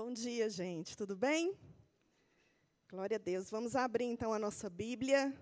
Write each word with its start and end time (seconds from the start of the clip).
Bom 0.00 0.12
dia, 0.12 0.48
gente. 0.48 0.96
Tudo 0.96 1.16
bem? 1.16 1.58
Glória 2.88 3.16
a 3.16 3.18
Deus. 3.18 3.50
Vamos 3.50 3.74
abrir 3.74 4.04
então 4.04 4.32
a 4.32 4.38
nossa 4.38 4.70
Bíblia 4.70 5.36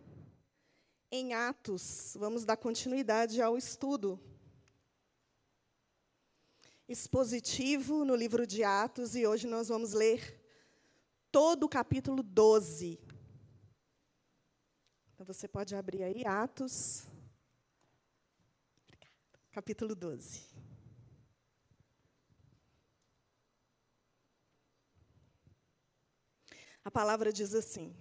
em 1.13 1.35
Atos. 1.35 2.17
Vamos 2.19 2.47
dar 2.47 2.57
continuidade 2.57 3.43
ao 3.43 3.59
estudo 3.59 4.19
expositivo 6.89 8.03
no 8.03 8.17
livro 8.17 8.47
de 8.47 8.65
Atos 8.65 9.15
e 9.15 9.27
hoje 9.27 9.47
nós 9.47 9.69
vamos 9.69 9.93
ler 9.93 10.43
todo 11.31 11.65
o 11.65 11.69
capítulo 11.69 12.23
12. 12.23 12.99
Então 15.13 15.27
você 15.27 15.47
pode 15.47 15.77
abrir 15.77 16.03
aí 16.03 16.25
Atos, 16.25 17.07
capítulo 19.53 19.95
12. 19.95 20.56
A 26.87 26.91
palavra 26.93 27.33
diz 27.33 27.53
assim: 27.53 27.93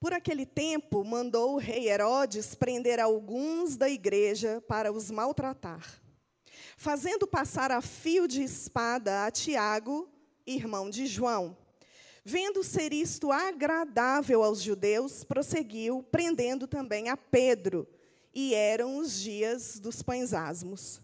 Por 0.00 0.14
aquele 0.14 0.46
tempo, 0.46 1.04
mandou 1.04 1.52
o 1.52 1.58
rei 1.58 1.90
Herodes 1.90 2.54
prender 2.54 2.98
alguns 2.98 3.76
da 3.76 3.86
igreja 3.86 4.64
para 4.66 4.90
os 4.90 5.10
maltratar, 5.10 6.00
fazendo 6.78 7.26
passar 7.26 7.70
a 7.70 7.82
fio 7.82 8.26
de 8.26 8.42
espada 8.42 9.26
a 9.26 9.30
Tiago, 9.30 10.08
irmão 10.46 10.88
de 10.88 11.04
João. 11.06 11.54
Vendo 12.24 12.64
ser 12.64 12.94
isto 12.94 13.30
agradável 13.30 14.42
aos 14.42 14.62
judeus, 14.62 15.22
prosseguiu, 15.22 16.02
prendendo 16.10 16.66
também 16.66 17.10
a 17.10 17.16
Pedro, 17.16 17.86
e 18.34 18.54
eram 18.54 18.96
os 18.96 19.20
dias 19.20 19.78
dos 19.78 20.02
pães 20.02 20.32
asmos. 20.32 21.02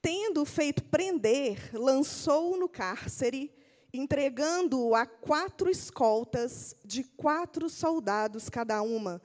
Tendo 0.00 0.46
feito 0.46 0.82
prender, 0.84 1.78
lançou-o 1.78 2.56
no 2.56 2.70
cárcere 2.70 3.52
entregando-o 3.96 4.92
a 4.92 5.06
quatro 5.06 5.70
escoltas 5.70 6.74
de 6.84 7.04
quatro 7.04 7.70
soldados 7.70 8.48
cada 8.48 8.82
uma, 8.82 9.22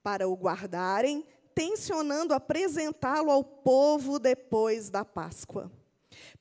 para 0.00 0.28
o 0.28 0.36
guardarem, 0.36 1.26
tensionando 1.52 2.32
apresentá-lo 2.32 3.32
ao 3.32 3.42
povo 3.42 4.20
depois 4.20 4.88
da 4.88 5.04
Páscoa. 5.04 5.70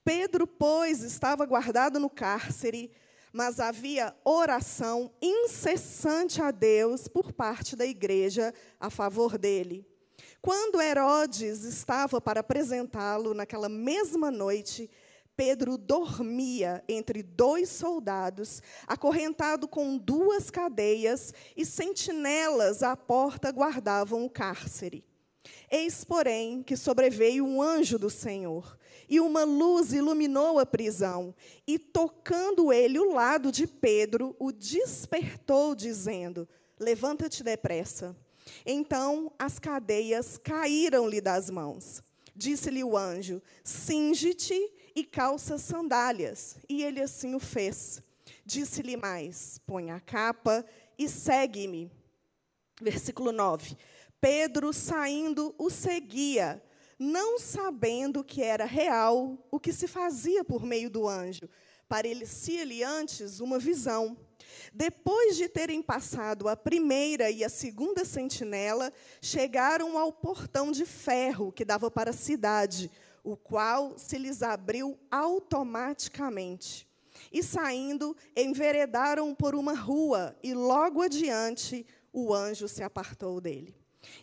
Pedro, 0.03 0.45
pois, 0.45 1.01
estava 1.01 1.43
guardado 1.43 1.99
no 1.99 2.09
cárcere, 2.09 2.91
mas 3.33 3.59
havia 3.59 4.15
oração 4.23 5.11
incessante 5.19 6.39
a 6.39 6.51
Deus 6.51 7.07
por 7.07 7.33
parte 7.33 7.75
da 7.75 7.85
igreja 7.85 8.53
a 8.79 8.91
favor 8.91 9.39
dele. 9.39 9.87
Quando 10.39 10.81
Herodes 10.81 11.63
estava 11.63 12.21
para 12.21 12.41
apresentá-lo 12.41 13.33
naquela 13.33 13.69
mesma 13.69 14.29
noite, 14.29 14.89
Pedro 15.35 15.77
dormia 15.77 16.83
entre 16.87 17.23
dois 17.23 17.69
soldados, 17.69 18.61
acorrentado 18.85 19.67
com 19.67 19.97
duas 19.97 20.49
cadeias, 20.49 21.33
e 21.55 21.65
sentinelas 21.65 22.83
à 22.83 22.95
porta 22.95 23.51
guardavam 23.51 24.25
o 24.25 24.29
cárcere. 24.29 25.03
Eis, 25.69 26.03
porém, 26.03 26.61
que 26.61 26.75
sobreveio 26.75 27.45
um 27.45 27.61
anjo 27.61 27.97
do 27.97 28.09
Senhor, 28.09 28.77
e 29.09 29.19
uma 29.19 29.43
luz 29.43 29.93
iluminou 29.93 30.59
a 30.59 30.65
prisão, 30.65 31.33
e 31.65 31.79
tocando 31.79 32.71
ele 32.71 32.99
o 32.99 33.13
lado 33.13 33.51
de 33.51 33.65
Pedro, 33.65 34.35
o 34.39 34.51
despertou, 34.51 35.73
dizendo: 35.73 36.47
Levanta-te 36.79 37.43
depressa. 37.43 38.15
Então 38.65 39.31
as 39.37 39.59
cadeias 39.59 40.37
caíram-lhe 40.37 41.21
das 41.21 41.49
mãos. 41.49 42.03
Disse-lhe 42.35 42.83
o 42.83 42.97
anjo: 42.97 43.41
Singe-te 43.63 44.71
e 44.95 45.03
calça 45.03 45.57
sandálias. 45.57 46.57
E 46.69 46.83
ele 46.83 47.01
assim 47.01 47.35
o 47.35 47.39
fez. 47.39 48.01
Disse-lhe 48.45 48.97
mais: 48.97 49.59
Põe 49.65 49.91
a 49.91 49.99
capa 49.99 50.65
e 50.97 51.07
segue-me. 51.07 51.91
Versículo 52.81 53.31
9. 53.31 53.77
Pedro, 54.19 54.71
saindo, 54.71 55.55
o 55.57 55.69
seguia, 55.69 56.63
não 56.97 57.39
sabendo 57.39 58.23
que 58.23 58.43
era 58.43 58.65
real 58.65 59.37
o 59.49 59.59
que 59.59 59.73
se 59.73 59.87
fazia 59.87 60.43
por 60.43 60.63
meio 60.63 60.89
do 60.89 61.07
anjo. 61.07 61.49
Parecia-lhe 61.87 62.83
antes 62.83 63.39
uma 63.39 63.57
visão. 63.57 64.15
Depois 64.73 65.35
de 65.35 65.49
terem 65.49 65.81
passado 65.81 66.47
a 66.47 66.55
primeira 66.55 67.29
e 67.29 67.43
a 67.43 67.49
segunda 67.49 68.05
sentinela, 68.05 68.93
chegaram 69.21 69.97
ao 69.97 70.13
portão 70.13 70.71
de 70.71 70.85
ferro 70.85 71.51
que 71.51 71.65
dava 71.65 71.89
para 71.89 72.11
a 72.11 72.13
cidade, 72.13 72.91
o 73.23 73.35
qual 73.35 73.97
se 73.97 74.17
lhes 74.17 74.41
abriu 74.41 74.97
automaticamente. 75.09 76.87
E 77.31 77.43
saindo, 77.43 78.15
enveredaram 78.35 79.35
por 79.35 79.53
uma 79.55 79.73
rua, 79.73 80.35
e 80.41 80.53
logo 80.53 81.01
adiante 81.01 81.85
o 82.11 82.33
anjo 82.33 82.67
se 82.67 82.83
apartou 82.83 83.39
dele. 83.39 83.75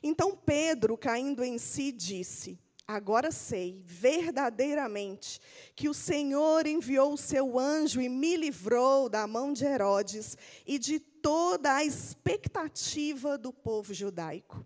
Então 0.03 0.37
Pedro, 0.37 0.97
caindo 0.97 1.45
em 1.45 1.59
si, 1.59 1.93
disse: 1.93 2.59
Agora 2.87 3.31
sei 3.31 3.83
verdadeiramente 3.85 5.39
que 5.77 5.91
o 5.91 5.95
Senhor 5.95 6.67
enviou 6.67 7.13
o 7.13 7.19
seu 7.19 7.59
anjo 7.59 8.01
e 8.01 8.09
me 8.09 8.35
livrou 8.35 9.11
da 9.11 9.27
mão 9.27 9.53
de 9.53 9.65
Herodes 9.65 10.39
e 10.67 10.79
de 10.79 10.99
toda 10.99 11.75
a 11.75 11.85
expectativa 11.85 13.37
do 13.37 13.53
povo 13.53 13.93
judaico. 13.93 14.65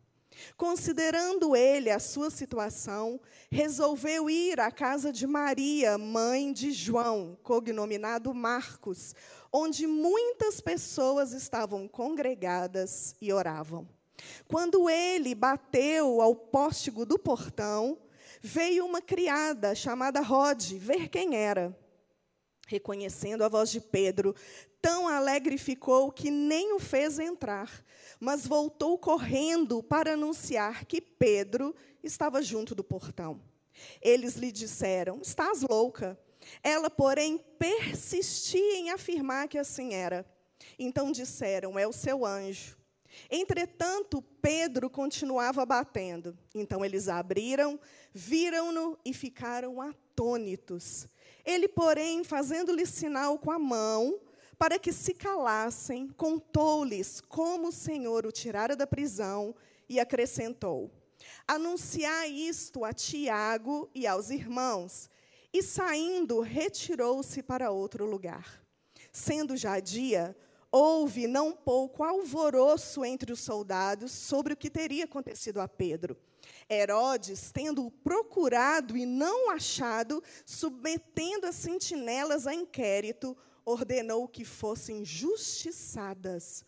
Considerando 0.57 1.55
ele 1.55 1.91
a 1.91 1.99
sua 1.99 2.31
situação, 2.31 3.21
resolveu 3.51 4.29
ir 4.31 4.61
à 4.61 4.71
casa 4.71 5.13
de 5.13 5.27
Maria, 5.27 5.99
mãe 5.99 6.53
de 6.53 6.73
João, 6.73 7.39
cognominado 7.43 8.33
Marcos, 8.33 9.15
onde 9.53 9.87
muitas 9.87 10.61
pessoas 10.61 11.33
estavam 11.33 11.87
congregadas 11.87 13.15
e 13.21 13.33
oravam. 13.33 13.89
Quando 14.47 14.89
ele 14.89 15.35
bateu 15.35 16.21
ao 16.21 16.35
póstigo 16.35 17.05
do 17.05 17.19
portão, 17.19 17.99
veio 18.41 18.85
uma 18.85 19.01
criada 19.01 19.75
chamada 19.75 20.21
Rod 20.21 20.73
ver 20.75 21.09
quem 21.09 21.37
era. 21.37 21.77
Reconhecendo 22.73 23.45
a 23.45 23.51
voz 23.51 23.71
de 23.71 23.83
Pedro, 23.83 24.35
tão 24.81 25.07
alegre 25.07 25.59
ficou 25.59 26.11
que 26.11 26.31
nem 26.31 26.73
o 26.73 26.79
fez 26.79 27.19
entrar, 27.19 27.85
mas 28.19 28.47
voltou 28.47 28.97
correndo 28.97 29.83
para 29.83 30.15
anunciar 30.15 30.87
que 30.87 30.99
Pedro 30.99 31.75
estava 32.03 32.41
junto 32.41 32.75
do 32.75 32.83
portão. 32.83 33.43
Eles 34.01 34.37
lhe 34.37 34.51
disseram: 34.51 35.21
Estás 35.21 35.61
louca. 35.61 36.19
Ela, 36.63 36.89
porém, 36.89 37.37
persistia 37.59 38.77
em 38.77 38.89
afirmar 38.89 39.49
que 39.49 39.59
assim 39.59 39.93
era. 39.93 40.25
Então 40.79 41.13
disseram: 41.13 41.79
É 41.79 41.87
o 41.87 41.93
seu 41.93 42.25
anjo. 42.25 42.79
Entretanto, 43.31 44.23
Pedro 44.41 44.89
continuava 44.89 45.67
batendo. 45.67 46.39
Então 46.55 46.83
eles 46.83 47.07
abriram, 47.07 47.79
viram-no 48.15 48.99
e 49.05 49.13
ficaram 49.13 49.79
atônitos. 49.79 51.07
Ele, 51.45 51.69
porém, 51.69 52.23
fazendo-lhe 52.25 52.87
sinal 52.87 53.39
com 53.39 53.51
a 53.51 53.59
mão, 53.59 54.21
para 54.59 54.79
que 54.79 54.93
se 54.93 55.13
calassem, 55.13 56.09
contou-lhes 56.17 57.21
como 57.21 57.69
o 57.69 57.73
Senhor 57.73 58.25
o 58.27 58.31
tirara 58.31 58.77
da 58.77 58.87
prisão 58.87 59.55
e 59.89 59.99
acrescentou: 59.99 60.91
Anunciai 61.47 62.31
isto 62.31 62.85
a 62.85 62.93
Tiago 62.93 63.91
e 63.95 64.07
aos 64.07 64.31
irmãos. 64.31 65.11
E 65.53 65.63
saindo, 65.63 66.41
retirou-se 66.41 67.43
para 67.43 67.71
outro 67.71 68.07
lugar. 68.07 68.63
Sendo 69.13 69.57
já 69.57 69.79
dia, 69.81 70.35
houve 70.71 71.27
não 71.27 71.53
pouco 71.53 72.03
alvoroço 72.03 73.05
entre 73.05 73.33
os 73.33 73.41
soldados 73.41 74.11
sobre 74.13 74.55
o 74.55 74.57
que 74.57 74.71
teria 74.71 75.05
acontecido 75.05 75.61
a 75.61 75.69
Pedro. 75.69 76.17
Herodes, 76.73 77.51
tendo-o 77.53 77.91
procurado 77.91 78.97
e 78.97 79.05
não 79.05 79.51
achado, 79.51 80.23
submetendo 80.47 81.47
as 81.47 81.57
sentinelas 81.57 82.47
a 82.47 82.55
inquérito, 82.55 83.37
ordenou 83.65 84.27
que 84.27 84.45
fossem 84.45 85.05
justiçadas. 85.05 86.65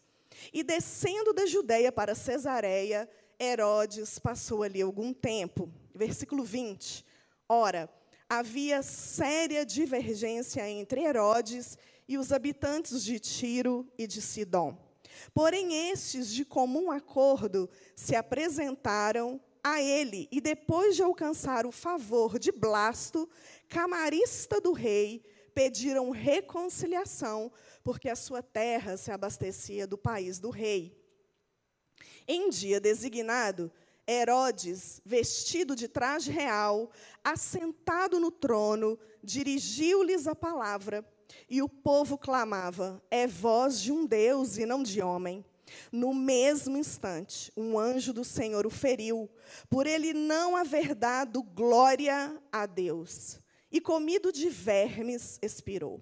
E 0.52 0.62
descendo 0.62 1.32
da 1.32 1.46
Judéia 1.46 1.90
para 1.90 2.14
Cesareia, 2.14 3.08
Herodes 3.38 4.18
passou 4.18 4.62
ali 4.62 4.82
algum 4.82 5.12
tempo. 5.12 5.70
Versículo 5.94 6.44
20. 6.44 7.04
Ora, 7.48 7.88
havia 8.28 8.82
séria 8.82 9.64
divergência 9.64 10.68
entre 10.68 11.02
Herodes 11.02 11.78
e 12.08 12.18
os 12.18 12.32
habitantes 12.32 13.02
de 13.04 13.18
Tiro 13.18 13.86
e 13.96 14.06
de 14.06 14.20
Sidom. 14.20 14.76
Porém, 15.32 15.90
estes, 15.90 16.32
de 16.32 16.44
comum 16.44 16.90
acordo, 16.90 17.68
se 17.94 18.14
apresentaram 18.16 19.40
a 19.64 19.80
ele 19.80 20.28
e, 20.30 20.42
depois 20.42 20.94
de 20.94 21.02
alcançar 21.02 21.64
o 21.64 21.72
favor 21.72 22.38
de 22.38 22.52
Blasto, 22.52 23.26
camarista 23.66 24.60
do 24.60 24.72
rei, 24.72 25.24
pediram 25.54 26.10
reconciliação, 26.10 27.50
porque 27.82 28.10
a 28.10 28.16
sua 28.16 28.42
terra 28.42 28.98
se 28.98 29.10
abastecia 29.10 29.86
do 29.86 29.96
país 29.96 30.38
do 30.38 30.50
rei. 30.50 30.94
Em 32.28 32.50
dia 32.50 32.78
designado, 32.78 33.72
Herodes, 34.06 35.00
vestido 35.04 35.74
de 35.74 35.88
traje 35.88 36.30
real, 36.30 36.90
assentado 37.22 38.20
no 38.20 38.30
trono, 38.30 38.98
dirigiu-lhes 39.22 40.26
a 40.26 40.34
palavra, 40.34 41.02
e 41.48 41.62
o 41.62 41.68
povo 41.68 42.18
clamava: 42.18 43.02
É 43.10 43.26
voz 43.26 43.80
de 43.80 43.90
um 43.90 44.04
Deus 44.04 44.58
e 44.58 44.66
não 44.66 44.82
de 44.82 45.00
homem. 45.00 45.44
No 45.90 46.14
mesmo 46.14 46.76
instante, 46.76 47.52
um 47.56 47.78
anjo 47.78 48.12
do 48.12 48.24
Senhor 48.24 48.66
o 48.66 48.70
feriu, 48.70 49.30
por 49.68 49.86
ele 49.86 50.12
não 50.12 50.56
haver 50.56 50.94
dado 50.94 51.42
glória 51.42 52.40
a 52.52 52.66
Deus, 52.66 53.40
e 53.70 53.80
comido 53.80 54.32
de 54.32 54.48
vermes, 54.48 55.38
expirou. 55.42 56.00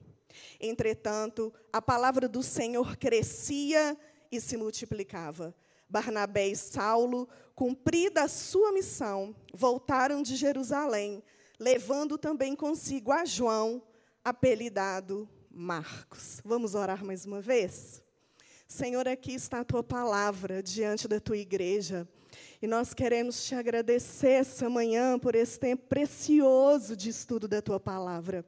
Entretanto, 0.60 1.52
a 1.72 1.80
palavra 1.80 2.28
do 2.28 2.42
Senhor 2.42 2.96
crescia 2.96 3.96
e 4.30 4.40
se 4.40 4.56
multiplicava. 4.56 5.54
Barnabé 5.88 6.48
e 6.48 6.56
Saulo, 6.56 7.28
cumprida 7.54 8.22
a 8.22 8.28
sua 8.28 8.72
missão, 8.72 9.36
voltaram 9.52 10.22
de 10.22 10.36
Jerusalém, 10.36 11.22
levando 11.58 12.16
também 12.16 12.56
consigo 12.56 13.12
a 13.12 13.24
João, 13.26 13.82
apelidado 14.24 15.28
Marcos. 15.50 16.40
Vamos 16.44 16.74
orar 16.74 17.04
mais 17.04 17.26
uma 17.26 17.42
vez? 17.42 18.02
Senhor, 18.72 19.06
aqui 19.06 19.34
está 19.34 19.60
a 19.60 19.64
tua 19.64 19.82
palavra 19.82 20.62
diante 20.62 21.06
da 21.06 21.20
tua 21.20 21.36
igreja. 21.36 22.08
E 22.60 22.66
nós 22.66 22.94
queremos 22.94 23.44
te 23.44 23.54
agradecer 23.54 24.30
essa 24.30 24.70
manhã 24.70 25.18
por 25.18 25.34
esse 25.34 25.60
tempo 25.60 25.84
precioso 25.90 26.96
de 26.96 27.10
estudo 27.10 27.46
da 27.46 27.60
tua 27.60 27.78
palavra. 27.78 28.42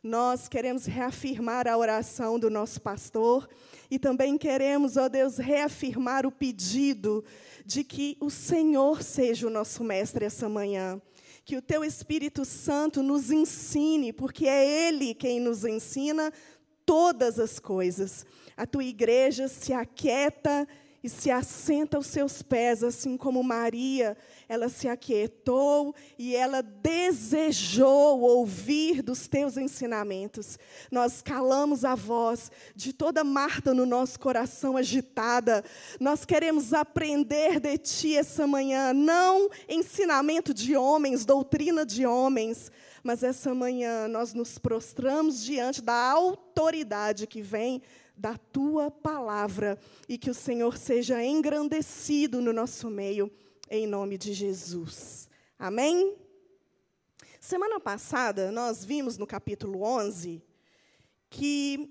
Nós 0.00 0.46
queremos 0.46 0.86
reafirmar 0.86 1.66
a 1.66 1.76
oração 1.76 2.38
do 2.38 2.48
nosso 2.48 2.80
pastor 2.80 3.48
e 3.90 3.98
também 3.98 4.38
queremos, 4.38 4.96
ó 4.96 5.08
Deus, 5.08 5.38
reafirmar 5.38 6.24
o 6.24 6.30
pedido 6.30 7.24
de 7.66 7.82
que 7.82 8.16
o 8.20 8.30
Senhor 8.30 9.02
seja 9.02 9.48
o 9.48 9.50
nosso 9.50 9.82
mestre 9.82 10.24
essa 10.24 10.48
manhã. 10.48 11.02
Que 11.44 11.56
o 11.56 11.62
teu 11.62 11.84
Espírito 11.84 12.44
Santo 12.44 13.02
nos 13.02 13.32
ensine, 13.32 14.12
porque 14.12 14.46
é 14.46 14.86
Ele 14.86 15.14
quem 15.14 15.40
nos 15.40 15.64
ensina 15.64 16.32
todas 16.86 17.40
as 17.40 17.58
coisas. 17.58 18.24
A 18.56 18.66
tua 18.66 18.84
igreja 18.84 19.48
se 19.48 19.72
aquieta 19.72 20.66
e 21.04 21.08
se 21.10 21.30
assenta 21.30 21.98
aos 21.98 22.06
seus 22.06 22.40
pés, 22.40 22.82
assim 22.82 23.14
como 23.14 23.42
Maria, 23.42 24.16
ela 24.48 24.70
se 24.70 24.88
aquietou 24.88 25.94
e 26.18 26.34
ela 26.34 26.62
desejou 26.62 28.20
ouvir 28.20 29.02
dos 29.02 29.28
teus 29.28 29.58
ensinamentos. 29.58 30.58
Nós 30.90 31.20
calamos 31.20 31.84
a 31.84 31.94
voz 31.94 32.50
de 32.74 32.94
toda 32.94 33.22
Marta 33.22 33.74
no 33.74 33.84
nosso 33.84 34.18
coração 34.18 34.78
agitada. 34.78 35.62
Nós 36.00 36.24
queremos 36.24 36.72
aprender 36.72 37.60
de 37.60 37.76
ti 37.76 38.16
essa 38.16 38.46
manhã, 38.46 38.94
não 38.94 39.50
ensinamento 39.68 40.54
de 40.54 40.74
homens, 40.74 41.26
doutrina 41.26 41.84
de 41.84 42.06
homens, 42.06 42.72
mas 43.02 43.22
essa 43.22 43.54
manhã 43.54 44.08
nós 44.08 44.32
nos 44.32 44.58
prostramos 44.58 45.44
diante 45.44 45.82
da 45.82 45.92
autoridade 45.92 47.26
que 47.26 47.42
vem 47.42 47.82
da 48.16 48.36
tua 48.38 48.90
palavra 48.90 49.78
e 50.08 50.16
que 50.16 50.30
o 50.30 50.34
Senhor 50.34 50.76
seja 50.76 51.22
engrandecido 51.24 52.40
no 52.40 52.52
nosso 52.52 52.88
meio, 52.88 53.30
em 53.70 53.86
nome 53.86 54.16
de 54.16 54.32
Jesus. 54.32 55.28
Amém? 55.58 56.16
Semana 57.40 57.78
passada, 57.78 58.50
nós 58.50 58.84
vimos 58.84 59.18
no 59.18 59.26
capítulo 59.26 59.82
11 59.82 60.42
que 61.28 61.90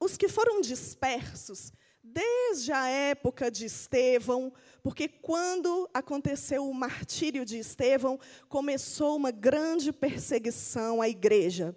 os 0.00 0.16
que 0.16 0.28
foram 0.28 0.60
dispersos 0.60 1.72
desde 2.02 2.70
a 2.72 2.86
época 2.88 3.50
de 3.50 3.64
Estevão, 3.64 4.52
porque 4.82 5.08
quando 5.08 5.88
aconteceu 5.94 6.68
o 6.68 6.74
martírio 6.74 7.44
de 7.44 7.58
Estevão, 7.58 8.20
começou 8.48 9.16
uma 9.16 9.30
grande 9.30 9.92
perseguição 9.92 11.00
à 11.00 11.08
igreja. 11.08 11.74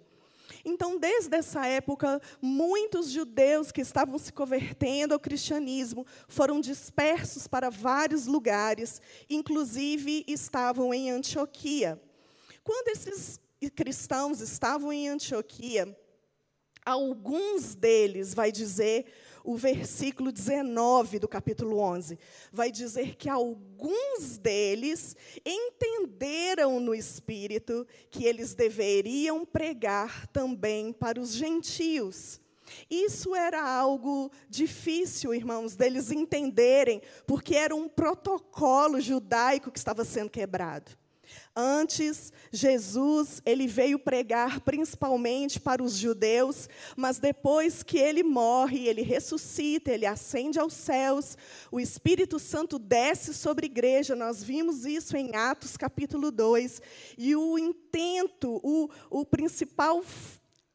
Então, 0.70 1.00
desde 1.00 1.34
essa 1.34 1.66
época, 1.66 2.22
muitos 2.42 3.10
judeus 3.10 3.72
que 3.72 3.80
estavam 3.80 4.18
se 4.18 4.34
convertendo 4.34 5.14
ao 5.14 5.20
cristianismo 5.20 6.06
foram 6.28 6.60
dispersos 6.60 7.48
para 7.48 7.70
vários 7.70 8.26
lugares, 8.26 9.02
inclusive 9.30 10.26
estavam 10.28 10.94
em 10.94 11.10
Antioquia. 11.10 11.98
Quando 12.66 12.90
esses 12.90 13.40
cristãos 13.74 14.42
estavam 14.42 14.92
em 14.92 15.08
Antioquia, 15.08 15.98
alguns 16.86 17.74
deles, 17.74 18.34
vai 18.34 18.52
dizer 18.52 19.06
o 19.48 19.56
versículo 19.56 20.30
19 20.30 21.20
do 21.20 21.28
capítulo 21.28 21.80
11. 21.80 22.20
Vai 22.52 22.70
dizer 22.70 23.16
que 23.16 23.30
alguns 23.30 24.38
deles 24.38 25.16
entenderam 25.46 26.82
no 26.82 26.94
espírito 26.94 27.88
que 28.12 28.26
eles 28.26 28.54
deveriam 28.54 29.46
pregar 29.46 30.28
também 30.28 30.92
para 30.92 31.18
os 31.18 31.34
gentios. 31.34 32.42
Isso 32.92 33.34
era 33.34 33.66
algo 33.66 34.30
difícil, 34.50 35.34
irmãos, 35.34 35.78
deles 35.78 36.12
entenderem, 36.12 37.02
porque 37.26 37.56
era 37.56 37.74
um 37.74 37.88
protocolo 37.88 39.00
judaico 39.00 39.72
que 39.72 39.80
estava 39.80 40.04
sendo 40.04 40.30
quebrado. 40.30 40.92
Antes, 41.60 42.32
Jesus, 42.52 43.42
ele 43.44 43.66
veio 43.66 43.98
pregar 43.98 44.60
principalmente 44.60 45.60
para 45.60 45.82
os 45.82 45.98
judeus, 45.98 46.70
mas 46.96 47.18
depois 47.18 47.82
que 47.82 47.98
ele 47.98 48.22
morre, 48.22 48.88
ele 48.88 49.02
ressuscita, 49.02 49.90
ele 49.92 50.06
ascende 50.06 50.60
aos 50.60 50.74
céus, 50.74 51.36
o 51.72 51.80
Espírito 51.80 52.38
Santo 52.38 52.78
desce 52.78 53.34
sobre 53.34 53.66
a 53.66 53.72
igreja. 53.72 54.16
Nós 54.16 54.44
vimos 54.44 54.86
isso 54.86 55.18
em 55.18 55.36
Atos 55.36 55.76
capítulo 55.76 56.30
2. 56.30 56.80
E 57.18 57.36
o 57.36 57.58
intento, 57.58 58.62
o, 58.64 58.88
o 59.10 59.26
principal 59.26 60.04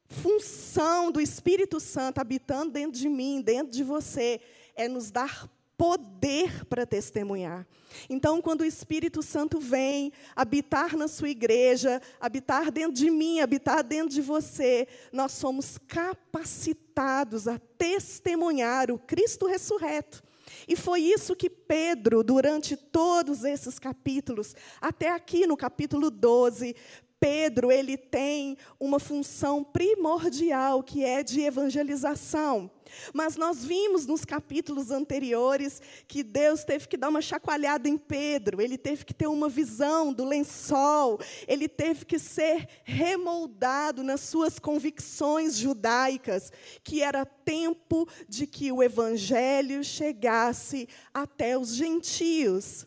função 0.08 1.12
do 1.12 1.20
Espírito 1.20 1.79
Santo 1.79 2.19
habitando 2.19 2.73
dentro 2.73 2.99
de 2.99 3.08
mim, 3.08 3.40
dentro 3.40 3.73
de 3.73 3.84
você, 3.84 4.40
é 4.75 4.88
nos 4.88 5.12
dar 5.12 5.49
poder 5.82 6.64
para 6.67 6.87
testemunhar. 6.87 7.67
Então, 8.08 8.40
quando 8.40 8.61
o 8.61 8.64
Espírito 8.64 9.20
Santo 9.20 9.58
vem 9.58 10.12
habitar 10.37 10.96
na 10.96 11.08
sua 11.08 11.29
igreja, 11.29 12.00
habitar 12.20 12.70
dentro 12.70 12.93
de 12.93 13.11
mim, 13.11 13.40
habitar 13.40 13.82
dentro 13.82 14.11
de 14.11 14.20
você, 14.20 14.87
nós 15.12 15.32
somos 15.32 15.79
capacitados 15.88 17.49
a 17.49 17.58
testemunhar 17.76 18.93
o 18.93 18.99
Cristo 18.99 19.44
ressurreto. 19.44 20.23
E 20.69 20.76
foi 20.76 21.00
isso 21.00 21.34
que 21.34 21.50
Pedro, 21.50 22.23
durante 22.23 22.76
todos 22.76 23.43
esses 23.43 23.76
capítulos, 23.81 24.55
até 24.81 25.11
aqui 25.11 25.49
no 25.49 25.56
capítulo 25.56 26.12
12, 26.12 26.76
Pedro, 27.19 27.73
ele 27.73 27.96
tem 27.96 28.56
uma 28.79 29.00
função 29.00 29.64
primordial, 29.64 30.81
que 30.81 31.05
é 31.05 31.25
de 31.25 31.41
evangelização. 31.41 32.70
Mas 33.13 33.37
nós 33.37 33.65
vimos 33.65 34.06
nos 34.06 34.25
capítulos 34.25 34.91
anteriores 34.91 35.81
que 36.06 36.22
Deus 36.22 36.65
teve 36.65 36.89
que 36.89 36.96
dar 36.96 37.08
uma 37.08 37.22
chacoalhada 37.22 37.89
em 37.89 37.96
Pedro, 37.96 38.61
ele 38.61 38.79
teve 38.79 39.05
que 39.05 39.15
ter 39.15 39.27
uma 39.27 39.49
visão 39.49 40.13
do 40.13 40.25
lençol, 40.25 41.19
ele 41.46 41.69
teve 41.69 42.05
que 42.05 42.19
ser 42.19 42.69
remoldado 42.84 44.03
nas 44.03 44.20
suas 44.20 44.58
convicções 44.58 45.56
judaicas, 45.56 46.53
que 46.82 47.03
era 47.03 47.25
tempo 47.25 48.08
de 48.29 48.46
que 48.46 48.70
o 48.70 48.82
evangelho 48.82 49.82
chegasse 49.82 50.89
até 51.13 51.58
os 51.58 51.75
gentios. 51.75 52.87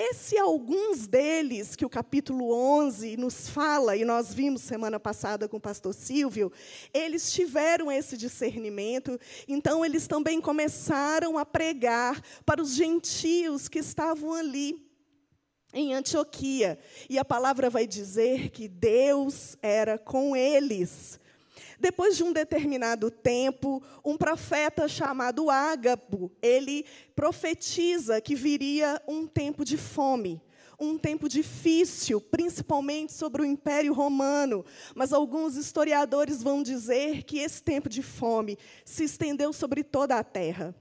Esse 0.00 0.38
alguns 0.38 1.08
deles 1.08 1.74
que 1.74 1.84
o 1.84 1.90
capítulo 1.90 2.54
11 2.54 3.16
nos 3.16 3.48
fala, 3.48 3.96
e 3.96 4.04
nós 4.04 4.32
vimos 4.32 4.62
semana 4.62 5.00
passada 5.00 5.48
com 5.48 5.56
o 5.56 5.60
pastor 5.60 5.92
Silvio, 5.92 6.52
eles 6.94 7.32
tiveram 7.32 7.90
esse 7.90 8.16
discernimento, 8.16 9.18
então 9.48 9.84
eles 9.84 10.06
também 10.06 10.40
começaram 10.40 11.36
a 11.36 11.44
pregar 11.44 12.22
para 12.46 12.62
os 12.62 12.76
gentios 12.76 13.66
que 13.66 13.80
estavam 13.80 14.34
ali 14.34 14.88
em 15.74 15.92
Antioquia. 15.94 16.78
E 17.10 17.18
a 17.18 17.24
palavra 17.24 17.68
vai 17.68 17.84
dizer 17.84 18.50
que 18.50 18.68
Deus 18.68 19.56
era 19.60 19.98
com 19.98 20.36
eles. 20.36 21.18
Depois 21.78 22.16
de 22.16 22.24
um 22.24 22.32
determinado 22.32 23.10
tempo, 23.10 23.82
um 24.04 24.16
profeta 24.16 24.88
chamado 24.88 25.48
Ágabo, 25.50 26.32
ele 26.42 26.84
profetiza 27.14 28.20
que 28.20 28.34
viria 28.34 29.00
um 29.06 29.26
tempo 29.26 29.64
de 29.64 29.76
fome 29.76 30.42
um 30.80 30.96
tempo 30.96 31.28
difícil, 31.28 32.20
principalmente 32.20 33.12
sobre 33.12 33.42
o 33.42 33.44
Império 33.44 33.92
Romano, 33.92 34.64
mas 34.94 35.12
alguns 35.12 35.56
historiadores 35.56 36.42
vão 36.42 36.62
dizer 36.62 37.24
que 37.24 37.38
esse 37.38 37.60
tempo 37.60 37.88
de 37.88 38.00
fome 38.00 38.56
se 38.84 39.04
estendeu 39.04 39.52
sobre 39.52 39.82
toda 39.82 40.16
a 40.16 40.22
terra. 40.22 40.74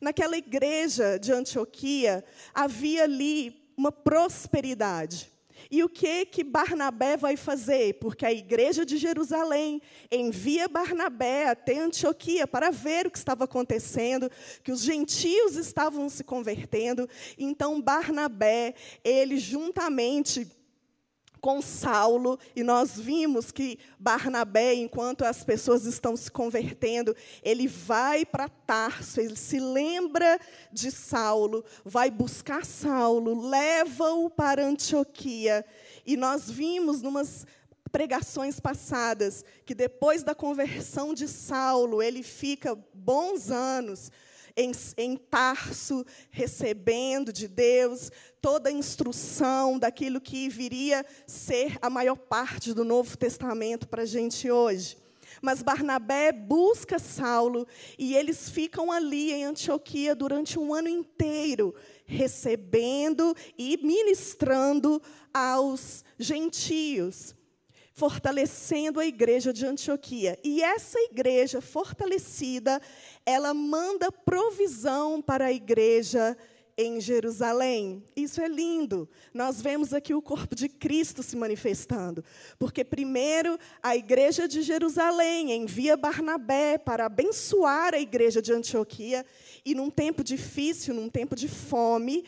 Naquela 0.00 0.36
igreja 0.36 1.18
de 1.18 1.32
Antioquia, 1.32 2.22
havia 2.52 3.04
ali 3.04 3.72
uma 3.74 3.90
prosperidade. 3.90 5.32
E 5.70 5.84
o 5.84 5.88
que 5.88 6.24
que 6.24 6.42
Barnabé 6.42 7.16
vai 7.16 7.36
fazer? 7.36 7.94
Porque 7.94 8.24
a 8.24 8.32
igreja 8.32 8.86
de 8.86 8.96
Jerusalém 8.96 9.82
envia 10.10 10.66
Barnabé 10.68 11.48
até 11.48 11.78
Antioquia 11.78 12.46
para 12.46 12.70
ver 12.70 13.06
o 13.06 13.10
que 13.10 13.18
estava 13.18 13.44
acontecendo, 13.44 14.30
que 14.62 14.72
os 14.72 14.80
gentios 14.80 15.56
estavam 15.56 16.08
se 16.08 16.24
convertendo. 16.24 17.08
Então 17.36 17.80
Barnabé, 17.82 18.74
ele 19.04 19.38
juntamente 19.38 20.57
com 21.40 21.62
Saulo, 21.62 22.38
e 22.54 22.62
nós 22.62 22.98
vimos 22.98 23.50
que 23.50 23.78
Barnabé, 23.98 24.74
enquanto 24.74 25.24
as 25.24 25.44
pessoas 25.44 25.84
estão 25.84 26.16
se 26.16 26.30
convertendo, 26.30 27.14
ele 27.42 27.66
vai 27.66 28.24
para 28.24 28.48
Tarso, 28.48 29.20
ele 29.20 29.36
se 29.36 29.58
lembra 29.58 30.38
de 30.72 30.90
Saulo, 30.90 31.64
vai 31.84 32.10
buscar 32.10 32.64
Saulo, 32.64 33.48
leva-o 33.48 34.28
para 34.28 34.64
Antioquia. 34.64 35.64
E 36.06 36.16
nós 36.16 36.50
vimos 36.50 37.02
numas 37.02 37.46
pregações 37.90 38.60
passadas 38.60 39.44
que 39.64 39.74
depois 39.74 40.22
da 40.22 40.34
conversão 40.34 41.14
de 41.14 41.26
Saulo, 41.26 42.02
ele 42.02 42.22
fica 42.22 42.78
bons 42.92 43.50
anos 43.50 44.10
em, 44.58 44.72
em 44.96 45.16
Tarso, 45.16 46.04
recebendo 46.30 47.32
de 47.32 47.46
Deus 47.46 48.10
toda 48.40 48.68
a 48.68 48.72
instrução 48.72 49.78
daquilo 49.78 50.20
que 50.20 50.48
viria 50.48 51.06
ser 51.28 51.78
a 51.80 51.88
maior 51.88 52.16
parte 52.16 52.74
do 52.74 52.84
Novo 52.84 53.16
Testamento 53.16 53.86
para 53.86 54.02
a 54.02 54.06
gente 54.06 54.50
hoje. 54.50 54.98
Mas 55.40 55.62
Barnabé 55.62 56.32
busca 56.32 56.98
Saulo 56.98 57.68
e 57.96 58.16
eles 58.16 58.50
ficam 58.50 58.90
ali 58.90 59.32
em 59.32 59.44
Antioquia 59.44 60.12
durante 60.12 60.58
um 60.58 60.74
ano 60.74 60.88
inteiro, 60.88 61.72
recebendo 62.04 63.36
e 63.56 63.76
ministrando 63.76 65.00
aos 65.32 66.04
gentios 66.18 67.36
fortalecendo 67.98 69.00
a 69.00 69.06
igreja 69.06 69.52
de 69.52 69.66
Antioquia. 69.66 70.38
E 70.44 70.62
essa 70.62 70.96
igreja 71.00 71.60
fortalecida, 71.60 72.80
ela 73.28 73.52
manda 73.52 74.10
provisão 74.10 75.20
para 75.20 75.44
a 75.44 75.52
igreja 75.52 76.34
em 76.78 76.98
Jerusalém. 76.98 78.02
Isso 78.16 78.40
é 78.40 78.48
lindo. 78.48 79.06
Nós 79.34 79.60
vemos 79.60 79.92
aqui 79.92 80.14
o 80.14 80.22
corpo 80.22 80.54
de 80.54 80.66
Cristo 80.66 81.22
se 81.22 81.36
manifestando. 81.36 82.24
Porque, 82.58 82.82
primeiro, 82.82 83.58
a 83.82 83.94
igreja 83.94 84.48
de 84.48 84.62
Jerusalém 84.62 85.52
envia 85.52 85.94
Barnabé 85.94 86.78
para 86.78 87.04
abençoar 87.04 87.92
a 87.92 88.00
igreja 88.00 88.40
de 88.40 88.50
Antioquia. 88.50 89.26
E, 89.62 89.74
num 89.74 89.90
tempo 89.90 90.24
difícil, 90.24 90.94
num 90.94 91.10
tempo 91.10 91.36
de 91.36 91.48
fome, 91.48 92.24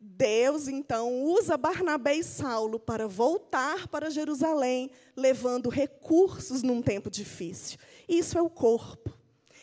Deus 0.00 0.66
então 0.66 1.22
usa 1.22 1.56
Barnabé 1.56 2.16
e 2.16 2.24
Saulo 2.24 2.80
para 2.80 3.06
voltar 3.06 3.86
para 3.86 4.10
Jerusalém, 4.10 4.90
levando 5.16 5.68
recursos 5.68 6.64
num 6.64 6.82
tempo 6.82 7.08
difícil. 7.08 7.78
Isso 8.08 8.36
é 8.36 8.42
o 8.42 8.50
corpo, 8.50 9.19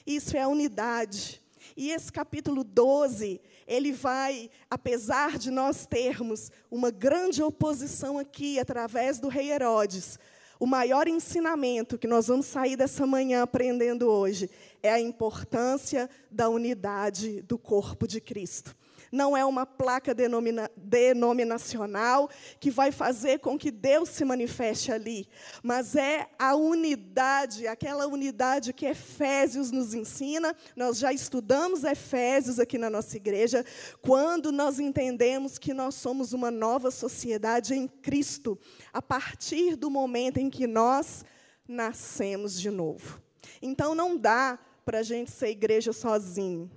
isso 0.08 0.38
é 0.38 0.42
a 0.42 0.48
unidade. 0.48 1.42
E 1.76 1.92
esse 1.92 2.12
capítulo 2.12 2.64
12, 2.64 3.42
ele 3.68 3.92
vai, 3.92 4.50
apesar 4.70 5.38
de 5.38 5.52
nós 5.52 5.86
termos 5.86 6.50
uma 6.72 6.90
grande 6.90 7.44
oposição 7.44 8.18
aqui 8.18 8.58
através 8.58 9.20
do 9.20 9.28
rei 9.28 9.52
Herodes, 9.52 10.18
o 10.60 10.66
maior 10.66 11.08
ensinamento 11.08 11.98
que 11.98 12.08
nós 12.08 12.28
vamos 12.28 12.48
sair 12.48 12.76
dessa 12.76 13.06
manhã 13.06 13.44
aprendendo 13.44 14.08
hoje 14.08 14.50
é 14.82 14.92
a 14.92 15.00
importância 15.00 16.10
da 16.32 16.50
unidade 16.50 17.42
do 17.44 17.60
corpo 17.60 18.08
de 18.08 18.20
Cristo 18.20 18.76
não 19.12 19.36
é 19.36 19.46
uma 19.46 19.66
placa 19.66 20.14
denomina, 20.14 20.70
denominacional 20.76 22.30
que 22.60 22.70
vai 22.70 22.92
fazer 22.92 23.40
com 23.40 23.58
que 23.58 23.72
Deus 23.72 24.10
se 24.10 24.26
manifeste 24.26 24.92
ali, 24.92 25.28
mas 25.64 25.96
é 25.96 26.28
a 26.38 26.56
unidade, 26.56 27.68
aquela 27.68 28.08
unidade 28.08 28.74
que 28.74 28.86
Efésios 28.86 29.72
nos 29.72 29.94
ensina. 29.94 30.56
Nós 30.76 30.98
já 30.98 31.12
estudamos 31.14 31.84
Efésios 31.84 32.60
aqui 32.60 32.78
na 32.78 32.90
nossa 32.90 33.18
igreja, 33.18 33.66
quando 34.02 34.52
nós 34.52 34.80
entendemos 34.80 35.58
que 35.58 35.74
nós 35.74 35.96
somos 35.96 36.34
uma 36.34 36.52
nova 36.52 36.92
sociedade 36.92 37.74
em 37.74 37.88
Cristo, 37.88 38.58
a 38.92 39.02
partir 39.02 39.76
do 39.76 39.90
momento 39.90 40.38
em 40.38 40.50
que 40.50 40.68
nós 40.68 41.24
nascemos 41.68 42.60
de 42.60 42.70
novo. 42.70 43.22
Então 43.62 43.94
não 43.94 44.18
dá 44.18 44.60
para 44.86 45.00
a 45.00 45.04
gente 45.04 45.32
ser 45.32 45.50
igreja 45.50 45.92
sozinho. 45.92 46.72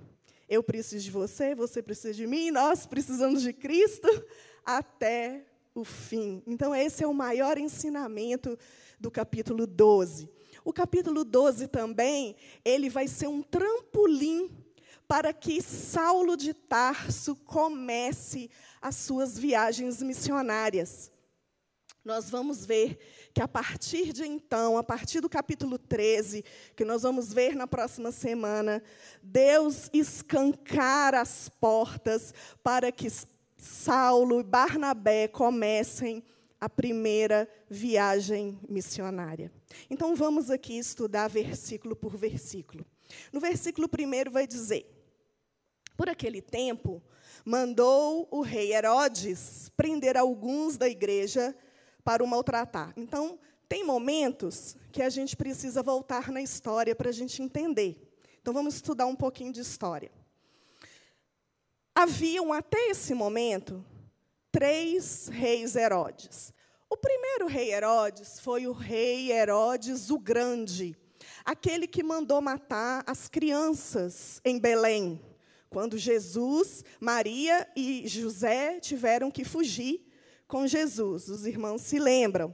Eu 0.51 0.61
preciso 0.61 1.05
de 1.05 1.11
você, 1.11 1.55
você 1.55 1.81
precisa 1.81 2.13
de 2.13 2.27
mim, 2.27 2.51
nós 2.51 2.85
precisamos 2.85 3.41
de 3.41 3.53
Cristo 3.53 4.09
até 4.65 5.45
o 5.73 5.85
fim. 5.85 6.43
Então, 6.45 6.75
esse 6.75 7.05
é 7.05 7.07
o 7.07 7.13
maior 7.13 7.57
ensinamento 7.57 8.59
do 8.99 9.09
capítulo 9.09 9.65
12. 9.65 10.29
O 10.65 10.73
capítulo 10.73 11.23
12 11.23 11.69
também, 11.69 12.35
ele 12.65 12.89
vai 12.89 13.07
ser 13.07 13.27
um 13.27 13.41
trampolim 13.41 14.51
para 15.07 15.31
que 15.31 15.61
Saulo 15.61 16.35
de 16.35 16.53
Tarso 16.53 17.33
comece 17.33 18.51
as 18.81 18.97
suas 18.97 19.39
viagens 19.39 20.01
missionárias. 20.03 21.13
Nós 22.03 22.29
vamos 22.29 22.65
ver 22.65 22.99
que 23.33 23.41
a 23.41 23.47
partir 23.47 24.11
de 24.11 24.25
então, 24.25 24.77
a 24.77 24.83
partir 24.83 25.21
do 25.21 25.29
capítulo 25.29 25.77
13, 25.77 26.43
que 26.75 26.83
nós 26.83 27.03
vamos 27.03 27.31
ver 27.31 27.55
na 27.55 27.65
próxima 27.65 28.11
semana, 28.11 28.83
Deus 29.21 29.89
escancara 29.93 31.21
as 31.21 31.47
portas 31.47 32.33
para 32.63 32.91
que 32.91 33.07
Saulo 33.57 34.39
e 34.39 34.43
Barnabé 34.43 35.27
comecem 35.27 36.23
a 36.59 36.69
primeira 36.69 37.49
viagem 37.69 38.59
missionária. 38.67 39.51
Então 39.89 40.15
vamos 40.15 40.49
aqui 40.49 40.77
estudar 40.77 41.27
versículo 41.27 41.95
por 41.95 42.15
versículo. 42.17 42.85
No 43.31 43.39
versículo 43.39 43.87
primeiro 43.87 44.29
vai 44.29 44.45
dizer: 44.45 44.85
Por 45.95 46.09
aquele 46.09 46.41
tempo, 46.41 47.01
mandou 47.45 48.27
o 48.29 48.41
rei 48.41 48.73
Herodes 48.73 49.71
prender 49.75 50.17
alguns 50.17 50.77
da 50.77 50.87
igreja 50.87 51.55
para 52.03 52.23
o 52.23 52.27
maltratar. 52.27 52.93
Então, 52.95 53.39
tem 53.67 53.85
momentos 53.85 54.75
que 54.91 55.01
a 55.01 55.09
gente 55.09 55.35
precisa 55.35 55.81
voltar 55.81 56.31
na 56.31 56.41
história 56.41 56.95
para 56.95 57.09
a 57.09 57.13
gente 57.13 57.41
entender. 57.41 57.95
Então, 58.41 58.53
vamos 58.53 58.75
estudar 58.75 59.05
um 59.05 59.15
pouquinho 59.15 59.53
de 59.53 59.61
história. 59.61 60.11
Haviam, 61.95 62.51
até 62.51 62.89
esse 62.89 63.13
momento, 63.13 63.85
três 64.51 65.27
reis 65.27 65.75
Herodes. 65.75 66.53
O 66.89 66.97
primeiro 66.97 67.47
rei 67.47 67.73
Herodes 67.73 68.39
foi 68.39 68.67
o 68.67 68.73
rei 68.73 69.31
Herodes 69.31 70.09
o 70.09 70.19
Grande, 70.19 70.97
aquele 71.45 71.87
que 71.87 72.03
mandou 72.03 72.41
matar 72.41 73.03
as 73.07 73.29
crianças 73.29 74.41
em 74.43 74.59
Belém, 74.59 75.21
quando 75.69 75.97
Jesus, 75.97 76.83
Maria 76.99 77.65
e 77.77 78.05
José 78.05 78.81
tiveram 78.81 79.31
que 79.31 79.45
fugir 79.45 80.10
com 80.51 80.67
Jesus. 80.67 81.29
Os 81.29 81.45
irmãos 81.45 81.81
se 81.81 81.97
lembram. 81.97 82.53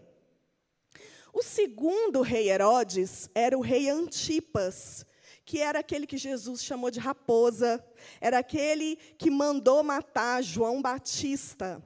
O 1.34 1.42
segundo 1.42 2.22
rei 2.22 2.52
Herodes 2.52 3.28
era 3.34 3.58
o 3.58 3.62
rei 3.62 3.90
Antipas, 3.90 5.04
que 5.44 5.60
era 5.60 5.80
aquele 5.80 6.06
que 6.06 6.16
Jesus 6.16 6.64
chamou 6.64 6.92
de 6.92 7.00
raposa, 7.00 7.84
era 8.22 8.38
aquele 8.38 8.98
que 9.18 9.32
mandou 9.32 9.82
matar 9.82 10.44
João 10.44 10.80
Batista. 10.80 11.84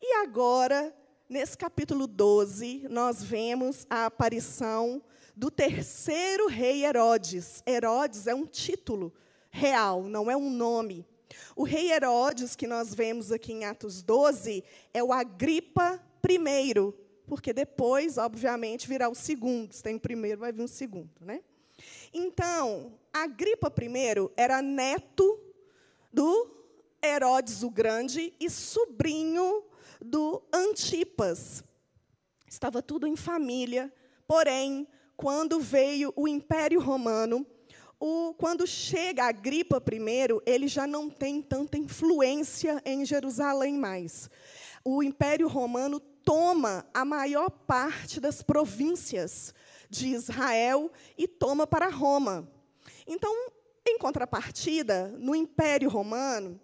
E 0.00 0.14
agora, 0.22 0.94
nesse 1.28 1.58
capítulo 1.58 2.06
12, 2.06 2.86
nós 2.88 3.20
vemos 3.20 3.84
a 3.90 4.06
aparição 4.06 5.02
do 5.34 5.50
terceiro 5.50 6.46
rei 6.46 6.84
Herodes. 6.84 7.60
Herodes 7.66 8.28
é 8.28 8.34
um 8.36 8.46
título 8.46 9.12
real, 9.50 10.04
não 10.04 10.30
é 10.30 10.36
um 10.36 10.48
nome. 10.48 11.04
O 11.56 11.64
rei 11.64 11.92
Herodes, 11.92 12.56
que 12.56 12.66
nós 12.66 12.94
vemos 12.94 13.30
aqui 13.32 13.52
em 13.52 13.64
Atos 13.64 14.02
12, 14.02 14.64
é 14.92 15.02
o 15.02 15.12
Agripa 15.12 16.00
I, 16.28 16.94
porque 17.26 17.52
depois, 17.52 18.18
obviamente, 18.18 18.88
virá 18.88 19.08
o 19.08 19.14
segundo. 19.14 19.72
Se 19.72 19.82
tem 19.82 19.96
o 19.96 20.00
primeiro, 20.00 20.40
vai 20.40 20.52
vir 20.52 20.62
o 20.62 20.68
segundo. 20.68 21.10
Né? 21.20 21.42
Então, 22.12 22.92
Agripa 23.12 23.72
I 23.80 24.30
era 24.36 24.60
neto 24.60 25.40
do 26.12 26.50
Herodes 27.02 27.62
o 27.62 27.70
Grande 27.70 28.32
e 28.40 28.48
sobrinho 28.48 29.64
do 30.00 30.42
Antipas. 30.52 31.62
Estava 32.48 32.80
tudo 32.80 33.06
em 33.06 33.16
família, 33.16 33.92
porém, 34.26 34.86
quando 35.16 35.60
veio 35.60 36.12
o 36.16 36.28
Império 36.28 36.80
Romano, 36.80 37.46
o, 38.06 38.34
quando 38.34 38.66
chega 38.66 39.24
a 39.24 39.32
Gripa 39.32 39.82
I, 39.90 40.42
ele 40.44 40.68
já 40.68 40.86
não 40.86 41.08
tem 41.08 41.40
tanta 41.40 41.78
influência 41.78 42.82
em 42.84 43.02
Jerusalém 43.02 43.78
mais. 43.78 44.28
O 44.84 45.02
Império 45.02 45.48
Romano 45.48 45.98
toma 45.98 46.84
a 46.92 47.02
maior 47.02 47.48
parte 47.48 48.20
das 48.20 48.42
províncias 48.42 49.54
de 49.88 50.08
Israel 50.08 50.92
e 51.16 51.26
toma 51.26 51.66
para 51.66 51.88
Roma. 51.88 52.46
Então, 53.06 53.34
em 53.86 53.96
contrapartida, 53.96 55.08
no 55.18 55.34
Império 55.34 55.88
Romano, 55.88 56.60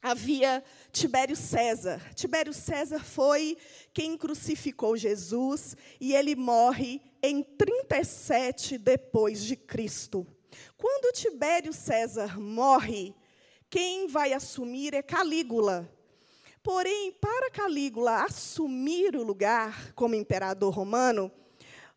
havia 0.00 0.62
Tibério 0.92 1.34
César. 1.34 2.00
Tibério 2.14 2.52
César 2.52 3.02
foi 3.02 3.58
quem 3.92 4.16
crucificou 4.16 4.96
Jesus 4.96 5.76
e 6.00 6.14
ele 6.14 6.36
morre 6.36 7.00
em 7.20 7.42
37 7.42 8.78
depois 8.78 9.42
de 9.42 9.56
Cristo. 9.56 10.24
Quando 10.76 11.12
Tibério 11.12 11.72
César 11.72 12.38
morre, 12.38 13.14
quem 13.68 14.06
vai 14.08 14.32
assumir 14.32 14.94
é 14.94 15.02
Calígula. 15.02 15.88
Porém, 16.62 17.12
para 17.12 17.50
Calígula 17.50 18.24
assumir 18.24 19.16
o 19.16 19.22
lugar 19.22 19.92
como 19.94 20.14
imperador 20.14 20.74
romano, 20.74 21.30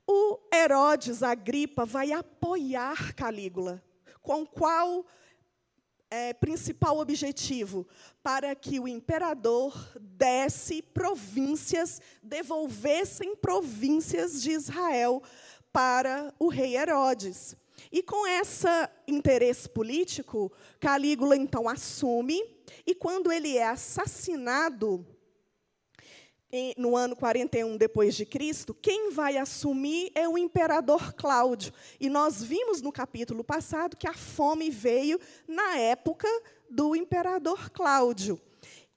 o 0.08 0.40
Herodes 0.54 1.24
Agripa 1.24 1.86
vai 1.86 2.12
apoiar 2.12 3.14
Calígula, 3.14 3.84
com 4.22 4.46
qual 4.46 5.06
é, 6.14 6.32
principal 6.32 7.00
objetivo? 7.00 7.88
Para 8.22 8.54
que 8.54 8.80
o 8.80 8.88
imperador 8.88 9.74
desse 10.00 10.82
províncias, 10.82 12.00
devolvessem 12.22 13.36
províncias 13.36 14.42
de 14.42 14.52
Israel 14.52 15.24
para 15.72 16.32
o 16.38 16.50
rei 16.50 16.78
Herodes. 16.78 17.58
E 17.94 18.02
com 18.02 18.26
esse 18.26 18.68
interesse 19.08 19.70
político, 19.70 20.52
Calígula 20.80 21.38
então 21.38 21.70
assume, 21.70 22.44
e 22.88 22.96
quando 22.96 23.32
ele 23.32 23.56
é 23.56 23.68
assassinado 23.68 25.06
no 26.76 26.96
ano 26.96 27.16
41 27.16 27.78
depois 27.78 28.16
de 28.16 28.26
Cristo, 28.26 28.74
quem 28.74 29.12
vai 29.12 29.38
assumir 29.38 30.12
é 30.16 30.28
o 30.28 30.40
imperador 30.40 31.14
Cláudio. 31.14 31.72
E 32.00 32.10
nós 32.10 32.42
vimos 32.42 32.82
no 32.82 32.92
capítulo 32.92 33.44
passado 33.44 33.96
que 33.96 34.08
a 34.08 34.14
fome 34.14 34.72
veio 34.72 35.20
na 35.48 35.78
época 35.78 36.28
do 36.68 36.96
imperador 36.96 37.70
Cláudio. 37.70 38.42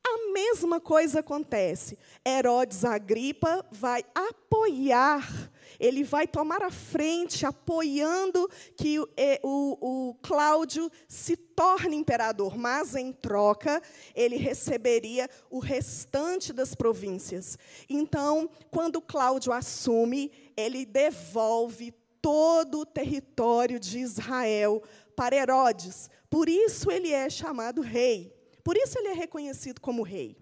A 0.07 0.33
mesma 0.33 0.81
coisa 0.81 1.21
acontece. 1.21 1.99
Herodes 2.27 2.83
Agripa 2.83 3.63
vai 3.71 4.03
apoiar 4.15 5.51
ele 5.79 6.05
vai 6.05 6.27
tomar 6.27 6.63
a 6.63 6.71
frente, 6.71 7.45
apoiando 7.47 8.49
que 8.77 8.99
o, 8.99 9.09
o, 9.43 10.11
o 10.11 10.15
Cláudio 10.23 10.91
se 11.09 11.37
torne 11.37 11.97
imperador, 11.97 12.57
mas, 12.57 12.95
em 12.95 13.13
troca, 13.13 13.83
ele 14.15 14.37
receberia 14.37 15.29
o 15.51 15.59
restante 15.59 16.53
das 16.53 16.75
províncias. 16.75 17.59
Então, 17.89 18.49
quando 18.71 19.01
Cláudio 19.01 19.53
assume, 19.53 20.31
ele 20.57 20.85
devolve 20.85 21.93
todo 22.21 22.81
o 22.81 22.87
território 22.87 23.79
de 23.79 23.99
Israel 23.99 24.83
para 25.15 25.37
Herodes. 25.37 26.11
Por 26.29 26.49
isso 26.49 26.91
ele 26.91 27.13
é 27.13 27.31
chamado 27.31 27.81
rei. 27.81 28.35
Por 28.65 28.77
isso 28.77 28.99
ele 28.99 29.09
é 29.09 29.13
reconhecido 29.13 29.81
como 29.81 30.03
rei. 30.03 30.37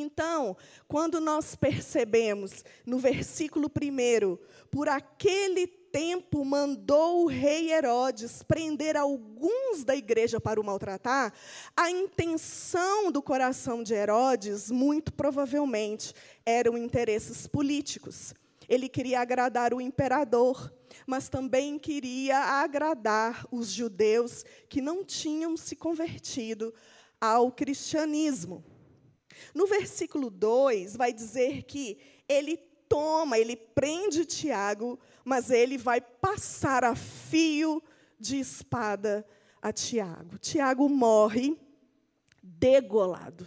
Então, 0.00 0.56
quando 0.86 1.20
nós 1.20 1.56
percebemos 1.56 2.64
no 2.86 2.98
versículo 2.98 3.68
1, 3.68 4.38
por 4.70 4.88
aquele 4.88 5.66
tempo 5.66 6.44
mandou 6.44 7.24
o 7.24 7.26
rei 7.26 7.72
Herodes 7.72 8.42
prender 8.42 8.96
alguns 8.96 9.82
da 9.84 9.96
igreja 9.96 10.40
para 10.40 10.60
o 10.60 10.64
maltratar, 10.64 11.32
a 11.76 11.90
intenção 11.90 13.10
do 13.10 13.20
coração 13.20 13.82
de 13.82 13.94
Herodes, 13.94 14.70
muito 14.70 15.12
provavelmente, 15.12 16.14
eram 16.46 16.78
interesses 16.78 17.46
políticos. 17.46 18.34
Ele 18.68 18.88
queria 18.88 19.20
agradar 19.20 19.72
o 19.72 19.80
imperador, 19.80 20.72
mas 21.06 21.28
também 21.28 21.78
queria 21.78 22.38
agradar 22.38 23.46
os 23.50 23.68
judeus 23.68 24.44
que 24.68 24.80
não 24.80 25.02
tinham 25.04 25.56
se 25.56 25.74
convertido 25.74 26.72
ao 27.20 27.50
cristianismo. 27.50 28.62
No 29.54 29.66
versículo 29.66 30.30
2, 30.30 30.96
vai 30.96 31.12
dizer 31.12 31.62
que 31.64 31.98
ele 32.28 32.56
toma, 32.88 33.38
ele 33.38 33.56
prende 33.56 34.24
Tiago, 34.24 34.98
mas 35.24 35.50
ele 35.50 35.76
vai 35.76 36.00
passar 36.00 36.84
a 36.84 36.94
fio 36.94 37.82
de 38.18 38.38
espada 38.38 39.26
a 39.60 39.72
Tiago. 39.72 40.38
Tiago 40.38 40.88
morre 40.88 41.56
degolado. 42.42 43.46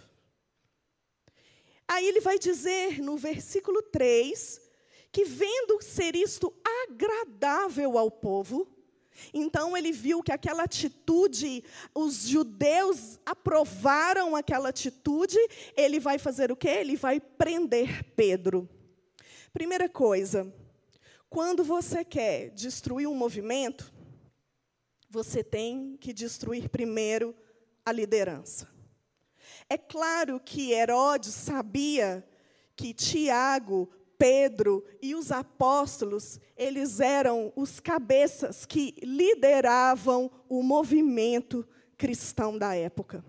Aí 1.86 2.06
ele 2.06 2.20
vai 2.20 2.38
dizer 2.38 3.02
no 3.02 3.16
versículo 3.16 3.82
3 3.82 4.60
que, 5.10 5.24
vendo 5.24 5.82
ser 5.82 6.16
isto 6.16 6.54
agradável 6.88 7.98
ao 7.98 8.10
povo, 8.10 8.66
então 9.32 9.76
ele 9.76 9.92
viu 9.92 10.22
que 10.22 10.32
aquela 10.32 10.64
atitude, 10.64 11.64
os 11.94 12.26
judeus 12.26 13.18
aprovaram 13.24 14.34
aquela 14.34 14.70
atitude, 14.70 15.38
ele 15.76 16.00
vai 16.00 16.18
fazer 16.18 16.50
o 16.50 16.56
quê? 16.56 16.68
Ele 16.68 16.96
vai 16.96 17.20
prender 17.20 18.04
Pedro. 18.14 18.68
Primeira 19.52 19.88
coisa, 19.88 20.52
quando 21.28 21.62
você 21.62 22.04
quer 22.04 22.50
destruir 22.50 23.06
um 23.06 23.14
movimento, 23.14 23.92
você 25.08 25.44
tem 25.44 25.96
que 26.00 26.12
destruir 26.12 26.68
primeiro 26.68 27.34
a 27.84 27.92
liderança. 27.92 28.68
É 29.68 29.76
claro 29.76 30.40
que 30.40 30.72
Herodes 30.72 31.34
sabia 31.34 32.26
que 32.74 32.94
Tiago 32.94 33.90
Pedro 34.22 34.84
e 35.02 35.16
os 35.16 35.32
apóstolos, 35.32 36.38
eles 36.56 37.00
eram 37.00 37.52
os 37.56 37.80
cabeças 37.80 38.64
que 38.64 38.94
lideravam 39.02 40.30
o 40.48 40.62
movimento 40.62 41.66
cristão 41.98 42.56
da 42.56 42.72
época. 42.72 43.24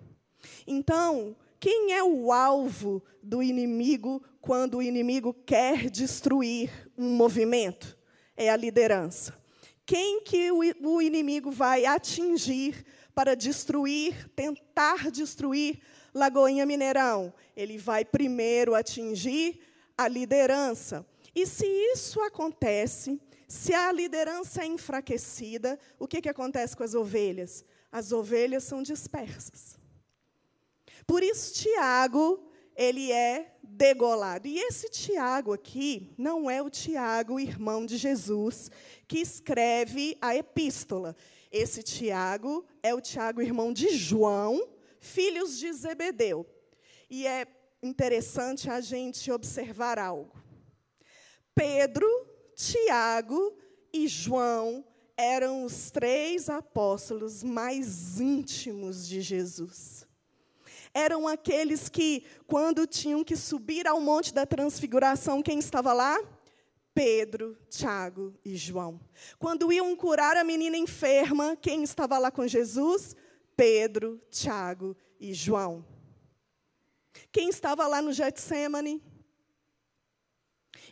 Então, 0.68 1.36
quem 1.60 1.94
é 1.94 2.04
o 2.04 2.32
alvo 2.32 3.04
do 3.24 3.42
inimigo 3.42 4.22
quando 4.40 4.78
o 4.78 4.84
inimigo 4.84 5.34
quer 5.34 5.90
destruir 5.90 6.70
um 6.96 7.10
movimento? 7.16 7.98
É 8.38 8.52
a 8.52 8.56
liderança. 8.56 9.36
Quem 9.88 10.22
que 10.22 10.52
o 10.52 11.02
inimigo 11.02 11.50
vai 11.50 11.88
atingir 11.88 12.86
para 13.16 13.36
destruir, 13.36 14.30
tentar 14.36 15.10
destruir 15.10 15.80
Lagoinha 16.14 16.68
Mineirão? 16.68 17.34
Ele 17.58 17.80
vai 17.80 18.06
primeiro 18.06 18.76
atingir 18.76 19.60
a 19.98 20.08
liderança. 20.08 21.06
E 21.36 21.46
se 21.46 21.66
isso 21.66 22.22
acontece, 22.22 23.20
se 23.48 23.74
a 23.74 23.92
liderança 23.92 24.64
é 24.64 24.66
enfraquecida, 24.66 25.80
o 26.00 26.08
que, 26.08 26.22
que 26.22 26.30
acontece 26.30 26.76
com 26.76 26.84
as 26.84 26.94
ovelhas? 26.94 27.66
As 27.92 28.12
ovelhas 28.12 28.64
são 28.64 28.82
dispersas. 28.82 29.78
Por 31.06 31.22
isso, 31.22 31.54
Tiago, 31.54 32.50
ele 32.76 33.12
é 33.12 33.56
degolado. 33.62 34.48
E 34.48 34.58
esse 34.58 34.90
Tiago 34.90 35.54
aqui 35.54 36.14
não 36.18 36.50
é 36.50 36.62
o 36.62 36.70
Tiago, 36.70 37.40
irmão 37.40 37.86
de 37.86 37.98
Jesus, 37.98 38.72
que 39.08 39.20
escreve 39.20 40.18
a 40.22 40.36
epístola. 40.36 41.16
Esse 41.52 41.84
Tiago 41.84 42.66
é 42.82 42.94
o 42.94 43.02
Tiago, 43.02 43.42
irmão 43.42 43.72
de 43.72 43.90
João, 43.90 44.68
filhos 45.00 45.60
de 45.60 45.72
Zebedeu. 45.72 46.48
E 47.10 47.28
é 47.28 47.46
interessante 47.84 48.70
a 48.70 48.80
gente 48.80 49.32
observar 49.32 50.00
algo. 50.00 50.42
Pedro, 51.54 52.08
Tiago 52.56 53.56
e 53.92 54.08
João 54.08 54.84
eram 55.16 55.64
os 55.64 55.92
três 55.92 56.50
apóstolos 56.50 57.44
mais 57.44 58.20
íntimos 58.20 59.08
de 59.08 59.22
Jesus. 59.22 60.08
Eram 60.94 61.28
aqueles 61.28 61.90
que, 61.90 62.24
quando 62.48 62.88
tinham 62.88 63.24
que 63.24 63.36
subir 63.36 63.88
ao 63.88 64.00
Monte 64.00 64.34
da 64.34 64.46
Transfiguração, 64.46 65.42
quem 65.42 65.60
estava 65.60 65.92
lá? 65.92 66.20
Pedro, 66.94 67.58
Tiago 67.70 68.34
e 68.46 68.56
João. 68.56 69.00
Quando 69.40 69.74
iam 69.74 69.96
curar 69.96 70.38
a 70.38 70.44
menina 70.44 70.78
enferma, 70.78 71.56
quem 71.56 71.84
estava 71.84 72.18
lá 72.20 72.30
com 72.30 72.48
Jesus? 72.48 73.16
Pedro, 73.56 74.22
Tiago 74.30 74.96
e 75.20 75.34
João. 75.34 75.93
Quem 77.32 77.50
estava 77.50 77.88
lá 77.88 78.02
no 78.02 78.14
Getsemane? 78.14 79.02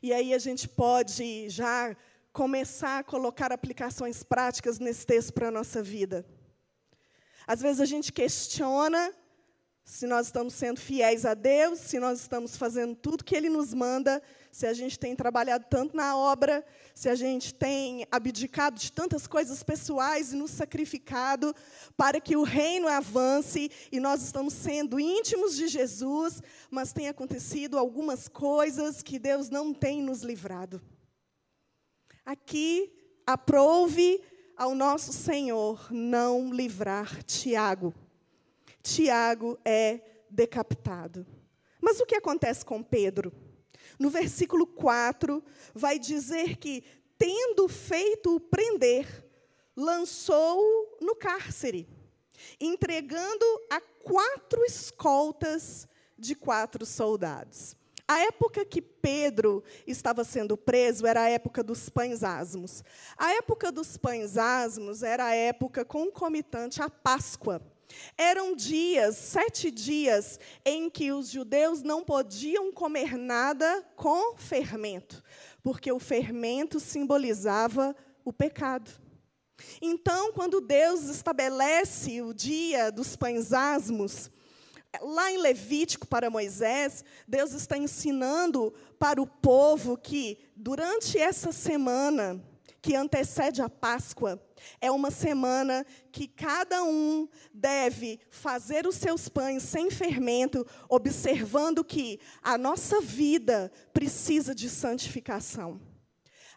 E 0.02 0.14
aí 0.14 0.34
a 0.34 0.40
gente 0.40 0.68
pode 0.68 1.50
já 1.50 1.96
começar 2.34 3.00
a 3.00 3.04
colocar 3.04 3.52
aplicações 3.52 4.24
práticas 4.24 4.80
nesse 4.80 5.06
texto 5.06 5.34
para 5.34 5.50
a 5.50 5.52
nossa 5.52 5.84
vida. 5.84 6.26
Às 7.46 7.62
vezes 7.62 7.82
a 7.82 7.86
gente 7.86 8.12
questiona 8.14 9.14
se 9.84 10.08
nós 10.08 10.28
estamos 10.28 10.54
sendo 10.54 10.80
fiéis 10.80 11.26
a 11.26 11.34
Deus, 11.34 11.80
se 11.80 12.00
nós 12.00 12.22
estamos 12.22 12.56
fazendo 12.56 12.96
tudo 12.96 13.24
que 13.24 13.36
Ele 13.36 13.50
nos 13.50 13.74
manda, 13.74 14.22
se 14.52 14.66
a 14.66 14.74
gente 14.74 15.00
tem 15.00 15.16
trabalhado 15.16 15.66
tanto 15.70 15.96
na 15.96 16.18
obra, 16.18 16.66
se 16.94 17.08
a 17.08 17.16
gente 17.16 17.54
tem 17.54 18.06
abdicado 18.12 18.78
de 18.78 18.92
tantas 18.92 19.26
coisas 19.26 19.64
pessoais 19.64 20.34
e 20.34 20.36
nos 20.36 20.52
sacrificado 20.52 21.56
para 21.96 22.20
que 22.20 22.36
o 22.36 22.44
reino 22.44 22.88
avance 22.88 23.72
e 23.92 24.00
nós 24.00 24.22
estamos 24.22 24.54
sendo 24.54 25.00
íntimos 25.00 25.56
de 25.56 25.68
Jesus, 25.68 26.42
mas 26.70 26.92
tem 26.92 27.08
acontecido 27.08 27.78
algumas 27.78 28.28
coisas 28.28 29.02
que 29.02 29.18
Deus 29.18 29.50
não 29.50 29.74
tem 29.74 30.02
nos 30.02 30.22
livrado. 30.22 30.82
Aqui, 32.26 32.92
aprove 33.26 34.22
ao 34.58 34.76
nosso 34.76 35.14
Senhor 35.14 35.88
não 35.92 36.54
livrar 36.54 37.24
Tiago. 37.24 37.94
Tiago 38.84 39.58
é 39.64 40.02
decapitado. 40.30 41.26
Mas 41.80 42.00
o 42.00 42.06
que 42.06 42.16
acontece 42.16 42.64
com 42.64 42.84
Pedro? 42.84 43.34
No 44.00 44.10
versículo 44.10 44.66
4, 44.66 45.44
vai 45.74 46.00
dizer 46.00 46.58
que, 46.58 46.84
tendo 47.18 47.68
feito 47.68 48.36
o 48.36 48.40
prender, 48.40 49.26
lançou-o 49.76 50.98
no 51.02 51.16
cárcere, 51.16 51.88
entregando 52.60 53.46
a 53.70 53.80
quatro 53.80 54.64
escoltas 54.66 55.88
de 56.18 56.36
quatro 56.36 56.86
soldados. 56.86 57.76
A 58.08 58.20
época 58.20 58.66
que 58.66 58.82
Pedro 58.82 59.64
estava 59.88 60.26
sendo 60.26 60.58
preso 60.58 61.08
era 61.08 61.22
a 61.22 61.30
época 61.30 61.64
dos 61.64 61.88
pães 61.88 62.24
asmos. 62.24 62.84
A 63.18 63.34
época 63.36 63.72
dos 63.72 63.96
pães 63.96 64.38
asmos 64.38 65.02
era 65.02 65.28
a 65.28 65.34
época 65.34 65.86
concomitante 65.86 66.82
à 66.82 66.90
Páscoa. 66.90 67.62
Eram 68.18 68.56
dias, 68.56 69.16
sete 69.16 69.72
dias, 69.72 70.40
em 70.66 70.90
que 70.90 71.12
os 71.12 71.30
judeus 71.30 71.82
não 71.82 72.04
podiam 72.04 72.72
comer 72.72 73.18
nada 73.18 73.86
com 73.96 74.36
fermento, 74.38 75.24
porque 75.64 75.92
o 75.92 76.00
fermento 76.00 76.80
simbolizava 76.80 77.96
o 78.24 78.32
pecado. 78.32 78.92
Então, 79.82 80.34
quando 80.34 80.62
Deus 80.62 81.04
estabelece 81.04 82.22
o 82.22 82.34
dia 82.34 82.92
dos 82.92 83.16
pães 83.16 83.54
asmos, 83.54 84.32
lá 85.00 85.32
em 85.32 85.38
Levítico 85.38 86.08
para 86.08 86.30
Moisés, 86.30 87.04
Deus 87.28 87.54
está 87.54 87.78
ensinando 87.78 88.74
para 89.00 89.22
o 89.22 89.28
povo 89.28 89.98
que 89.98 90.38
durante 90.56 91.18
essa 91.18 91.52
semana 91.52 92.42
que 92.82 92.96
antecede 92.96 93.62
a 93.62 93.70
Páscoa, 93.70 94.42
é 94.80 94.91
uma 94.91 95.12
semana 95.12 95.86
que 96.12 96.28
cada 96.28 96.84
um 96.84 97.28
deve 97.54 98.19
fazer 98.30 98.88
os 98.88 98.95
seus 98.95 99.28
pães 99.30 99.63
sem 99.63 99.89
fermento, 99.89 100.65
observando 100.89 101.84
que 101.84 102.19
a 102.41 102.58
nossa 102.58 103.02
vida 103.02 103.71
precisa 103.93 104.54
de 104.56 104.69
santificação. 104.69 105.91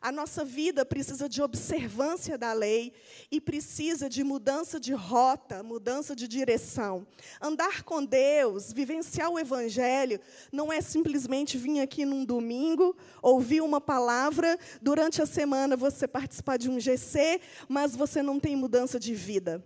A 0.05 0.13
nossa 0.13 0.45
vida 0.45 0.85
precisa 0.85 1.27
de 1.31 1.41
observância 1.41 2.37
da 2.37 2.53
lei 2.53 2.93
e 3.31 3.41
precisa 3.41 4.07
de 4.07 4.23
mudança 4.23 4.79
de 4.79 4.93
rota, 4.93 5.63
mudança 5.63 6.15
de 6.15 6.29
direção. 6.29 7.07
Andar 7.41 7.85
com 7.85 8.05
Deus, 8.05 8.71
vivenciar 8.71 9.31
o 9.31 9.39
Evangelho, 9.39 10.21
não 10.53 10.71
é 10.71 10.83
simplesmente 10.83 11.57
vir 11.57 11.81
aqui 11.81 12.05
num 12.05 12.23
domingo, 12.23 12.95
ouvir 13.23 13.63
uma 13.63 13.81
palavra, 13.81 14.59
durante 14.83 15.23
a 15.23 15.27
semana 15.27 15.75
você 15.75 16.07
participar 16.07 16.59
de 16.59 16.69
um 16.69 16.79
GC, 16.79 17.41
mas 17.67 17.97
você 17.97 18.23
não 18.23 18.39
tem 18.39 18.55
mudança 18.55 19.01
de 19.01 19.15
vida. 19.15 19.65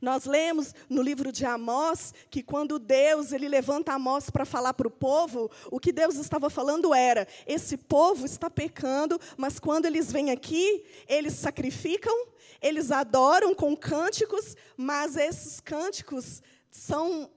Nós 0.00 0.24
lemos 0.24 0.74
no 0.88 1.02
livro 1.02 1.30
de 1.30 1.44
Amós 1.44 2.12
que 2.30 2.42
quando 2.42 2.78
Deus 2.78 3.32
ele 3.32 3.48
levanta 3.48 3.92
Amós 3.92 4.30
para 4.30 4.44
falar 4.44 4.74
para 4.74 4.88
o 4.88 4.90
povo, 4.90 5.50
o 5.70 5.78
que 5.78 5.92
Deus 5.92 6.16
estava 6.16 6.50
falando 6.50 6.94
era: 6.94 7.26
esse 7.46 7.76
povo 7.76 8.26
está 8.26 8.50
pecando, 8.50 9.20
mas 9.36 9.58
quando 9.58 9.86
eles 9.86 10.10
vêm 10.10 10.30
aqui, 10.30 10.84
eles 11.08 11.34
sacrificam, 11.34 12.28
eles 12.60 12.90
adoram 12.90 13.54
com 13.54 13.76
cânticos, 13.76 14.56
mas 14.76 15.16
esses 15.16 15.60
cânticos 15.60 16.42
são 16.70 17.30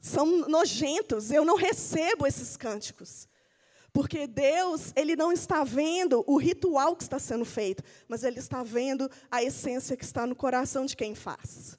são 0.00 0.48
nojentos. 0.48 1.30
Eu 1.30 1.44
não 1.44 1.56
recebo 1.56 2.26
esses 2.26 2.56
cânticos. 2.56 3.27
Porque 3.98 4.28
Deus, 4.28 4.92
ele 4.94 5.16
não 5.16 5.32
está 5.32 5.64
vendo 5.64 6.22
o 6.24 6.36
ritual 6.36 6.94
que 6.94 7.02
está 7.02 7.18
sendo 7.18 7.44
feito, 7.44 7.82
mas 8.06 8.22
ele 8.22 8.38
está 8.38 8.62
vendo 8.62 9.10
a 9.28 9.42
essência 9.42 9.96
que 9.96 10.04
está 10.04 10.24
no 10.24 10.36
coração 10.36 10.86
de 10.86 10.96
quem 10.96 11.16
faz. 11.16 11.76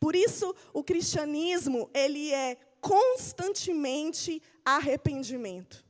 Por 0.00 0.16
isso, 0.16 0.56
o 0.72 0.82
cristianismo, 0.82 1.90
ele 1.92 2.32
é 2.32 2.56
constantemente 2.80 4.40
arrependimento. 4.64 5.84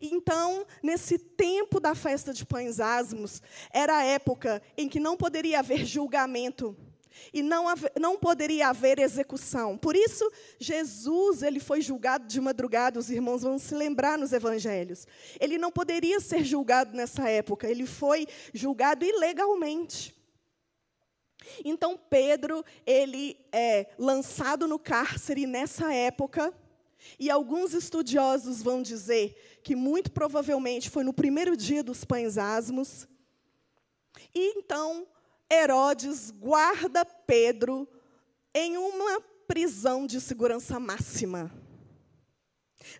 Então, 0.00 0.66
nesse 0.82 1.18
tempo 1.18 1.78
da 1.78 1.94
festa 1.94 2.32
de 2.32 2.44
pães 2.44 2.80
asmos, 2.80 3.40
era 3.72 3.96
a 3.96 4.02
época 4.02 4.60
em 4.76 4.88
que 4.88 4.98
não 4.98 5.16
poderia 5.16 5.60
haver 5.60 5.84
julgamento 5.86 6.76
e 7.32 7.42
não, 7.42 7.66
não 7.98 8.18
poderia 8.18 8.68
haver 8.68 8.98
execução. 8.98 9.76
Por 9.76 9.96
isso, 9.96 10.30
Jesus 10.58 11.42
ele 11.42 11.60
foi 11.60 11.80
julgado 11.80 12.26
de 12.26 12.40
madrugada, 12.40 12.98
os 12.98 13.10
irmãos 13.10 13.42
vão 13.42 13.58
se 13.58 13.74
lembrar 13.74 14.18
nos 14.18 14.32
evangelhos. 14.32 15.06
Ele 15.38 15.58
não 15.58 15.70
poderia 15.70 16.20
ser 16.20 16.44
julgado 16.44 16.94
nessa 16.94 17.28
época, 17.28 17.68
ele 17.68 17.86
foi 17.86 18.26
julgado 18.52 19.04
ilegalmente. 19.04 20.14
Então, 21.64 21.96
Pedro, 21.96 22.64
ele 22.86 23.36
é 23.50 23.86
lançado 23.98 24.68
no 24.68 24.78
cárcere 24.78 25.46
nessa 25.46 25.92
época, 25.92 26.52
e 27.18 27.30
alguns 27.30 27.72
estudiosos 27.72 28.62
vão 28.62 28.82
dizer 28.82 29.60
que 29.62 29.74
muito 29.74 30.10
provavelmente 30.10 30.90
foi 30.90 31.02
no 31.02 31.12
primeiro 31.12 31.56
dia 31.56 31.82
dos 31.82 32.04
pães 32.04 32.36
asmos. 32.36 33.08
E 34.34 34.58
então, 34.58 35.06
Herodes 35.52 36.30
guarda 36.30 37.04
Pedro 37.04 37.88
em 38.54 38.76
uma 38.76 39.20
prisão 39.48 40.06
de 40.06 40.20
segurança 40.20 40.78
máxima. 40.78 41.50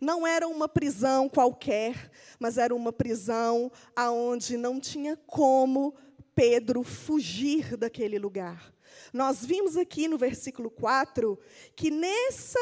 Não 0.00 0.26
era 0.26 0.48
uma 0.48 0.68
prisão 0.68 1.28
qualquer, 1.28 2.10
mas 2.38 2.58
era 2.58 2.74
uma 2.74 2.92
prisão 2.92 3.70
aonde 3.94 4.56
não 4.56 4.80
tinha 4.80 5.16
como 5.26 5.94
Pedro 6.34 6.82
fugir 6.82 7.76
daquele 7.76 8.18
lugar. 8.18 8.74
Nós 9.12 9.44
vimos 9.44 9.76
aqui 9.76 10.08
no 10.08 10.18
versículo 10.18 10.70
4 10.70 11.38
que 11.76 11.90
nessa 11.90 12.58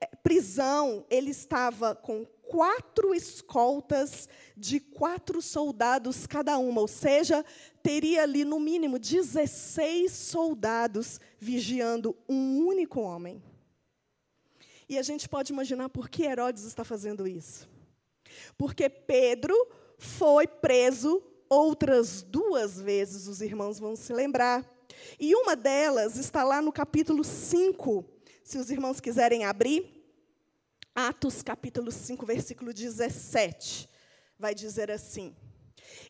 eh, 0.00 0.10
prisão 0.22 1.04
ele 1.10 1.30
estava 1.30 1.94
com 1.94 2.24
quatro 2.42 3.14
escoltas 3.14 4.28
de 4.56 4.78
quatro 4.78 5.40
soldados 5.40 6.26
cada 6.26 6.58
uma, 6.58 6.80
ou 6.80 6.88
seja, 6.88 7.44
teria 7.84 8.22
ali 8.22 8.46
no 8.46 8.58
mínimo 8.58 8.98
16 8.98 10.10
soldados 10.10 11.20
vigiando 11.38 12.16
um 12.26 12.66
único 12.66 12.98
homem. 12.98 13.42
E 14.88 14.98
a 14.98 15.02
gente 15.02 15.28
pode 15.28 15.52
imaginar 15.52 15.90
por 15.90 16.08
que 16.08 16.24
Herodes 16.24 16.64
está 16.64 16.82
fazendo 16.82 17.28
isso. 17.28 17.68
Porque 18.56 18.88
Pedro 18.88 19.54
foi 19.98 20.46
preso 20.46 21.22
outras 21.46 22.22
duas 22.22 22.80
vezes, 22.80 23.28
os 23.28 23.42
irmãos 23.42 23.78
vão 23.78 23.94
se 23.94 24.14
lembrar. 24.14 24.64
E 25.20 25.34
uma 25.34 25.54
delas 25.54 26.16
está 26.16 26.42
lá 26.42 26.62
no 26.62 26.72
capítulo 26.72 27.22
5, 27.22 28.02
se 28.42 28.56
os 28.56 28.70
irmãos 28.70 28.98
quiserem 28.98 29.44
abrir. 29.44 30.02
Atos 30.94 31.42
capítulo 31.42 31.92
5, 31.92 32.24
versículo 32.24 32.72
17, 32.72 33.90
vai 34.38 34.54
dizer 34.54 34.90
assim: 34.90 35.36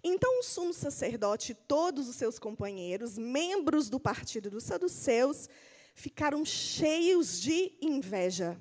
Então 0.03 0.41
o 0.41 0.43
sumo 0.43 0.73
sacerdote 0.73 1.53
e 1.53 1.55
todos 1.55 2.09
os 2.09 2.17
seus 2.17 2.39
companheiros, 2.39 3.19
membros 3.19 3.89
do 3.89 4.01
partido 4.01 4.51
dos 4.51 4.65
saduceus, 4.65 5.49
ficaram 5.95 6.45
cheios 6.45 7.41
de 7.41 7.73
inveja. 7.81 8.61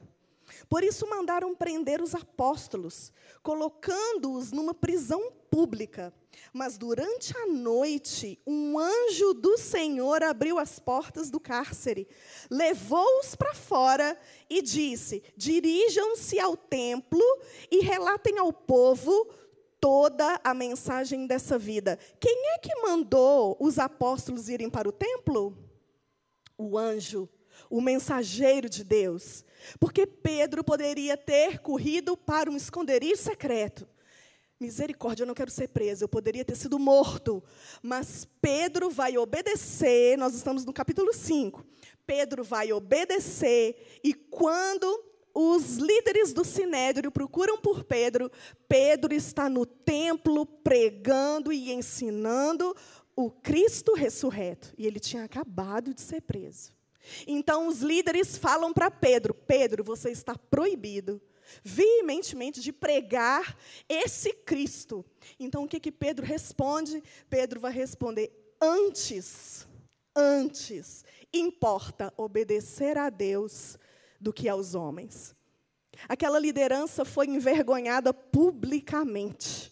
Por 0.70 0.84
isso 0.84 1.08
mandaram 1.10 1.56
prender 1.56 2.02
os 2.02 2.14
apóstolos, 2.14 3.12
colocando-os 3.42 4.52
numa 4.52 4.74
prisão 4.74 5.32
pública. 5.50 6.14
Mas 6.52 6.78
durante 6.78 7.36
a 7.38 7.46
noite, 7.46 8.40
um 8.46 8.78
anjo 8.78 9.34
do 9.34 9.58
Senhor 9.58 10.24
abriu 10.24 10.58
as 10.58 10.80
portas 10.80 11.30
do 11.30 11.40
cárcere, 11.40 12.08
levou-os 12.50 13.36
para 13.36 13.54
fora 13.54 14.18
e 14.50 14.62
disse: 14.62 15.24
Dirijam-se 15.38 16.40
ao 16.40 16.58
templo 16.58 17.22
e 17.70 17.82
relatem 17.82 18.40
ao 18.40 18.52
povo 18.52 19.30
toda 19.84 20.39
a 20.46 20.54
mensagem 20.54 21.28
dessa 21.28 21.60
vida. 21.60 22.00
Quem 22.17 22.54
é 22.54 22.58
que 22.58 22.74
mandou 22.84 23.58
os 23.60 23.78
apóstolos 23.78 24.48
irem 24.48 24.69
para 24.69 24.88
o 24.88 24.93
templo? 24.93 25.58
O 26.58 26.78
anjo, 26.78 27.28
o 27.69 27.82
mensageiro 27.82 28.69
de 28.69 28.82
Deus. 28.82 29.43
Porque 29.82 30.08
Pedro 30.08 30.63
poderia 30.63 31.17
ter 31.17 31.60
corrido 31.60 32.15
para 32.15 32.50
um 32.50 32.56
esconderijo 32.56 33.17
secreto. 33.17 33.86
Misericórdia, 34.58 35.24
eu 35.24 35.28
não 35.28 35.34
quero 35.34 35.52
ser 35.52 35.67
preso, 35.67 36.06
eu 36.06 36.08
poderia 36.08 36.46
ter 36.46 36.56
sido 36.56 36.80
morto. 36.80 37.43
Mas 37.82 38.26
Pedro 38.41 38.89
vai 38.89 39.17
obedecer, 39.17 40.17
nós 40.17 40.34
estamos 40.34 40.63
no 40.63 40.72
capítulo 40.72 41.13
5. 41.13 41.62
Pedro 42.08 42.41
vai 42.41 42.72
obedecer, 42.72 44.00
e 44.02 44.13
quando 44.13 45.12
os 45.34 45.78
líderes 45.78 46.34
do 46.34 46.46
sinédrio 46.46 47.12
procuram 47.12 47.58
por 47.58 47.84
Pedro, 47.84 48.32
Pedro 48.67 49.13
está 49.13 49.50
no 49.50 49.65
templo 49.65 50.46
pregando 50.46 51.52
e 51.52 51.72
ensinando 51.72 52.76
o 53.15 53.32
Cristo 53.32 53.93
ressurreto. 53.93 54.74
E 54.78 54.86
ele 54.86 55.00
tinha 55.00 55.24
acabado 55.24 55.93
de 55.93 56.02
ser 56.02 56.22
preso. 56.22 56.72
Então 57.28 57.67
os 57.67 57.82
líderes 57.82 58.38
falam 58.38 58.72
para 58.72 58.91
Pedro: 58.91 59.34
Pedro, 59.34 59.84
você 59.84 60.12
está 60.12 60.38
proibido 60.38 61.22
veementemente 61.63 62.62
de 62.62 62.72
pregar 62.72 63.58
esse 63.89 64.32
Cristo. 64.34 65.06
Então, 65.38 65.65
o 65.65 65.67
que, 65.67 65.80
que 65.80 65.91
Pedro 65.91 66.26
responde? 66.26 67.04
Pedro 67.30 67.60
vai 67.60 67.74
responder: 67.74 68.32
antes, 68.62 69.67
Antes, 70.15 71.04
importa 71.34 72.13
obedecer 72.15 73.00
a 73.00 73.10
Deus 73.10 73.80
do 74.24 74.34
que 74.34 74.48
aos 74.48 74.74
homens. 74.74 75.36
Aquela 76.08 76.40
liderança 76.40 77.06
foi 77.06 77.28
envergonhada 77.28 78.14
publicamente. 78.14 79.72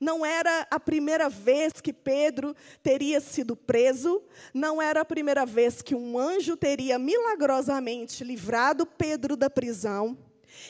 Não 0.00 0.26
era 0.26 0.66
a 0.70 0.78
primeira 0.78 1.30
vez 1.30 1.74
que 1.80 1.92
Pedro 1.92 2.54
teria 2.82 3.20
sido 3.20 3.56
preso, 3.56 4.22
não 4.52 4.82
era 4.82 5.00
a 5.00 5.04
primeira 5.04 5.46
vez 5.46 5.80
que 5.80 5.94
um 5.94 6.18
anjo 6.18 6.56
teria 6.56 6.98
milagrosamente 6.98 8.24
livrado 8.24 8.84
Pedro 8.84 9.36
da 9.36 9.48
prisão, 9.48 10.18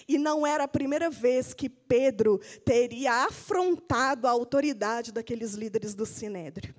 e 0.06 0.18
não 0.18 0.46
era 0.46 0.64
a 0.64 0.68
primeira 0.68 1.10
vez 1.10 1.52
que 1.54 1.68
Pedro 1.68 2.38
teria 2.64 3.24
afrontado 3.24 4.26
a 4.26 4.30
autoridade 4.30 5.10
daqueles 5.10 5.54
líderes 5.54 5.94
do 5.94 6.06
sinédrio. 6.06 6.74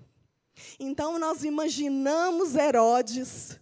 Então 0.80 1.20
nós 1.20 1.44
imaginamos 1.44 2.56
Herodes 2.56 3.60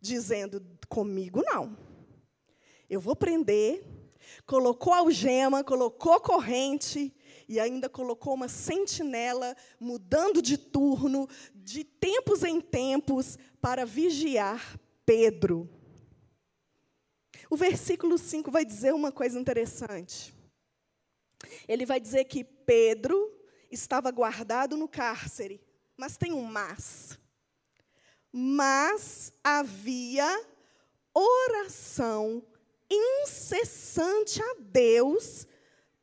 dizendo: 0.00 0.64
comigo 0.88 1.42
não. 1.42 1.83
Eu 2.94 3.00
vou 3.00 3.16
prender, 3.16 3.84
colocou 4.46 4.92
algema, 4.92 5.64
colocou 5.64 6.20
corrente 6.20 7.12
e 7.48 7.58
ainda 7.58 7.88
colocou 7.88 8.34
uma 8.34 8.46
sentinela, 8.46 9.56
mudando 9.80 10.40
de 10.40 10.56
turno, 10.56 11.28
de 11.52 11.82
tempos 11.82 12.44
em 12.44 12.60
tempos, 12.60 13.36
para 13.60 13.84
vigiar 13.84 14.78
Pedro. 15.04 15.68
O 17.50 17.56
versículo 17.56 18.16
5 18.16 18.48
vai 18.48 18.64
dizer 18.64 18.94
uma 18.94 19.10
coisa 19.10 19.40
interessante. 19.40 20.32
Ele 21.66 21.84
vai 21.84 21.98
dizer 21.98 22.26
que 22.26 22.44
Pedro 22.44 23.36
estava 23.72 24.08
guardado 24.12 24.76
no 24.76 24.86
cárcere, 24.86 25.60
mas 25.96 26.16
tem 26.16 26.32
um 26.32 26.44
mas. 26.44 27.18
Mas 28.32 29.32
havia 29.42 30.46
oração 31.12 32.40
incessante 32.90 34.42
a 34.42 34.56
Deus 34.58 35.46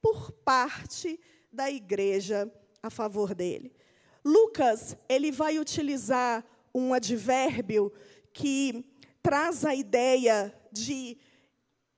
por 0.02 0.32
parte 0.32 1.20
da 1.52 1.70
igreja 1.70 2.52
a 2.82 2.90
favor 2.90 3.36
dele. 3.36 3.74
Lucas, 4.24 4.96
ele 5.10 5.32
vai 5.32 5.60
utilizar 5.60 6.46
um 6.74 6.94
advérbio 6.94 7.92
que 8.34 8.86
traz 9.22 9.66
a 9.66 9.76
ideia 9.76 10.56
de 10.72 11.18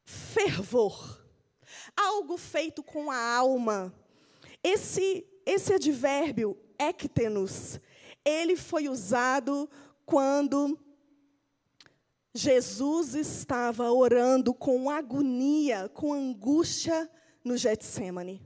fervor, 0.04 1.24
algo 1.96 2.38
feito 2.38 2.84
com 2.84 3.12
a 3.12 3.36
alma. 3.36 3.93
Esse 4.63 5.26
esse 5.46 5.74
advérbio 5.74 6.58
ectenos, 6.80 7.80
ele 8.24 8.56
foi 8.56 8.88
usado 8.88 9.69
quando 10.06 10.80
Jesus 12.36 13.13
estava 13.13 13.91
orando 13.91 14.54
com 14.54 14.89
agonia, 14.89 15.88
com 15.89 16.13
angústia 16.13 17.10
no 17.43 17.56
Getsemane. 17.56 18.41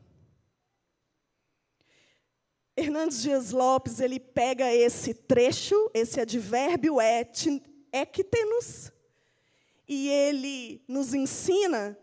Hernandes 2.75 3.21
Dias 3.21 3.51
Lopes, 3.51 3.99
ele 3.99 4.19
pega 4.19 4.71
esse 4.73 5.13
trecho, 5.13 5.89
esse 5.93 6.19
advérbio 6.19 6.97
ectenos, 7.91 8.91
e 9.87 10.09
ele 10.09 10.83
nos 10.87 11.13
ensina, 11.13 11.97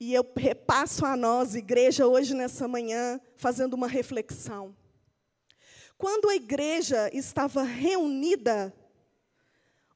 e 0.00 0.14
eu 0.14 0.26
repasso 0.36 1.04
a 1.04 1.16
nós, 1.16 1.54
igreja, 1.54 2.08
hoje 2.08 2.34
nessa 2.34 2.66
manhã, 2.66 3.20
fazendo 3.36 3.74
uma 3.74 3.86
reflexão. 3.86 4.74
Quando 5.96 6.28
a 6.28 6.34
igreja 6.34 7.08
estava 7.12 7.62
reunida, 7.62 8.74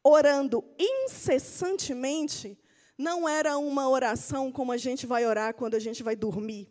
orando 0.09 0.63
incessantemente, 0.79 2.57
não 2.97 3.29
era 3.29 3.59
uma 3.59 3.89
oração 3.89 4.53
como 4.53 4.71
a 4.71 4.77
gente 4.77 5.05
vai 5.05 5.27
orar 5.27 5.53
quando 5.55 5.75
a 5.75 5.81
gente 5.81 6.03
vai 6.03 6.15
dormir. 6.15 6.71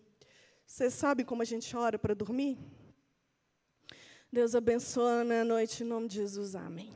Você 0.66 0.90
sabe 0.90 1.26
como 1.26 1.42
a 1.42 1.46
gente 1.46 1.76
ora 1.76 2.00
para 2.00 2.16
dormir? 2.16 2.58
Deus 4.32 4.56
abençoe 4.56 5.26
na 5.26 5.44
noite, 5.44 5.84
em 5.84 5.86
nome 5.86 6.08
de 6.08 6.16
Jesus, 6.16 6.56
amém. 6.56 6.94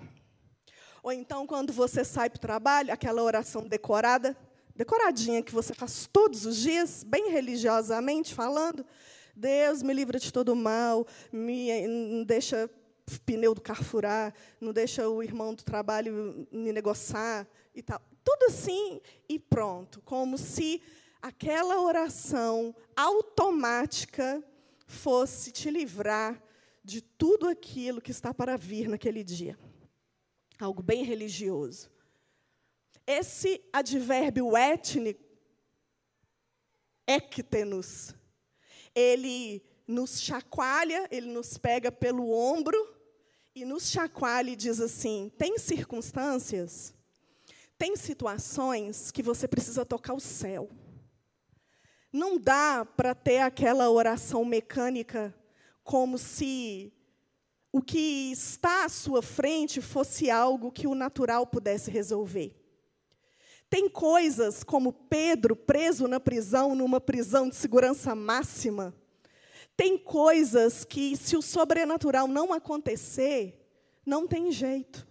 Ou 1.04 1.12
então, 1.12 1.46
quando 1.46 1.74
você 1.74 2.06
sai 2.06 2.30
para 2.30 2.38
o 2.38 2.42
trabalho, 2.42 2.94
aquela 2.94 3.22
oração 3.22 3.68
decorada, 3.68 4.36
decoradinha 4.74 5.44
que 5.44 5.54
você 5.54 5.74
faz 5.74 6.08
todos 6.12 6.46
os 6.46 6.58
dias, 6.58 7.04
bem 7.04 7.32
religiosamente 7.32 8.34
falando. 8.34 8.86
Deus 9.36 9.84
me 9.84 9.94
livra 9.94 10.18
de 10.18 10.32
todo 10.32 10.56
mal, 10.56 11.06
me 11.32 11.88
não 11.88 12.24
deixa 12.24 12.70
pneu 13.18 13.54
do 13.54 13.62
carro 13.62 13.84
furar, 13.84 14.34
não 14.60 14.72
deixa 14.72 15.08
o 15.10 15.24
irmão 15.24 15.54
do 15.54 15.64
trabalho 15.64 16.48
me 16.52 16.72
negociar 16.72 17.48
e 17.74 17.82
tal. 17.82 18.02
Tudo 18.24 18.46
assim 18.46 19.02
e 19.28 19.40
pronto, 19.40 20.02
como 20.02 20.38
se 20.38 20.82
aquela 21.22 21.82
oração 21.82 22.76
automática 22.96 24.44
fosse 24.86 25.52
te 25.52 25.70
livrar 25.70 26.42
de 26.84 27.02
tudo 27.02 27.48
aquilo 27.48 28.02
que 28.02 28.12
está 28.12 28.34
para 28.34 28.58
vir 28.58 28.88
naquele 28.88 29.24
dia. 29.24 29.58
Algo 30.60 30.82
bem 30.82 31.04
religioso. 31.04 31.90
Esse 33.06 33.64
advérbio 33.72 34.56
étnico, 34.56 35.24
ectenos, 37.08 38.14
ele 38.94 39.64
nos 39.88 40.22
chacoalha, 40.22 41.08
ele 41.10 41.28
nos 41.28 41.58
pega 41.58 41.92
pelo 41.92 42.30
ombro 42.30 42.78
e 43.62 43.66
nos 43.66 43.90
chacoalha 43.90 44.52
e 44.52 44.56
diz 44.56 44.80
assim: 44.80 45.32
tem 45.38 45.58
circunstâncias, 45.58 46.94
tem 47.78 47.96
situações 47.96 49.12
que 49.12 49.22
você 49.22 49.48
precisa 49.48 49.86
tocar 49.86 50.14
o 50.14 50.20
céu. 50.20 50.70
Não 52.12 52.40
dá 52.40 52.86
para 52.86 53.14
ter 53.14 53.40
aquela 53.40 53.90
oração 53.90 54.44
mecânica 54.46 55.36
como 55.84 56.18
se 56.18 56.92
o 57.72 57.82
que 57.82 58.32
está 58.32 58.86
à 58.86 58.90
sua 58.90 59.22
frente 59.22 59.82
fosse 59.82 60.30
algo 60.30 60.72
que 60.72 60.88
o 60.88 60.96
natural 60.96 61.46
pudesse 61.46 61.92
resolver. 61.92 62.56
Tem 63.70 63.88
coisas 63.88 64.64
como 64.64 64.92
Pedro 64.92 65.56
preso 65.56 66.08
na 66.08 66.20
prisão, 66.20 66.74
numa 66.74 67.00
prisão 67.00 67.48
de 67.48 67.56
segurança 67.56 68.16
máxima. 68.16 68.96
Tem 69.80 69.98
coisas 69.98 70.84
que, 70.84 71.16
se 71.16 71.38
o 71.38 71.42
sobrenatural 71.42 72.28
não 72.28 72.52
acontecer, 72.52 73.66
não 74.06 74.28
tem 74.28 74.52
jeito. 74.52 75.08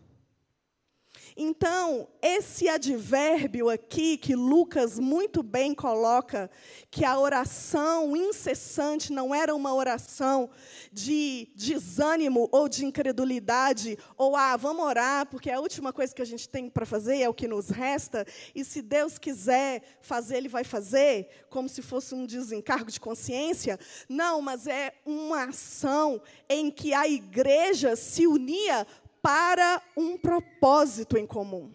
Então, 1.40 2.09
esse 2.20 2.68
advérbio 2.68 3.70
aqui, 3.70 4.16
que 4.16 4.35
Lucas 4.35 4.98
muito 4.98 5.40
bem 5.40 5.72
coloca, 5.72 6.51
que 6.90 7.05
a 7.05 7.16
oração 7.16 8.16
incessante 8.16 9.12
não 9.12 9.33
era 9.33 9.55
uma 9.55 9.72
oração 9.72 10.51
de 10.92 11.48
desânimo 11.55 12.48
ou 12.51 12.68
de 12.68 12.85
incredulidade, 12.85 13.96
ou, 14.16 14.35
ah, 14.35 14.57
vamos 14.57 14.85
orar, 14.85 15.27
porque 15.27 15.48
é 15.48 15.55
a 15.55 15.61
última 15.61 15.92
coisa 15.92 16.12
que 16.12 16.20
a 16.20 16.24
gente 16.24 16.48
tem 16.48 16.68
para 16.68 16.85
fazer, 16.85 17.20
é 17.20 17.29
o 17.29 17.35
que 17.35 17.46
nos 17.46 17.68
resta, 17.68 18.27
e 18.53 18.64
se 18.64 18.83
Deus 18.83 19.16
quiser 19.16 19.83
fazer, 20.01 20.38
Ele 20.38 20.48
vai 20.48 20.64
fazer, 20.64 21.29
como 21.48 21.68
se 21.68 21.83
fosse 21.83 22.16
um 22.16 22.27
desencargo 22.27 22.90
de 22.90 22.98
consciência. 22.98 23.79
Não, 24.09 24.42
mas 24.42 24.66
é 24.66 24.92
uma 25.07 25.44
ação 25.44 26.20
em 26.48 26.68
que 26.68 26.92
a 26.92 27.07
igreja 27.07 27.94
se 27.94 28.27
unia 28.27 28.85
para 29.28 29.82
um 29.94 30.16
propósito 30.16 31.18
em 31.18 31.26
comum. 31.26 31.70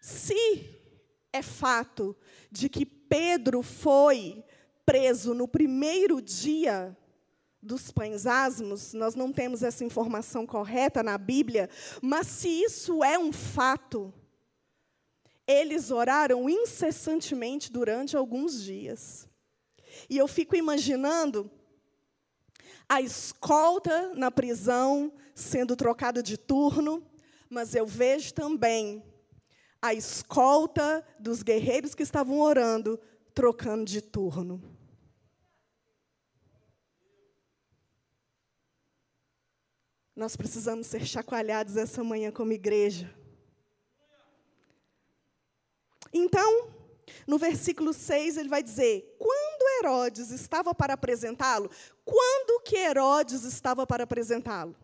Se 0.00 0.68
é 1.32 1.40
fato 1.40 2.16
de 2.50 2.68
que 2.68 2.84
Pedro 2.84 3.62
foi 3.62 4.44
preso 4.84 5.32
no 5.32 5.46
primeiro 5.46 6.20
dia 6.20 6.96
dos 7.62 7.92
pães 7.92 8.26
asmos, 8.26 8.92
nós 8.92 9.14
não 9.14 9.32
temos 9.32 9.62
essa 9.62 9.84
informação 9.84 10.44
correta 10.44 11.04
na 11.04 11.16
Bíblia, 11.16 11.70
mas 12.02 12.26
se 12.26 12.48
isso 12.48 13.04
é 13.04 13.16
um 13.16 13.32
fato, 13.32 14.12
eles 15.46 15.92
oraram 15.92 16.50
incessantemente 16.50 17.70
durante 17.70 18.16
alguns 18.16 18.60
dias. 18.60 19.28
E 20.10 20.18
eu 20.18 20.26
fico 20.26 20.56
imaginando 20.56 21.48
a 22.92 23.00
escolta 23.00 24.12
na 24.12 24.30
prisão 24.30 25.10
sendo 25.34 25.74
trocada 25.74 26.22
de 26.22 26.36
turno, 26.36 27.02
mas 27.48 27.74
eu 27.74 27.86
vejo 27.86 28.34
também 28.34 29.02
a 29.80 29.94
escolta 29.94 31.02
dos 31.18 31.42
guerreiros 31.42 31.94
que 31.94 32.02
estavam 32.02 32.38
orando 32.38 33.00
trocando 33.32 33.86
de 33.86 34.02
turno. 34.02 34.62
Nós 40.14 40.36
precisamos 40.36 40.86
ser 40.86 41.06
chacoalhados 41.06 41.78
essa 41.78 42.04
manhã 42.04 42.30
como 42.30 42.52
igreja. 42.52 43.10
Então, 46.12 46.68
no 47.26 47.38
versículo 47.38 47.94
6, 47.94 48.36
ele 48.36 48.50
vai 48.50 48.62
dizer: 48.62 49.16
Quando 49.18 49.51
Herodes 49.78 50.30
estava 50.30 50.74
para 50.74 50.94
apresentá-lo, 50.94 51.70
quando 52.04 52.62
que 52.62 52.76
Herodes 52.76 53.44
estava 53.44 53.86
para 53.86 54.04
apresentá-lo? 54.04 54.76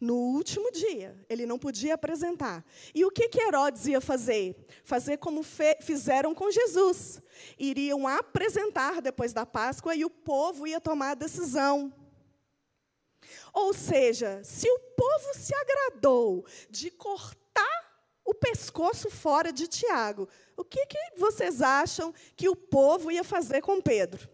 No 0.00 0.16
último 0.16 0.70
dia, 0.70 1.16
ele 1.28 1.46
não 1.46 1.58
podia 1.58 1.94
apresentar. 1.94 2.64
E 2.94 3.04
o 3.04 3.10
que, 3.10 3.28
que 3.28 3.40
Herodes 3.40 3.86
ia 3.86 4.00
fazer? 4.00 4.54
Fazer 4.84 5.16
como 5.18 5.42
fizeram 5.80 6.34
com 6.34 6.50
Jesus. 6.50 7.22
Iriam 7.58 8.06
apresentar 8.06 9.00
depois 9.00 9.32
da 9.32 9.46
Páscoa 9.46 9.94
e 9.94 10.04
o 10.04 10.10
povo 10.10 10.66
ia 10.66 10.80
tomar 10.80 11.12
a 11.12 11.14
decisão. 11.14 11.92
Ou 13.52 13.72
seja, 13.72 14.42
se 14.44 14.68
o 14.68 14.78
povo 14.78 15.34
se 15.34 15.54
agradou 15.54 16.44
de 16.68 16.90
cortar 16.90 17.43
o 18.24 18.34
pescoço 18.34 19.10
fora 19.10 19.52
de 19.52 19.68
Tiago, 19.68 20.28
o 20.56 20.64
que, 20.64 20.86
que 20.86 20.98
vocês 21.16 21.60
acham 21.60 22.14
que 22.36 22.48
o 22.48 22.56
povo 22.56 23.10
ia 23.10 23.22
fazer 23.22 23.60
com 23.60 23.80
Pedro? 23.80 24.28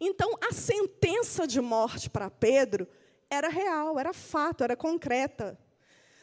Então, 0.00 0.30
a 0.48 0.52
sentença 0.52 1.46
de 1.46 1.60
morte 1.60 2.08
para 2.10 2.30
Pedro 2.30 2.86
era 3.30 3.48
real, 3.48 3.98
era 3.98 4.12
fato, 4.12 4.62
era 4.62 4.76
concreta. 4.76 5.58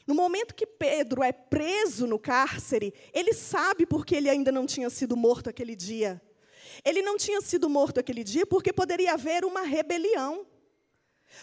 No 0.08 0.14
momento 0.14 0.54
que 0.54 0.68
Pedro 0.68 1.24
é 1.24 1.32
preso 1.32 2.06
no 2.06 2.20
cárcere, 2.20 2.94
ele 3.12 3.34
sabe 3.34 3.86
porque 3.86 4.16
ele 4.16 4.30
ainda 4.30 4.52
não 4.52 4.66
tinha 4.66 4.90
sido 4.90 5.18
morto 5.18 5.50
aquele 5.50 5.76
dia. 5.76 6.22
Ele 6.84 7.02
não 7.02 7.18
tinha 7.18 7.42
sido 7.42 7.70
morto 7.70 8.00
aquele 8.00 8.24
dia 8.24 8.46
porque 8.46 8.72
poderia 8.72 9.14
haver 9.14 9.44
uma 9.44 9.62
rebelião. 9.62 10.46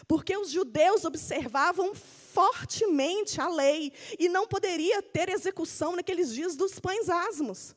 Porque 0.06 0.36
os 0.36 0.50
judeus 0.50 1.04
observavam 1.04 1.92
fortemente 2.32 3.40
a 3.40 3.48
lei 3.48 3.92
e 4.18 4.28
não 4.28 4.46
poderia 4.46 5.02
ter 5.02 5.28
execução 5.28 5.96
naqueles 5.96 6.32
dias 6.34 6.56
dos 6.56 6.78
pães 6.80 7.08
asmos. 7.08 7.74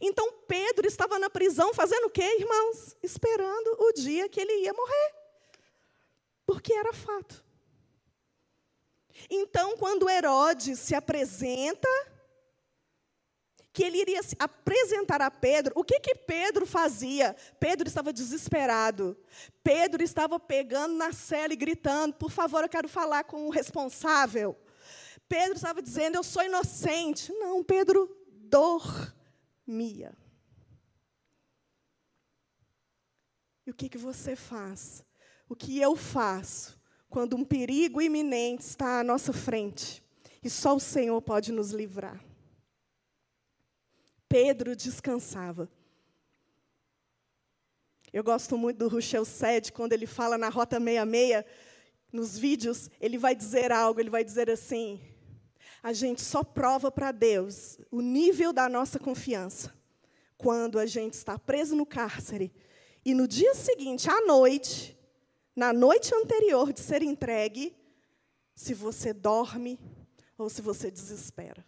Então 0.00 0.32
Pedro 0.48 0.86
estava 0.86 1.18
na 1.18 1.30
prisão 1.30 1.72
fazendo 1.72 2.06
o 2.06 2.10
quê, 2.10 2.38
irmãos? 2.40 2.96
Esperando 3.02 3.76
o 3.80 3.92
dia 3.92 4.28
que 4.28 4.40
ele 4.40 4.64
ia 4.64 4.72
morrer. 4.72 5.14
Porque 6.46 6.72
era 6.72 6.92
fato. 6.92 7.44
Então, 9.30 9.76
quando 9.76 10.10
Herodes 10.10 10.78
se 10.78 10.94
apresenta, 10.94 11.88
que 13.74 13.82
ele 13.82 13.98
iria 13.98 14.22
se 14.22 14.36
apresentar 14.38 15.20
a 15.20 15.28
Pedro, 15.28 15.72
o 15.74 15.82
que 15.82 15.98
que 15.98 16.14
Pedro 16.14 16.64
fazia? 16.64 17.34
Pedro 17.58 17.88
estava 17.88 18.12
desesperado. 18.12 19.18
Pedro 19.64 20.00
estava 20.00 20.38
pegando 20.38 20.94
na 20.94 21.12
cela 21.12 21.52
e 21.52 21.56
gritando: 21.56 22.14
"Por 22.14 22.30
favor, 22.30 22.62
eu 22.62 22.68
quero 22.68 22.88
falar 22.88 23.24
com 23.24 23.48
o 23.48 23.50
responsável". 23.50 24.56
Pedro 25.28 25.56
estava 25.56 25.82
dizendo: 25.82 26.14
"Eu 26.14 26.22
sou 26.22 26.44
inocente". 26.44 27.32
Não, 27.32 27.64
Pedro 27.64 28.16
dormia. 28.44 30.16
E 33.66 33.72
o 33.72 33.74
que 33.74 33.88
que 33.88 33.98
você 33.98 34.36
faz? 34.36 35.04
O 35.48 35.56
que 35.56 35.80
eu 35.80 35.96
faço 35.96 36.80
quando 37.10 37.34
um 37.34 37.44
perigo 37.44 38.00
iminente 38.00 38.62
está 38.62 39.00
à 39.00 39.04
nossa 39.04 39.32
frente 39.32 40.00
e 40.44 40.48
só 40.48 40.76
o 40.76 40.80
Senhor 40.80 41.20
pode 41.20 41.50
nos 41.50 41.72
livrar? 41.72 42.22
Pedro 44.34 44.74
descansava. 44.74 45.70
Eu 48.12 48.24
gosto 48.24 48.58
muito 48.58 48.78
do 48.78 48.88
Ruchel 48.88 49.24
Sed, 49.24 49.70
quando 49.70 49.92
ele 49.92 50.08
fala 50.08 50.36
na 50.36 50.48
Rota 50.48 50.80
66, 50.80 51.44
nos 52.12 52.36
vídeos, 52.36 52.90
ele 53.00 53.16
vai 53.16 53.36
dizer 53.36 53.70
algo, 53.70 54.00
ele 54.00 54.10
vai 54.10 54.24
dizer 54.24 54.50
assim: 54.50 55.00
a 55.80 55.92
gente 55.92 56.20
só 56.20 56.42
prova 56.42 56.90
para 56.90 57.12
Deus 57.12 57.78
o 57.92 58.00
nível 58.00 58.52
da 58.52 58.68
nossa 58.68 58.98
confiança 58.98 59.72
quando 60.36 60.80
a 60.80 60.86
gente 60.86 61.14
está 61.14 61.38
preso 61.38 61.76
no 61.76 61.86
cárcere 61.86 62.52
e 63.04 63.14
no 63.14 63.28
dia 63.28 63.54
seguinte, 63.54 64.10
à 64.10 64.20
noite, 64.22 64.98
na 65.54 65.72
noite 65.72 66.12
anterior 66.12 66.72
de 66.72 66.80
ser 66.80 67.04
entregue, 67.04 67.72
se 68.52 68.74
você 68.74 69.12
dorme 69.12 69.78
ou 70.36 70.50
se 70.50 70.60
você 70.60 70.90
desespera. 70.90 71.64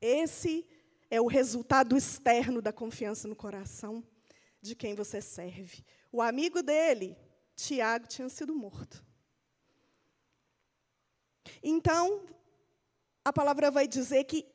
Esse 0.00 0.66
é 1.10 1.20
o 1.20 1.26
resultado 1.26 1.96
externo 1.96 2.60
da 2.60 2.72
confiança 2.72 3.28
no 3.28 3.36
coração 3.36 4.02
de 4.60 4.74
quem 4.74 4.94
você 4.94 5.20
serve. 5.20 5.84
O 6.10 6.22
amigo 6.22 6.62
dele, 6.62 7.16
Tiago, 7.54 8.06
tinha 8.06 8.28
sido 8.28 8.54
morto. 8.54 9.04
Então, 11.62 12.24
a 13.24 13.32
palavra 13.32 13.70
vai 13.70 13.86
dizer 13.86 14.24
que 14.24 14.46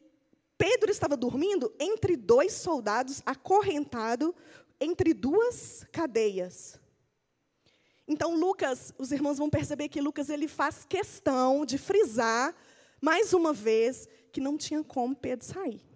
Pedro 0.58 0.92
estava 0.92 1.16
dormindo 1.16 1.74
entre 1.80 2.18
dois 2.18 2.54
soldados, 2.54 3.22
acorrentado 3.26 4.36
entre 4.80 5.14
duas 5.14 5.86
cadeias. 5.92 6.80
Então, 8.08 8.36
Lucas, 8.36 8.94
os 8.98 9.12
irmãos 9.12 9.38
vão 9.38 9.50
perceber 9.50 9.88
que 9.88 10.02
Lucas 10.02 10.30
ele 10.30 10.48
faz 10.48 10.84
questão 10.84 11.66
de 11.66 11.78
frisar 11.78 12.56
mais 13.00 13.34
uma 13.34 13.54
vez 13.54 14.08
que 14.32 14.42
não 14.42 14.58
tinha 14.58 14.84
como 14.84 15.16
Pedro 15.16 15.46
sair. 15.46 15.89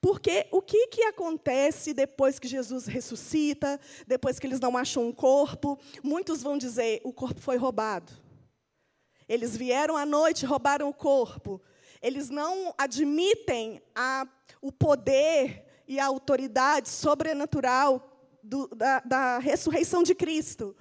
Porque 0.00 0.46
o 0.50 0.60
que, 0.60 0.88
que 0.88 1.02
acontece 1.04 1.92
depois 1.92 2.38
que 2.38 2.46
Jesus 2.46 2.86
ressuscita, 2.86 3.80
depois 4.06 4.38
que 4.38 4.46
eles 4.46 4.60
não 4.60 4.76
acham 4.76 5.06
um 5.06 5.12
corpo? 5.12 5.78
Muitos 6.02 6.42
vão 6.42 6.58
dizer: 6.58 7.00
o 7.04 7.12
corpo 7.12 7.40
foi 7.40 7.56
roubado. 7.56 8.12
Eles 9.28 9.56
vieram 9.56 9.96
à 9.96 10.06
noite, 10.06 10.46
roubaram 10.46 10.88
o 10.88 10.94
corpo. 10.94 11.60
Eles 12.00 12.30
não 12.30 12.74
admitem 12.78 13.82
a, 13.94 14.26
o 14.60 14.70
poder 14.70 15.64
e 15.88 15.98
a 15.98 16.06
autoridade 16.06 16.88
sobrenatural 16.88 18.12
do, 18.42 18.68
da, 18.68 19.00
da 19.00 19.38
ressurreição 19.38 20.02
de 20.02 20.14
Cristo. 20.14 20.76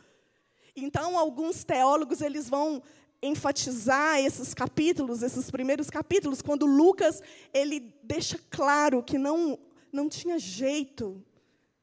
Então, 0.76 1.18
alguns 1.18 1.64
teólogos 1.64 2.22
eles 2.22 2.50
vão 2.50 2.84
enfatizar 3.22 4.20
esses 4.20 4.54
capítulos, 4.54 5.22
esses 5.22 5.50
primeiros 5.50 5.90
capítulos, 5.90 6.42
quando 6.42 6.66
Lucas 6.66 7.22
ele 7.54 7.94
deixa 8.04 8.40
claro 8.50 9.02
que 9.02 9.18
não, 9.18 9.58
não 9.92 10.08
tinha 10.08 10.38
jeito 10.38 11.24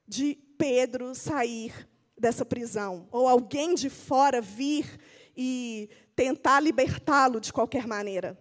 de 0.07 0.35
Pedro 0.57 1.15
sair 1.15 1.89
dessa 2.17 2.45
prisão, 2.45 3.09
ou 3.11 3.27
alguém 3.27 3.75
de 3.75 3.91
fora 3.91 4.41
vir 4.41 5.01
e 5.37 5.89
tentar 6.15 6.61
libertá-lo 6.61 7.41
de 7.41 7.53
qualquer 7.53 7.87
maneira. 7.87 8.39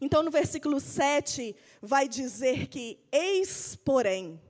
Então, 0.00 0.22
no 0.22 0.30
versículo 0.30 0.80
7, 0.80 1.54
vai 1.80 2.08
dizer 2.08 2.66
que, 2.66 2.98
eis, 3.12 3.76
porém, 3.76 4.40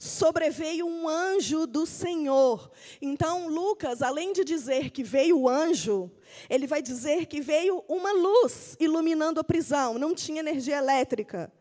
sobreveio 0.00 0.86
um 0.86 1.06
anjo 1.06 1.66
do 1.66 1.84
Senhor. 1.84 2.72
Então, 3.02 3.48
Lucas, 3.48 4.00
além 4.00 4.32
de 4.32 4.42
dizer 4.42 4.88
que 4.88 5.04
veio 5.04 5.38
o 5.38 5.46
anjo, 5.46 6.10
ele 6.48 6.66
vai 6.66 6.80
dizer 6.80 7.26
que 7.26 7.42
veio 7.42 7.84
uma 7.86 8.10
luz 8.10 8.78
iluminando 8.80 9.38
a 9.38 9.44
prisão. 9.44 9.98
Não 9.98 10.14
tinha 10.14 10.40
energia 10.40 10.78
elétrica. 10.78 11.52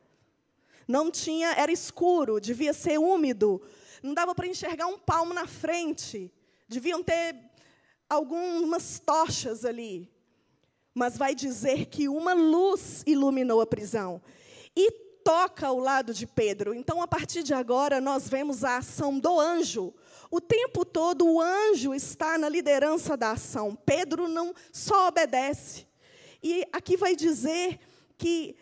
Não 0.88 1.12
tinha, 1.12 1.50
era 1.52 1.70
escuro, 1.70 2.40
devia 2.40 2.72
ser 2.72 2.98
úmido. 2.98 3.62
Não 4.02 4.14
dava 4.14 4.34
para 4.34 4.48
enxergar 4.48 4.88
um 4.88 4.98
palmo 4.98 5.34
na 5.34 5.46
frente. 5.46 6.32
Deviam 6.66 7.04
ter 7.04 7.36
algumas 8.10 9.02
tochas 9.06 9.66
ali. 9.66 10.10
Mas 10.94 11.18
vai 11.18 11.36
dizer 11.36 11.88
que 11.88 12.08
uma 12.08 12.34
luz 12.34 13.04
iluminou 13.06 13.60
a 13.60 13.68
prisão. 13.68 14.22
E 14.74 15.09
toca 15.30 15.68
ao 15.68 15.78
lado 15.78 16.12
de 16.12 16.26
Pedro. 16.26 16.74
Então, 16.74 17.04
a 17.04 17.08
partir 17.08 17.44
de 17.44 17.54
agora, 17.54 18.02
nós 18.02 18.28
vemos 18.28 18.64
a 18.64 18.78
ação 18.78 19.20
do 19.20 19.40
anjo. 19.40 19.94
O 20.32 20.42
tempo 20.42 20.84
todo, 20.84 21.24
o 21.24 21.40
anjo 21.40 21.94
está 21.94 22.36
na 22.36 22.50
liderança 22.50 23.16
da 23.16 23.34
ação. 23.34 23.76
Pedro 23.76 24.28
não 24.28 24.56
só 24.72 25.08
obedece. 25.08 25.86
E 26.42 26.66
aqui 26.74 26.98
vai 26.98 27.16
dizer 27.16 27.80
que 28.18 28.56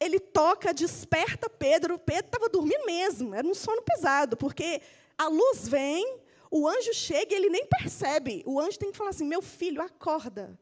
ele 0.00 0.18
toca, 0.18 0.74
desperta 0.74 1.48
Pedro. 1.48 1.96
Pedro 2.00 2.26
estava 2.26 2.48
dormindo 2.48 2.84
mesmo, 2.84 3.32
era 3.32 3.46
um 3.46 3.54
sono 3.54 3.82
pesado, 3.82 4.36
porque 4.36 4.82
a 5.16 5.28
luz 5.28 5.68
vem, 5.68 6.18
o 6.50 6.66
anjo 6.66 6.92
chega 6.92 7.32
e 7.32 7.36
ele 7.36 7.48
nem 7.48 7.64
percebe. 7.64 8.42
O 8.44 8.58
anjo 8.58 8.76
tem 8.76 8.90
que 8.90 8.98
falar 8.98 9.10
assim: 9.10 9.24
meu 9.24 9.40
filho, 9.40 9.80
acorda. 9.80 10.58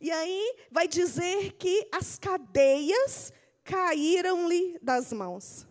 E 0.00 0.10
aí 0.10 0.56
vai 0.70 0.88
dizer 0.88 1.52
que 1.58 1.86
as 1.92 2.18
cadeias 2.18 3.30
caíram-lhe 3.68 4.78
das 4.80 5.12
mãos. 5.12 5.66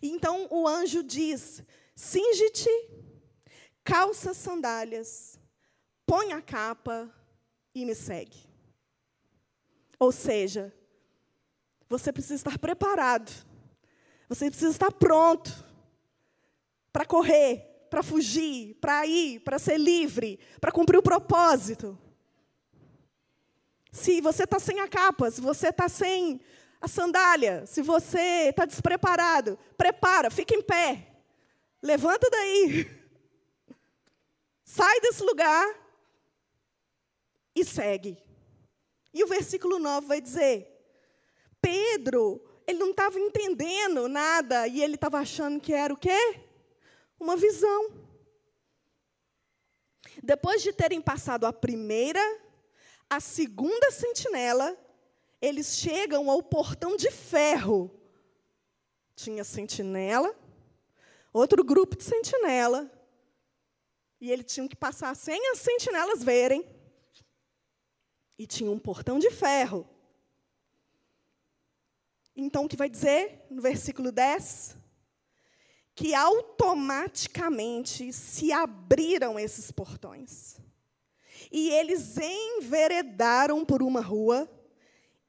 Então 0.00 0.46
o 0.50 0.68
anjo 0.68 1.02
diz: 1.02 1.62
cinge-te, 1.96 2.70
calça 3.82 4.32
sandálias, 4.32 5.38
põe 6.06 6.32
a 6.32 6.40
capa 6.40 7.12
e 7.74 7.84
me 7.84 7.94
segue. 7.94 8.38
Ou 9.98 10.12
seja, 10.12 10.72
você 11.88 12.12
precisa 12.12 12.36
estar 12.36 12.58
preparado, 12.58 13.32
você 14.28 14.48
precisa 14.48 14.70
estar 14.70 14.92
pronto 14.92 15.50
para 16.92 17.04
correr, 17.04 17.86
para 17.90 18.02
fugir, 18.02 18.76
para 18.76 19.04
ir, 19.06 19.40
para 19.40 19.58
ser 19.58 19.76
livre, 19.78 20.38
para 20.60 20.70
cumprir 20.70 20.98
o 20.98 21.02
propósito. 21.02 21.98
Se 23.90 24.20
você 24.20 24.44
está 24.44 24.60
sem 24.60 24.78
a 24.80 24.88
capa, 24.88 25.30
se 25.30 25.40
você 25.40 25.68
está 25.68 25.88
sem 25.88 26.40
a 26.86 26.88
sandália. 26.88 27.66
Se 27.66 27.82
você 27.82 28.48
está 28.48 28.64
despreparado, 28.64 29.58
prepara, 29.76 30.30
fica 30.30 30.54
em 30.54 30.62
pé. 30.62 31.08
Levanta 31.82 32.30
daí. 32.30 32.88
Sai 34.64 35.00
desse 35.00 35.22
lugar 35.22 35.66
e 37.54 37.64
segue. 37.64 38.16
E 39.12 39.22
o 39.24 39.26
versículo 39.26 39.78
9 39.78 40.06
vai 40.06 40.20
dizer: 40.20 40.68
Pedro, 41.60 42.40
ele 42.66 42.78
não 42.78 42.90
estava 42.90 43.18
entendendo 43.18 44.08
nada 44.08 44.68
e 44.68 44.82
ele 44.82 44.94
estava 44.94 45.18
achando 45.18 45.60
que 45.60 45.72
era 45.72 45.92
o 45.92 45.96
quê? 45.96 46.40
Uma 47.18 47.36
visão. 47.36 47.90
Depois 50.22 50.62
de 50.62 50.72
terem 50.72 51.00
passado 51.00 51.46
a 51.46 51.52
primeira, 51.52 52.22
a 53.10 53.18
segunda 53.18 53.90
sentinela, 53.90 54.76
eles 55.40 55.76
chegam 55.76 56.30
ao 56.30 56.42
portão 56.42 56.96
de 56.96 57.10
ferro. 57.10 57.90
Tinha 59.14 59.44
sentinela, 59.44 60.34
outro 61.32 61.64
grupo 61.64 61.96
de 61.96 62.04
sentinela, 62.04 62.90
e 64.20 64.30
eles 64.30 64.52
tinham 64.52 64.68
que 64.68 64.76
passar 64.76 65.14
sem 65.14 65.50
as 65.50 65.58
sentinelas 65.58 66.22
verem. 66.22 66.64
E 68.38 68.46
tinha 68.46 68.70
um 68.70 68.78
portão 68.78 69.18
de 69.18 69.30
ferro. 69.30 69.88
Então, 72.34 72.64
o 72.64 72.68
que 72.68 72.76
vai 72.76 72.88
dizer 72.90 73.46
no 73.48 73.62
versículo 73.62 74.12
10? 74.12 74.76
Que 75.94 76.14
automaticamente 76.14 78.12
se 78.12 78.52
abriram 78.52 79.38
esses 79.38 79.70
portões. 79.70 80.58
E 81.50 81.70
eles 81.70 82.18
enveredaram 82.18 83.64
por 83.64 83.82
uma 83.82 84.02
rua, 84.02 84.46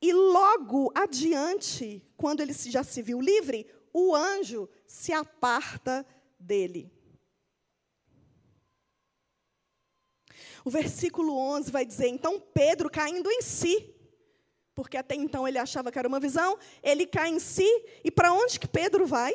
e 0.08 0.14
logo 0.14 0.90
adiante, 0.96 2.02
quando 2.16 2.40
ele 2.40 2.54
já 2.54 2.82
se 2.82 3.02
viu 3.02 3.20
livre, 3.20 3.70
o 3.92 4.16
anjo 4.16 4.70
se 4.86 5.12
aparta 5.12 6.06
dele. 6.40 6.90
O 10.64 10.70
versículo 10.70 11.38
11 11.38 11.72
vai 11.72 11.86
dizer: 11.86 12.08
então 12.08 12.40
Pedro 12.40 12.90
caindo 12.90 13.30
em 13.30 13.42
si, 13.42 13.94
porque 14.74 14.96
até 14.96 15.14
então 15.14 15.46
ele 15.46 15.58
achava 15.58 15.92
que 15.92 16.00
era 16.00 16.08
uma 16.08 16.22
visão, 16.22 16.58
ele 16.82 17.06
cai 17.06 17.28
em 17.28 17.40
si, 17.40 17.68
e 18.02 18.10
para 18.10 18.32
onde 18.32 18.62
que 18.62 18.68
Pedro 18.68 19.06
vai? 19.06 19.34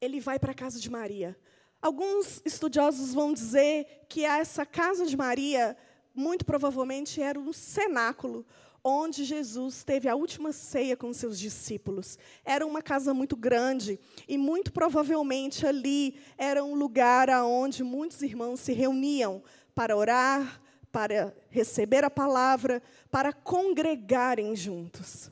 Ele 0.00 0.20
vai 0.20 0.38
para 0.38 0.52
a 0.52 0.54
casa 0.54 0.78
de 0.78 0.88
Maria. 0.88 1.36
Alguns 1.82 2.40
estudiosos 2.44 3.12
vão 3.12 3.32
dizer 3.32 4.06
que 4.08 4.24
essa 4.24 4.64
casa 4.64 5.04
de 5.06 5.16
Maria, 5.16 5.76
muito 6.14 6.44
provavelmente, 6.44 7.20
era 7.20 7.38
um 7.38 7.52
cenáculo, 7.52 8.46
onde 8.82 9.24
Jesus 9.24 9.82
teve 9.82 10.08
a 10.08 10.14
última 10.14 10.52
ceia 10.52 10.96
com 10.96 11.12
seus 11.12 11.38
discípulos. 11.38 12.18
Era 12.44 12.66
uma 12.66 12.82
casa 12.82 13.14
muito 13.14 13.34
grande 13.34 13.98
e 14.28 14.36
muito 14.36 14.72
provavelmente 14.72 15.66
ali 15.66 16.16
era 16.36 16.62
um 16.62 16.74
lugar 16.74 17.30
aonde 17.30 17.82
muitos 17.82 18.20
irmãos 18.20 18.60
se 18.60 18.72
reuniam 18.74 19.42
para 19.74 19.96
orar, 19.96 20.60
para 20.92 21.34
receber 21.48 22.04
a 22.04 22.10
palavra, 22.10 22.82
para 23.10 23.32
congregarem 23.32 24.54
juntos. 24.54 25.30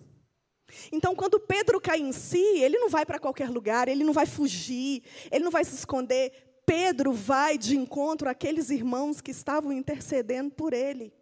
Então, 0.90 1.14
quando 1.14 1.38
Pedro 1.38 1.80
cai 1.80 2.00
em 2.00 2.12
si, 2.12 2.38
ele 2.38 2.78
não 2.78 2.88
vai 2.88 3.04
para 3.04 3.18
qualquer 3.18 3.50
lugar, 3.50 3.86
ele 3.86 4.02
não 4.02 4.12
vai 4.12 4.24
fugir, 4.24 5.02
ele 5.30 5.44
não 5.44 5.50
vai 5.50 5.64
se 5.64 5.74
esconder. 5.74 6.51
Pedro 6.74 7.12
vai 7.12 7.58
de 7.58 7.76
encontro 7.76 8.30
àqueles 8.30 8.70
irmãos 8.70 9.20
que 9.20 9.30
estavam 9.30 9.70
intercedendo 9.74 10.50
por 10.52 10.72
ele. 10.72 11.12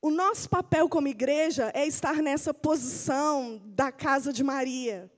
O 0.00 0.08
nosso 0.08 0.48
papel 0.48 0.88
como 0.88 1.08
igreja 1.08 1.72
é 1.74 1.84
estar 1.84 2.22
nessa 2.22 2.54
posição 2.54 3.60
da 3.66 3.90
casa 3.90 4.32
de 4.32 4.44
Maria. 4.44 5.10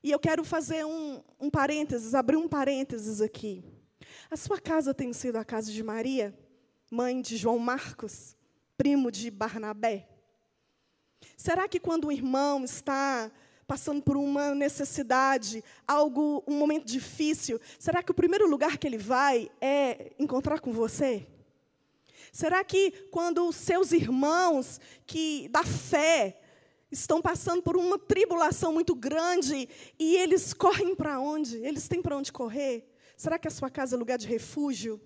E 0.00 0.12
eu 0.12 0.18
quero 0.20 0.44
fazer 0.44 0.86
um, 0.86 1.20
um 1.40 1.50
parênteses, 1.50 2.14
abrir 2.14 2.36
um 2.36 2.46
parênteses 2.46 3.20
aqui. 3.20 3.64
A 4.30 4.36
sua 4.36 4.60
casa 4.60 4.94
tem 4.94 5.12
sido 5.12 5.38
a 5.38 5.44
casa 5.44 5.72
de 5.72 5.82
Maria, 5.82 6.38
mãe 6.88 7.20
de 7.20 7.36
João 7.36 7.58
Marcos, 7.58 8.36
primo 8.78 9.10
de 9.10 9.28
Barnabé? 9.28 10.08
Será 11.36 11.66
que 11.66 11.80
quando 11.80 12.06
um 12.06 12.12
irmão 12.12 12.62
está 12.62 13.28
passando 13.66 14.02
por 14.02 14.16
uma 14.16 14.54
necessidade, 14.54 15.62
algo, 15.86 16.42
um 16.46 16.56
momento 16.56 16.84
difícil, 16.84 17.60
será 17.78 18.02
que 18.02 18.10
o 18.10 18.14
primeiro 18.14 18.48
lugar 18.48 18.78
que 18.78 18.86
ele 18.86 18.98
vai 18.98 19.50
é 19.60 20.12
encontrar 20.18 20.60
com 20.60 20.72
você? 20.72 21.26
Será 22.32 22.62
que 22.62 22.90
quando 23.10 23.48
os 23.48 23.56
seus 23.56 23.92
irmãos 23.92 24.80
que 25.06 25.48
da 25.48 25.64
fé 25.64 26.40
estão 26.90 27.20
passando 27.20 27.62
por 27.62 27.76
uma 27.76 27.98
tribulação 27.98 28.72
muito 28.72 28.94
grande 28.94 29.68
e 29.98 30.16
eles 30.16 30.52
correm 30.52 30.94
para 30.94 31.18
onde? 31.18 31.56
Eles 31.56 31.88
têm 31.88 32.00
para 32.00 32.16
onde 32.16 32.32
correr? 32.32 32.92
Será 33.16 33.38
que 33.38 33.48
a 33.48 33.50
sua 33.50 33.70
casa 33.70 33.96
é 33.96 33.98
lugar 33.98 34.18
de 34.18 34.26
refúgio? 34.26 35.00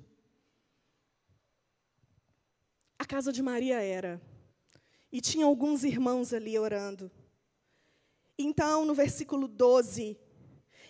A 2.99 3.05
casa 3.07 3.33
de 3.33 3.43
Maria 3.43 3.81
era. 3.81 4.21
E 5.11 5.21
tinha 5.21 5.47
alguns 5.47 5.85
irmãos 5.85 6.35
ali 6.35 6.59
orando. 6.59 7.11
Então, 8.41 8.85
no 8.85 8.95
versículo 8.95 9.47
12, 9.47 10.19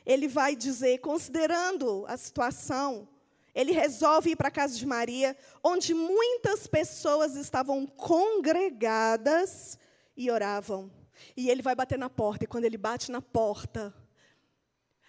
ele 0.07 0.28
vai 0.28 0.55
dizer, 0.55 0.98
considerando 0.98 2.05
a 2.07 2.16
situação, 2.16 3.09
ele 3.55 3.72
resolve 3.72 4.30
ir 4.30 4.36
para 4.36 4.48
a 4.48 4.53
casa 4.53 4.76
de 4.76 4.86
Maria, 4.86 5.36
onde 5.62 5.92
muitas 5.92 6.66
pessoas 6.66 7.36
estavam 7.36 7.86
congregadas 7.86 9.78
e 10.16 10.30
oravam. 10.30 10.90
E 11.36 11.51
ele 11.51 11.61
vai 11.61 11.74
bater 11.74 11.98
na 11.98 12.09
porta, 12.09 12.44
e 12.44 12.46
quando 12.46 12.64
ele 12.64 12.78
bate 12.78 13.11
na 13.11 13.20
porta, 13.20 13.94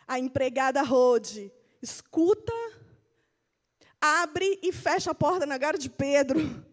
a 0.07 0.19
empregada 0.19 0.81
Rode 0.81 1.51
escuta, 1.81 2.53
abre 3.99 4.59
e 4.61 4.71
fecha 4.71 5.11
a 5.11 5.15
porta 5.15 5.45
na 5.45 5.57
cara 5.57 5.77
de 5.77 5.89
Pedro, 5.89 6.65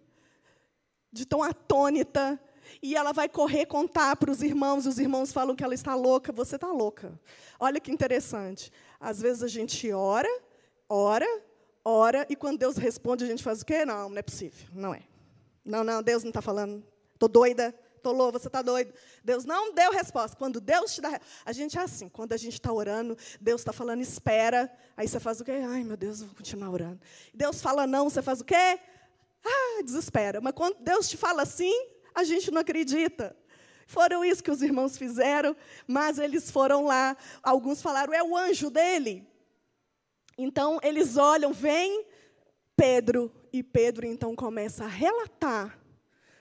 de 1.12 1.27
tão 1.27 1.43
atônita. 1.43 2.41
E 2.83 2.97
ela 2.97 3.12
vai 3.12 3.29
correr 3.29 3.66
contar 3.66 4.16
para 4.16 4.31
os 4.31 4.43
irmãos, 4.43 4.87
e 4.87 4.89
os 4.89 4.99
irmãos 4.99 5.33
falam 5.33 5.55
que 5.55 5.64
ela 5.64 5.75
está 5.75 5.95
louca. 5.95 6.33
Você 6.33 6.57
está 6.57 6.69
louca. 6.69 7.19
Olha 7.59 7.81
que 7.81 7.91
interessante. 7.91 8.73
Às 9.01 9.21
vezes 9.21 9.43
a 9.43 9.49
gente 9.49 9.91
ora, 9.93 10.29
ora, 10.89 11.27
ora, 11.85 12.27
e 12.29 12.37
quando 12.37 12.59
Deus 12.59 12.77
responde, 12.77 13.25
a 13.25 13.27
gente 13.27 13.43
faz 13.43 13.62
o 13.62 13.66
quê? 13.66 13.85
Não, 13.85 14.09
não 14.09 14.19
é 14.19 14.23
possível. 14.23 14.69
Não 14.73 14.95
é. 14.95 15.03
Não, 15.64 15.85
não, 15.85 16.03
Deus 16.03 16.23
não 16.23 16.31
está 16.31 16.41
falando. 16.41 16.83
Estou 17.14 17.29
doida, 17.29 17.75
estou 17.97 18.12
louca, 18.12 18.39
você 18.39 18.47
está 18.47 18.62
doido. 18.62 18.93
Deus 19.23 19.45
não 19.45 19.75
deu 19.75 19.93
resposta. 19.93 20.37
Quando 20.37 20.61
Deus 20.61 20.95
te 20.95 21.01
dá. 21.01 21.21
A 21.45 21.53
gente 21.53 21.79
é 21.79 21.83
assim, 21.83 22.09
quando 22.09 22.33
a 22.33 22.37
gente 22.37 22.55
está 22.55 22.73
orando, 22.73 23.16
Deus 23.41 23.61
está 23.61 23.73
falando, 23.73 24.01
espera. 24.01 24.73
Aí 24.97 25.07
você 25.07 25.21
faz 25.21 25.41
o 25.41 25.45
quê? 25.45 25.53
Ai, 25.53 25.85
meu 25.85 25.97
Deus, 25.97 26.23
vou 26.23 26.35
continuar 26.35 26.71
orando. 26.71 27.01
Deus 27.35 27.61
fala 27.61 27.87
não, 27.87 28.09
você 28.09 28.23
faz 28.23 28.41
o 28.41 28.45
quê? 28.45 28.79
Ah, 29.45 29.83
desespera. 29.85 30.41
Mas 30.41 30.55
quando 30.55 30.77
Deus 30.81 31.09
te 31.09 31.16
fala 31.16 31.43
assim, 31.43 31.75
a 32.19 32.25
gente 32.25 32.51
não 32.51 32.61
acredita. 32.61 33.37
Foram 33.87 34.25
isso 34.25 34.43
que 34.43 34.51
os 34.51 34.61
irmãos 34.61 34.99
fizeram, 34.99 35.57
mas 35.87 36.19
eles 36.19 36.51
foram 36.51 36.85
lá. 36.85 37.16
Alguns 37.43 37.81
falaram, 37.81 38.12
é 38.12 38.23
o 38.23 38.37
anjo 38.37 38.71
dele. 38.71 39.27
Então 40.37 40.79
eles 40.83 41.16
olham, 41.16 41.53
vem 41.53 42.05
Pedro, 42.77 43.33
e 43.53 43.62
Pedro 43.62 44.05
então 44.07 44.35
começa 44.35 44.85
a 44.85 44.89
relatar 44.89 45.79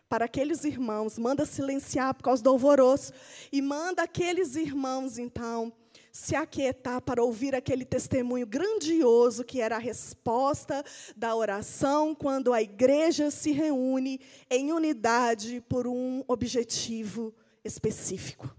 para 0.10 0.26
aqueles 0.26 0.64
irmãos, 0.64 1.18
manda 1.18 1.46
silenciar 1.46 2.14
por 2.14 2.24
causa 2.24 2.42
do 2.42 2.50
alvoroço, 2.50 3.12
e 3.52 3.62
manda 3.62 4.04
aqueles 4.04 4.56
irmãos 4.56 5.18
então 5.18 5.72
se 6.18 6.36
aquietar 6.36 7.00
para 7.00 7.24
ouvir 7.24 7.54
aquele 7.54 7.86
testemunho 7.86 8.48
grandioso 8.48 9.44
que 9.44 9.62
era 9.62 9.76
a 9.76 9.80
resposta 9.80 10.84
da 11.16 11.36
oração 11.36 12.16
quando 12.16 12.52
a 12.52 12.62
igreja 12.62 13.30
se 13.30 13.52
reúne 13.52 14.20
em 14.50 14.72
unidade 14.72 15.64
por 15.70 15.86
um 15.86 16.24
objetivo 16.28 17.32
específico. 17.64 18.54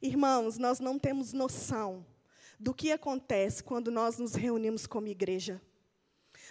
Irmãos, 0.00 0.58
nós 0.58 0.78
não 0.78 0.96
temos 0.96 1.32
noção 1.32 2.06
do 2.58 2.72
que 2.72 2.92
acontece 2.92 3.64
quando 3.64 3.90
nós 3.90 4.16
nos 4.18 4.34
reunimos 4.34 4.86
como 4.86 5.08
igreja. 5.08 5.60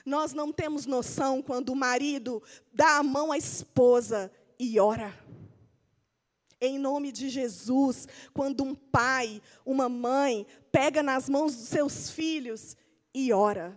Nós 0.05 0.33
não 0.33 0.51
temos 0.51 0.85
noção 0.85 1.41
quando 1.41 1.69
o 1.69 1.75
marido 1.77 2.43
dá 2.73 2.97
a 2.97 3.03
mão 3.03 3.31
à 3.31 3.37
esposa 3.37 4.29
e 4.59 4.77
ora. 4.81 5.17
Em 6.61 6.77
nome 6.77 7.11
de 7.11 7.27
Jesus, 7.27 8.07
quando 8.35 8.63
um 8.63 8.75
pai, 8.75 9.41
uma 9.65 9.89
mãe, 9.89 10.45
pega 10.71 11.01
nas 11.01 11.27
mãos 11.27 11.55
dos 11.55 11.67
seus 11.67 12.11
filhos 12.11 12.77
e 13.11 13.33
ora. 13.33 13.75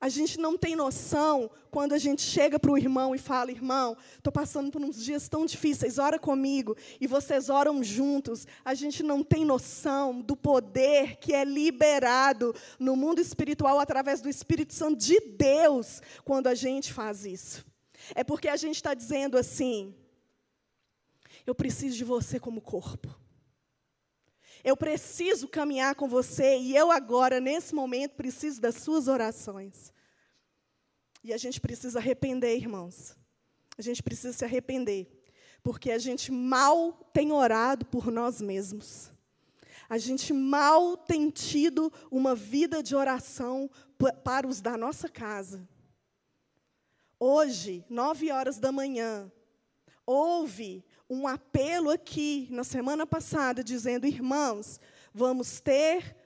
A 0.00 0.08
gente 0.08 0.38
não 0.38 0.56
tem 0.56 0.76
noção 0.76 1.50
quando 1.72 1.92
a 1.92 1.98
gente 1.98 2.22
chega 2.22 2.58
para 2.58 2.70
o 2.70 2.78
irmão 2.78 3.14
e 3.14 3.18
fala: 3.18 3.50
irmão, 3.50 3.96
estou 4.16 4.32
passando 4.32 4.70
por 4.70 4.80
uns 4.80 5.02
dias 5.02 5.28
tão 5.28 5.44
difíceis, 5.44 5.98
ora 5.98 6.18
comigo, 6.18 6.76
e 7.00 7.06
vocês 7.06 7.50
oram 7.50 7.82
juntos. 7.82 8.46
A 8.64 8.74
gente 8.74 9.02
não 9.02 9.24
tem 9.24 9.44
noção 9.44 10.20
do 10.20 10.36
poder 10.36 11.16
que 11.16 11.34
é 11.34 11.44
liberado 11.44 12.54
no 12.78 12.94
mundo 12.94 13.20
espiritual 13.20 13.80
através 13.80 14.20
do 14.20 14.28
Espírito 14.28 14.72
Santo 14.72 14.96
de 14.96 15.20
Deus 15.20 16.00
quando 16.24 16.46
a 16.46 16.54
gente 16.54 16.92
faz 16.92 17.26
isso. 17.26 17.66
É 18.14 18.22
porque 18.22 18.48
a 18.48 18.56
gente 18.56 18.76
está 18.76 18.94
dizendo 18.94 19.36
assim: 19.36 19.92
eu 21.50 21.54
preciso 21.54 21.96
de 21.96 22.04
você 22.04 22.38
como 22.38 22.60
corpo. 22.60 23.08
Eu 24.62 24.76
preciso 24.76 25.48
caminhar 25.48 25.94
com 25.94 26.08
você 26.08 26.58
e 26.58 26.76
eu 26.76 26.90
agora, 26.90 27.40
nesse 27.40 27.74
momento, 27.74 28.16
preciso 28.16 28.60
das 28.60 28.74
suas 28.76 29.08
orações. 29.08 29.92
E 31.22 31.32
a 31.32 31.36
gente 31.36 31.60
precisa 31.60 31.98
arrepender, 31.98 32.56
irmãos. 32.56 33.16
A 33.76 33.82
gente 33.82 34.02
precisa 34.02 34.32
se 34.32 34.44
arrepender, 34.44 35.06
porque 35.62 35.90
a 35.90 35.98
gente 35.98 36.32
mal 36.32 36.92
tem 37.12 37.32
orado 37.32 37.86
por 37.86 38.10
nós 38.10 38.40
mesmos. 38.40 39.10
A 39.88 39.96
gente 39.96 40.32
mal 40.32 40.96
tem 40.96 41.30
tido 41.30 41.90
uma 42.10 42.34
vida 42.34 42.82
de 42.82 42.94
oração 42.94 43.70
para 44.22 44.46
os 44.46 44.60
da 44.60 44.76
nossa 44.76 45.08
casa. 45.08 45.66
Hoje, 47.18 47.84
nove 47.88 48.30
horas 48.30 48.58
da 48.58 48.70
manhã, 48.70 49.32
houve 50.04 50.84
um 51.08 51.26
apelo 51.26 51.90
aqui 51.90 52.48
na 52.50 52.64
semana 52.64 53.06
passada 53.06 53.64
dizendo: 53.64 54.06
irmãos, 54.06 54.80
vamos 55.12 55.60
ter 55.60 56.16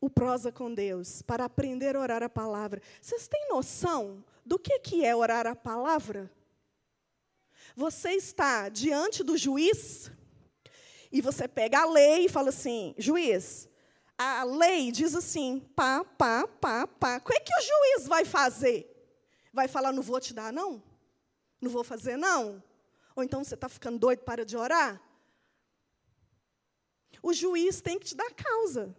o 0.00 0.08
prosa 0.08 0.50
com 0.50 0.72
Deus 0.72 1.22
para 1.22 1.44
aprender 1.44 1.96
a 1.96 2.00
orar 2.00 2.22
a 2.22 2.28
palavra. 2.28 2.80
Vocês 3.00 3.28
têm 3.28 3.48
noção 3.48 4.24
do 4.44 4.58
que, 4.58 4.78
que 4.80 5.04
é 5.04 5.14
orar 5.14 5.46
a 5.46 5.54
palavra? 5.54 6.30
Você 7.76 8.10
está 8.10 8.68
diante 8.68 9.22
do 9.22 9.36
juiz 9.36 10.10
e 11.12 11.20
você 11.20 11.46
pega 11.46 11.80
a 11.80 11.86
lei 11.86 12.26
e 12.26 12.28
fala 12.28 12.48
assim: 12.48 12.94
juiz, 12.98 13.68
a 14.16 14.42
lei 14.42 14.90
diz 14.90 15.14
assim, 15.14 15.60
pá, 15.76 16.04
pá, 16.04 16.46
pá, 16.46 16.86
pá. 16.86 17.22
O 17.24 17.32
é 17.32 17.38
que 17.38 17.54
o 17.54 17.62
juiz 17.62 18.08
vai 18.08 18.24
fazer? 18.24 18.94
Vai 19.52 19.68
falar, 19.68 19.92
não 19.92 20.02
vou 20.02 20.20
te 20.20 20.34
dar, 20.34 20.52
não? 20.52 20.82
Não 21.60 21.70
vou 21.70 21.84
fazer, 21.84 22.16
não? 22.16 22.62
Ou 23.18 23.24
então 23.24 23.42
você 23.42 23.54
está 23.54 23.68
ficando 23.68 23.98
doido, 23.98 24.20
para 24.20 24.44
de 24.44 24.56
orar? 24.56 25.02
O 27.20 27.32
juiz 27.32 27.80
tem 27.80 27.98
que 27.98 28.06
te 28.06 28.14
dar 28.14 28.30
causa. 28.30 28.94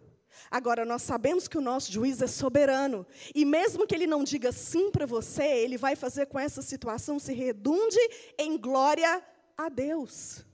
Agora, 0.50 0.84
nós 0.84 1.00
sabemos 1.00 1.48
que 1.48 1.56
o 1.56 1.60
nosso 1.62 1.90
juiz 1.90 2.20
é 2.20 2.26
soberano. 2.26 3.06
E 3.34 3.46
mesmo 3.46 3.86
que 3.86 3.94
ele 3.94 4.06
não 4.06 4.22
diga 4.22 4.52
sim 4.52 4.90
para 4.90 5.06
você, 5.06 5.44
ele 5.44 5.78
vai 5.78 5.96
fazer 5.96 6.26
com 6.26 6.38
essa 6.38 6.60
situação 6.60 7.18
se 7.18 7.32
redunde 7.32 7.98
em 8.36 8.58
glória 8.58 9.24
a 9.56 9.70
Deus. 9.70 10.44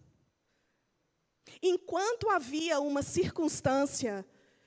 Enquanto 1.61 2.31
havia 2.31 2.79
uma 2.79 3.03
circunstância 3.03 4.25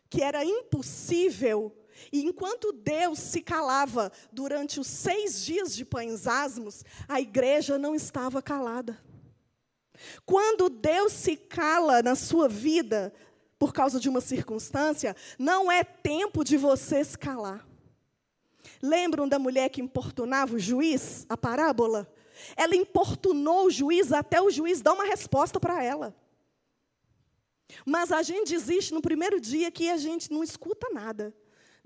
que 0.10 0.22
era 0.22 0.44
impossível 0.44 1.74
e 2.12 2.22
enquanto 2.22 2.72
Deus 2.72 3.20
se 3.20 3.42
calava 3.42 4.12
durante 4.32 4.80
os 4.80 4.88
seis 4.88 5.44
dias 5.44 5.76
de 5.76 5.84
pães 5.86 6.28
asmos, 6.28 6.84
a 7.08 7.20
igreja 7.20 7.78
não 7.78 7.94
estava 7.96 8.42
calada. 8.42 9.00
Quando 10.26 10.70
Deus 10.70 11.14
se 11.14 11.36
cala 11.36 12.02
na 12.02 12.16
sua 12.16 12.48
vida 12.48 13.14
por 13.58 13.74
causa 13.74 14.00
de 14.00 14.08
uma 14.08 14.22
circunstância, 14.22 15.16
não 15.38 15.72
é 15.72 15.84
tempo 15.84 16.44
de 16.44 16.56
você 16.56 17.04
se 17.04 17.18
calar. 17.18 17.68
Lembram 18.82 19.28
da 19.28 19.38
mulher 19.38 19.70
que 19.70 19.82
importunava 19.82 20.56
o 20.56 20.60
juiz, 20.60 21.26
a 21.28 21.36
parábola? 21.36 22.12
Ela 22.56 22.76
importunou 22.76 23.66
o 23.66 23.70
juiz 23.70 24.14
até 24.14 24.42
o 24.42 24.50
juiz 24.50 24.82
dar 24.82 24.94
uma 24.94 25.04
resposta 25.04 25.60
para 25.60 25.84
ela. 25.84 26.16
Mas 27.86 28.12
a 28.12 28.24
gente 28.24 28.54
desiste 28.54 28.94
no 28.94 29.02
primeiro 29.02 29.40
dia 29.40 29.70
que 29.70 29.90
a 29.90 29.98
gente 29.98 30.32
não 30.32 30.44
escuta 30.44 30.88
nada. 30.92 31.34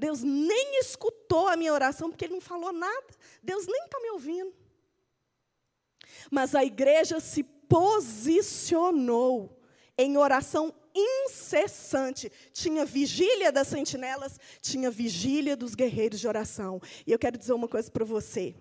Deus 0.03 0.21
nem 0.21 0.81
escutou 0.81 1.47
a 1.47 1.55
minha 1.55 1.71
oração, 1.71 2.09
porque 2.09 2.25
Ele 2.25 2.33
não 2.33 2.41
falou 2.41 2.73
nada. 2.73 3.07
Deus 3.41 3.65
nem 3.65 3.85
está 3.85 4.01
me 4.01 4.09
ouvindo. 4.09 4.53
Mas 6.29 6.53
a 6.53 6.61
igreja 6.61 7.21
se 7.21 7.41
posicionou 7.41 9.57
em 9.97 10.17
oração 10.17 10.75
incessante. 10.93 12.29
Tinha 12.51 12.83
vigília 12.83 13.49
das 13.49 13.69
sentinelas, 13.69 14.37
tinha 14.61 14.91
vigília 14.91 15.55
dos 15.55 15.73
guerreiros 15.73 16.19
de 16.19 16.27
oração. 16.27 16.81
E 17.07 17.13
eu 17.13 17.17
quero 17.17 17.37
dizer 17.37 17.53
uma 17.53 17.69
coisa 17.69 17.89
para 17.89 18.03
você. 18.03 18.53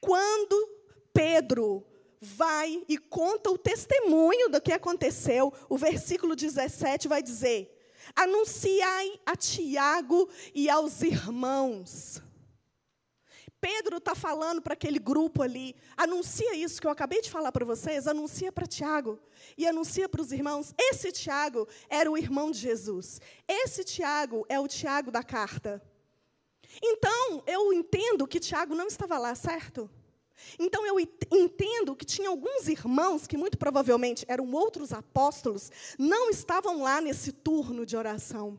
Quando 0.00 0.54
Pedro 1.12 1.84
vai 2.20 2.84
e 2.88 2.96
conta 2.96 3.50
o 3.50 3.58
testemunho 3.58 4.48
do 4.48 4.60
que 4.60 4.72
aconteceu, 4.72 5.52
o 5.68 5.76
versículo 5.76 6.36
17 6.36 7.08
vai 7.08 7.20
dizer: 7.20 7.75
Anunciai 8.16 9.20
a 9.26 9.36
Tiago 9.36 10.28
e 10.54 10.70
aos 10.70 11.02
irmãos. 11.02 12.22
Pedro 13.60 13.96
está 13.96 14.14
falando 14.14 14.62
para 14.62 14.74
aquele 14.74 14.98
grupo 14.98 15.42
ali, 15.42 15.74
anuncia 15.96 16.54
isso 16.54 16.80
que 16.80 16.86
eu 16.86 16.90
acabei 16.90 17.20
de 17.20 17.30
falar 17.30 17.50
para 17.50 17.64
vocês, 17.64 18.06
anuncia 18.06 18.52
para 18.52 18.66
Tiago 18.66 19.18
e 19.56 19.66
anuncia 19.66 20.08
para 20.08 20.20
os 20.20 20.30
irmãos. 20.30 20.74
Esse 20.78 21.10
Tiago 21.10 21.66
era 21.88 22.10
o 22.10 22.16
irmão 22.16 22.50
de 22.50 22.58
Jesus. 22.58 23.20
Esse 23.48 23.82
Tiago 23.82 24.46
é 24.48 24.60
o 24.60 24.68
Tiago 24.68 25.10
da 25.10 25.22
carta. 25.22 25.82
Então, 26.82 27.42
eu 27.46 27.72
entendo 27.72 28.26
que 28.26 28.38
Tiago 28.38 28.74
não 28.74 28.86
estava 28.86 29.18
lá, 29.18 29.34
certo? 29.34 29.90
Então 30.58 30.86
eu 30.86 30.98
entendo 30.98 31.96
que 31.96 32.04
tinha 32.04 32.28
alguns 32.28 32.68
irmãos, 32.68 33.26
que 33.26 33.36
muito 33.36 33.58
provavelmente 33.58 34.24
eram 34.28 34.50
outros 34.52 34.92
apóstolos, 34.92 35.70
não 35.98 36.30
estavam 36.30 36.82
lá 36.82 37.00
nesse 37.00 37.32
turno 37.32 37.84
de 37.84 37.96
oração. 37.96 38.58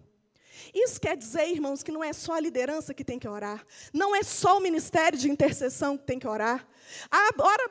Isso 0.73 0.99
quer 0.99 1.15
dizer, 1.15 1.49
irmãos, 1.49 1.83
que 1.83 1.91
não 1.91 2.03
é 2.03 2.11
só 2.13 2.33
a 2.33 2.39
liderança 2.39 2.93
que 2.93 3.03
tem 3.03 3.19
que 3.19 3.27
orar, 3.27 3.65
não 3.93 4.15
é 4.15 4.23
só 4.23 4.57
o 4.57 4.61
ministério 4.61 5.17
de 5.17 5.29
intercessão 5.29 5.97
que 5.97 6.05
tem 6.05 6.19
que 6.19 6.27
orar. 6.27 6.67
Ah, 7.11 7.29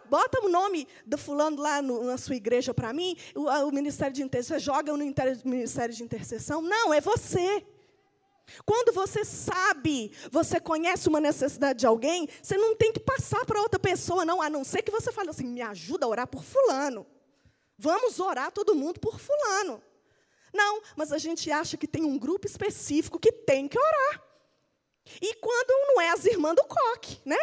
bota 0.09 0.41
o 0.45 0.49
nome 0.49 0.87
do 1.05 1.17
fulano 1.17 1.61
lá 1.61 1.81
no, 1.81 2.05
na 2.05 2.19
sua 2.19 2.37
igreja 2.37 2.75
para 2.75 2.93
mim, 2.93 3.17
o, 3.35 3.45
o, 3.45 3.73
ministério 3.73 4.15
de 4.15 4.23
intercessão, 4.23 4.59
joga 4.59 4.93
no 4.93 4.99
ministério 5.45 5.95
de 5.95 6.03
intercessão. 6.03 6.61
Não, 6.63 6.93
é 6.93 7.01
você. 7.01 7.65
Quando 8.65 8.93
você 8.93 9.25
sabe, 9.25 10.13
você 10.31 10.61
conhece 10.61 11.09
uma 11.09 11.21
necessidade 11.21 11.81
de 11.81 11.87
alguém, 11.87 12.29
você 12.43 12.57
não 12.57 12.77
tem 12.77 12.93
que 12.93 13.01
passar 13.01 13.45
para 13.45 13.61
outra 13.61 13.79
pessoa, 13.79 14.25
não, 14.25 14.41
a 14.41 14.49
não 14.49 14.65
ser 14.65 14.83
que 14.83 14.91
você 14.91 15.11
fale 15.13 15.31
assim: 15.31 15.47
me 15.47 15.63
ajuda 15.63 16.07
a 16.07 16.09
orar 16.09 16.27
por 16.27 16.43
Fulano. 16.43 17.07
Vamos 17.79 18.21
orar 18.21 18.53
todo 18.53 18.75
mundo 18.75 19.01
por 19.01 19.19
Fulano. 19.19 19.83
Não, 20.53 20.81
mas 20.95 21.13
a 21.13 21.19
gente 21.19 21.51
acha 21.51 21.77
que 21.77 21.87
tem 21.87 22.05
um 22.05 22.19
grupo 22.19 22.47
específico 22.47 23.19
que 23.19 23.31
tem 23.31 23.69
que 23.69 23.79
orar. 23.79 24.23
E 25.21 25.35
quando 25.35 25.71
não 25.89 26.01
é 26.01 26.11
as 26.11 26.25
irmãs 26.25 26.55
do 26.55 26.65
coque, 26.65 27.21
né? 27.25 27.39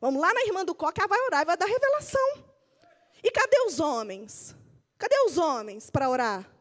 Vamos 0.00 0.20
lá 0.20 0.32
na 0.34 0.42
irmã 0.42 0.64
do 0.64 0.74
coque, 0.74 1.00
ela 1.00 1.08
vai 1.08 1.20
orar 1.26 1.42
e 1.42 1.46
vai 1.46 1.56
dar 1.56 1.66
revelação. 1.66 2.44
E 3.22 3.30
cadê 3.30 3.58
os 3.66 3.78
homens? 3.78 4.54
Cadê 4.98 5.16
os 5.26 5.38
homens 5.38 5.90
para 5.90 6.10
orar? 6.10 6.55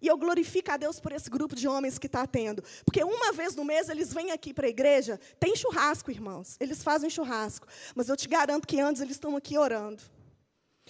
E 0.00 0.06
eu 0.06 0.16
glorifico 0.16 0.70
a 0.70 0.76
Deus 0.76 1.00
por 1.00 1.12
esse 1.12 1.30
grupo 1.30 1.54
de 1.54 1.66
homens 1.66 1.98
que 1.98 2.06
está 2.06 2.26
tendo. 2.26 2.62
Porque 2.84 3.02
uma 3.02 3.32
vez 3.32 3.54
no 3.54 3.64
mês 3.64 3.88
eles 3.88 4.12
vêm 4.12 4.30
aqui 4.30 4.52
para 4.52 4.66
a 4.66 4.70
igreja, 4.70 5.20
tem 5.40 5.56
churrasco, 5.56 6.10
irmãos. 6.10 6.56
Eles 6.60 6.82
fazem 6.82 7.10
churrasco. 7.10 7.66
Mas 7.94 8.08
eu 8.08 8.16
te 8.16 8.28
garanto 8.28 8.66
que 8.66 8.80
antes 8.80 9.00
eles 9.02 9.16
estão 9.16 9.36
aqui 9.36 9.56
orando. 9.56 10.02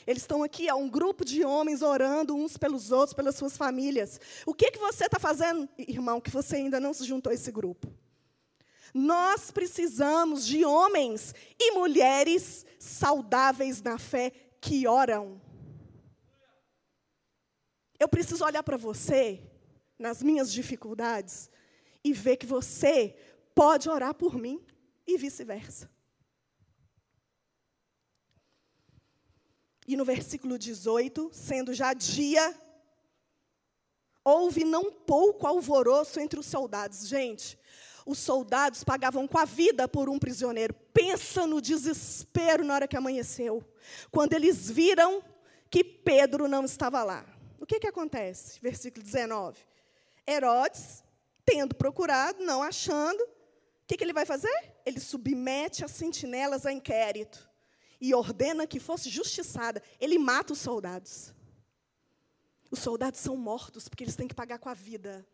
Eles 0.06 0.22
estão 0.22 0.42
aqui, 0.42 0.68
é 0.68 0.74
um 0.74 0.88
grupo 0.88 1.24
de 1.24 1.44
homens 1.44 1.82
orando 1.82 2.34
uns 2.34 2.56
pelos 2.56 2.92
outros, 2.92 3.14
pelas 3.14 3.34
suas 3.34 3.56
famílias. 3.56 4.20
O 4.44 4.54
que, 4.54 4.70
que 4.70 4.78
você 4.78 5.06
está 5.06 5.18
fazendo, 5.18 5.68
irmão, 5.78 6.20
que 6.20 6.30
você 6.30 6.56
ainda 6.56 6.78
não 6.78 6.92
se 6.92 7.04
juntou 7.04 7.30
a 7.30 7.34
esse 7.34 7.50
grupo? 7.50 7.88
Nós 8.92 9.50
precisamos 9.50 10.46
de 10.46 10.64
homens 10.64 11.34
e 11.58 11.72
mulheres 11.72 12.64
saudáveis 12.78 13.82
na 13.82 13.98
fé 13.98 14.32
que 14.60 14.86
oram. 14.86 15.40
Eu 17.98 18.08
preciso 18.08 18.44
olhar 18.44 18.62
para 18.62 18.76
você, 18.76 19.42
nas 19.98 20.22
minhas 20.22 20.52
dificuldades, 20.52 21.50
e 22.04 22.12
ver 22.12 22.36
que 22.36 22.46
você 22.46 23.16
pode 23.54 23.88
orar 23.88 24.14
por 24.14 24.36
mim 24.36 24.64
e 25.06 25.16
vice-versa. 25.16 25.90
E 29.88 29.96
no 29.96 30.04
versículo 30.04 30.58
18, 30.58 31.30
sendo 31.32 31.72
já 31.72 31.94
dia, 31.94 32.54
houve 34.24 34.64
não 34.64 34.90
pouco 34.90 35.46
alvoroço 35.46 36.18
entre 36.18 36.40
os 36.40 36.46
soldados. 36.46 37.06
Gente, 37.06 37.56
os 38.04 38.18
soldados 38.18 38.82
pagavam 38.82 39.26
com 39.28 39.38
a 39.38 39.44
vida 39.44 39.86
por 39.86 40.08
um 40.08 40.18
prisioneiro. 40.18 40.74
Pensa 40.92 41.46
no 41.46 41.60
desespero 41.60 42.64
na 42.64 42.74
hora 42.74 42.88
que 42.88 42.96
amanheceu, 42.96 43.64
quando 44.10 44.32
eles 44.32 44.68
viram 44.68 45.22
que 45.70 45.84
Pedro 45.84 46.48
não 46.48 46.64
estava 46.64 47.04
lá. 47.04 47.35
O 47.58 47.66
que, 47.66 47.80
que 47.80 47.86
acontece? 47.86 48.60
Versículo 48.60 49.04
19. 49.04 49.58
Herodes, 50.26 51.02
tendo 51.44 51.74
procurado, 51.74 52.44
não 52.44 52.62
achando, 52.62 53.22
o 53.22 53.86
que, 53.86 53.96
que 53.96 54.04
ele 54.04 54.12
vai 54.12 54.26
fazer? 54.26 54.74
Ele 54.84 54.98
submete 54.98 55.84
as 55.84 55.92
sentinelas 55.92 56.66
a 56.66 56.72
inquérito 56.72 57.48
e 58.00 58.14
ordena 58.14 58.66
que 58.66 58.80
fosse 58.80 59.08
justiçada. 59.08 59.82
Ele 60.00 60.18
mata 60.18 60.52
os 60.52 60.58
soldados. 60.58 61.32
Os 62.70 62.80
soldados 62.80 63.20
são 63.20 63.36
mortos 63.36 63.88
porque 63.88 64.04
eles 64.04 64.16
têm 64.16 64.26
que 64.28 64.34
pagar 64.34 64.58
com 64.58 64.68
a 64.68 64.74
vida. 64.74 65.26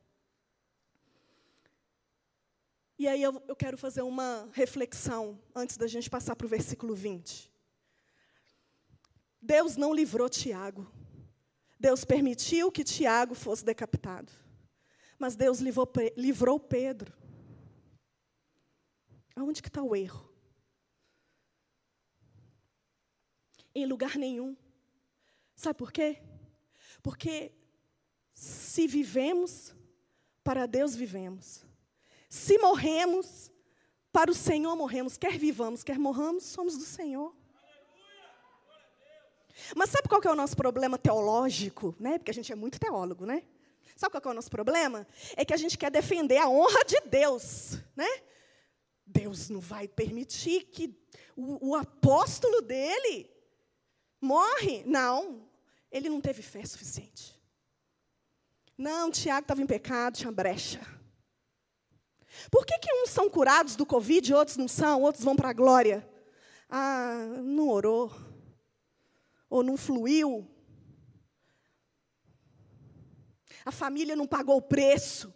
E 2.99 3.09
aí 3.09 3.23
eu, 3.23 3.43
eu 3.49 3.57
quero 3.57 3.77
fazer 3.77 4.03
uma 4.03 4.49
reflexão 4.53 5.41
antes 5.55 5.77
da 5.77 5.87
gente 5.87 6.11
passar 6.11 6.37
para 6.37 6.45
o 6.45 6.49
versículo 6.49 6.95
20. 6.95 7.51
Deus 9.41 9.77
não 9.77 9.93
livrou 9.93 10.29
Tiago. 10.29 10.87
Deus 11.83 12.05
permitiu 12.05 12.71
que 12.71 12.85
Tiago 12.85 13.35
fosse 13.35 13.65
decapitado. 13.65 14.31
Mas 15.19 15.35
Deus 15.35 15.59
livrou, 15.59 15.91
livrou 16.17 16.61
Pedro. 16.61 17.13
Aonde 19.35 19.61
que 19.61 19.69
está 19.69 19.83
o 19.83 19.97
erro? 19.97 20.33
Em 23.75 23.85
lugar 23.85 24.17
nenhum. 24.17 24.57
Sabe 25.57 25.77
por 25.77 25.91
quê? 25.91 26.23
Porque 27.03 27.53
se 28.33 28.87
vivemos, 28.87 29.75
para 30.45 30.67
Deus 30.67 30.95
vivemos. 30.95 31.65
Se 32.29 32.59
morremos, 32.59 33.51
para 34.13 34.31
o 34.31 34.35
Senhor 34.35 34.77
morremos. 34.77 35.17
Quer 35.17 35.37
vivamos, 35.37 35.83
quer 35.83 35.99
morramos, 35.99 36.45
somos 36.45 36.79
do 36.79 36.85
Senhor. 36.85 37.35
Mas 39.77 39.91
sabe 39.91 40.09
qual 40.09 40.21
que 40.21 40.29
é 40.29 40.31
o 40.31 40.37
nosso 40.37 40.57
problema 40.57 40.99
teológico? 40.99 41.95
Né? 41.99 42.19
Porque 42.19 42.31
a 42.31 42.35
gente 42.35 42.53
é 42.53 42.55
muito 42.55 42.79
teólogo, 42.79 43.27
né? 43.27 43.43
Sabe 43.97 44.13
qual 44.13 44.21
que 44.21 44.29
é 44.29 44.31
o 44.31 44.35
nosso 44.35 44.51
problema? 44.51 45.07
É 45.37 45.45
que 45.45 45.55
a 45.55 45.57
gente 45.57 45.77
quer 45.79 45.91
defender 45.91 46.39
a 46.39 46.49
honra 46.49 46.85
de 46.85 47.01
Deus, 47.07 47.79
né? 47.95 48.09
Deus 49.07 49.49
não 49.51 49.61
vai 49.61 49.87
permitir 49.87 50.65
que 50.65 50.97
o, 51.37 51.71
o 51.71 51.75
apóstolo 51.75 52.63
dele 52.63 53.31
morre. 54.21 54.83
Não, 54.87 55.47
ele 55.91 56.09
não 56.09 56.21
teve 56.21 56.43
fé 56.43 56.65
suficiente. 56.65 57.41
Não, 58.77 59.11
Tiago 59.11 59.43
estava 59.43 59.63
em 59.63 59.67
pecado, 59.67 60.17
tinha 60.17 60.33
brecha. 60.33 60.81
Por 62.51 62.65
que, 62.65 62.79
que 62.79 62.93
uns 63.03 63.11
são 63.11 63.29
curados 63.29 63.77
do 63.77 63.85
Covid 63.85 64.31
e 64.31 64.35
outros 64.35 64.57
não 64.57 64.67
são, 64.67 65.03
outros 65.03 65.23
vão 65.25 65.37
para 65.37 65.51
a 65.51 65.53
glória? 65.53 66.09
Ah, 66.69 67.27
não 67.43 67.69
orou 67.69 68.11
ou 69.53 69.63
não 69.63 69.77
fluiu. 69.77 70.49
A 73.67 73.71
família 73.71 74.17
não 74.17 74.27
pagou 74.27 74.57
o 74.57 74.63
preço. 74.63 75.33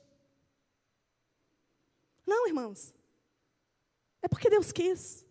Não, 2.27 2.49
irmãos. 2.49 2.95
É 4.23 4.27
porque 4.27 4.49
Deus 4.49 4.73
quis. 4.73 5.25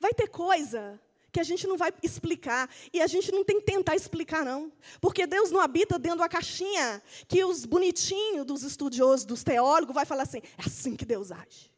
Vai 0.00 0.14
ter 0.14 0.28
coisa 0.28 0.98
que 1.30 1.38
a 1.38 1.44
gente 1.44 1.66
não 1.66 1.76
vai 1.76 1.92
explicar. 2.02 2.68
E 2.94 3.02
a 3.02 3.06
gente 3.06 3.30
não 3.30 3.44
tem 3.44 3.60
que 3.60 3.66
tentar 3.66 3.94
explicar, 3.94 4.42
não. 4.42 4.72
Porque 4.98 5.26
Deus 5.26 5.50
não 5.50 5.60
habita 5.60 5.98
dentro 5.98 6.20
da 6.20 6.30
caixinha 6.30 7.02
que 7.28 7.44
os 7.44 7.66
bonitinhos 7.66 8.46
dos 8.46 8.62
estudiosos, 8.62 9.26
dos 9.26 9.44
teólogos, 9.44 9.94
vai 9.94 10.06
falar 10.06 10.22
assim: 10.22 10.38
é 10.38 10.64
assim 10.64 10.96
que 10.96 11.04
Deus 11.04 11.30
age. 11.30 11.75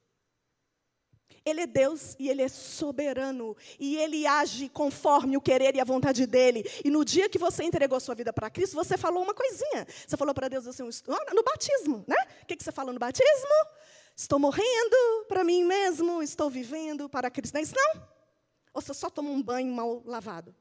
Ele 1.44 1.62
é 1.62 1.66
Deus 1.66 2.14
e 2.18 2.28
Ele 2.28 2.42
é 2.42 2.48
soberano. 2.48 3.56
E 3.78 3.96
Ele 3.96 4.26
age 4.26 4.68
conforme 4.68 5.36
o 5.36 5.40
querer 5.40 5.74
e 5.74 5.80
a 5.80 5.84
vontade 5.84 6.26
dEle. 6.26 6.64
E 6.84 6.90
no 6.90 7.04
dia 7.04 7.28
que 7.28 7.38
você 7.38 7.64
entregou 7.64 7.98
sua 8.00 8.14
vida 8.14 8.32
para 8.32 8.50
Cristo, 8.50 8.74
você 8.74 8.96
falou 8.96 9.22
uma 9.22 9.34
coisinha. 9.34 9.86
Você 10.06 10.16
falou 10.16 10.34
para 10.34 10.48
Deus 10.48 10.66
assim, 10.66 10.82
no 10.82 11.42
batismo, 11.42 12.04
né? 12.06 12.16
O 12.42 12.46
que, 12.46 12.56
que 12.56 12.64
você 12.64 12.72
falou 12.72 12.92
no 12.92 12.98
batismo? 12.98 13.54
Estou 14.16 14.38
morrendo 14.38 15.26
para 15.28 15.44
mim 15.44 15.64
mesmo, 15.64 16.22
estou 16.22 16.50
vivendo 16.50 17.08
para 17.08 17.30
Cristo. 17.30 17.54
Não 17.54 17.60
é 17.60 17.62
isso 17.62 17.74
não? 17.76 18.02
Ou 18.74 18.80
você 18.80 18.92
só 18.92 19.08
tomou 19.08 19.32
um 19.32 19.42
banho 19.42 19.72
mal 19.72 20.02
lavado? 20.04 20.54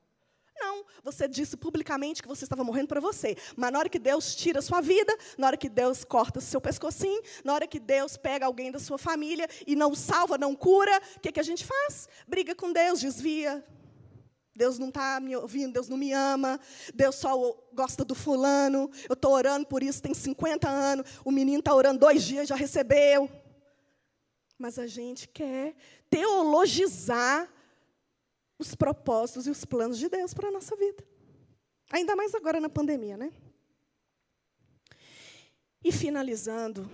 Não, 0.59 0.85
você 1.03 1.27
disse 1.27 1.55
publicamente 1.55 2.21
que 2.21 2.27
você 2.27 2.43
estava 2.43 2.63
morrendo 2.63 2.87
para 2.87 2.99
você. 2.99 3.37
Mas 3.55 3.71
na 3.71 3.79
hora 3.79 3.89
que 3.89 3.99
Deus 3.99 4.35
tira 4.35 4.59
a 4.59 4.61
sua 4.61 4.81
vida, 4.81 5.15
na 5.37 5.47
hora 5.47 5.57
que 5.57 5.69
Deus 5.69 6.03
corta 6.03 6.41
seu 6.41 6.59
pescocinho, 6.59 7.21
na 7.43 7.53
hora 7.53 7.67
que 7.67 7.79
Deus 7.79 8.17
pega 8.17 8.45
alguém 8.45 8.71
da 8.71 8.79
sua 8.79 8.97
família 8.97 9.47
e 9.65 9.75
não 9.75 9.93
salva, 9.93 10.37
não 10.37 10.55
cura, 10.55 11.01
o 11.15 11.19
que, 11.19 11.31
que 11.31 11.39
a 11.39 11.43
gente 11.43 11.65
faz? 11.65 12.09
Briga 12.27 12.55
com 12.55 12.71
Deus, 12.71 12.99
desvia. 12.99 13.63
Deus 14.55 14.79
não 14.79 14.87
está 14.87 15.19
me 15.19 15.35
ouvindo, 15.35 15.73
Deus 15.73 15.87
não 15.87 15.97
me 15.97 16.11
ama, 16.11 16.59
Deus 16.93 17.15
só 17.15 17.35
gosta 17.71 18.03
do 18.03 18.15
fulano, 18.15 18.89
eu 19.07 19.13
estou 19.13 19.31
orando 19.33 19.67
por 19.67 19.83
isso, 19.83 20.01
tem 20.01 20.15
50 20.15 20.67
anos, 20.67 21.07
o 21.23 21.31
menino 21.31 21.59
está 21.59 21.75
orando 21.75 21.99
dois 21.99 22.23
dias, 22.23 22.47
já 22.47 22.55
recebeu. 22.55 23.29
Mas 24.57 24.79
a 24.79 24.87
gente 24.87 25.27
quer 25.27 25.75
teologizar 26.09 27.47
os 28.59 28.75
propósitos 28.75 29.47
e 29.47 29.49
os 29.49 29.63
planos 29.65 29.97
de 29.97 30.09
Deus 30.09 30.33
para 30.33 30.49
a 30.49 30.51
nossa 30.51 30.75
vida. 30.75 31.03
Ainda 31.91 32.15
mais 32.15 32.33
agora 32.33 32.59
na 32.59 32.69
pandemia, 32.69 33.15
né? 33.15 33.31
E 35.83 35.91
finalizando, 35.91 36.89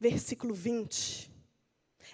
versículo 0.00 0.54
20. 0.54 1.30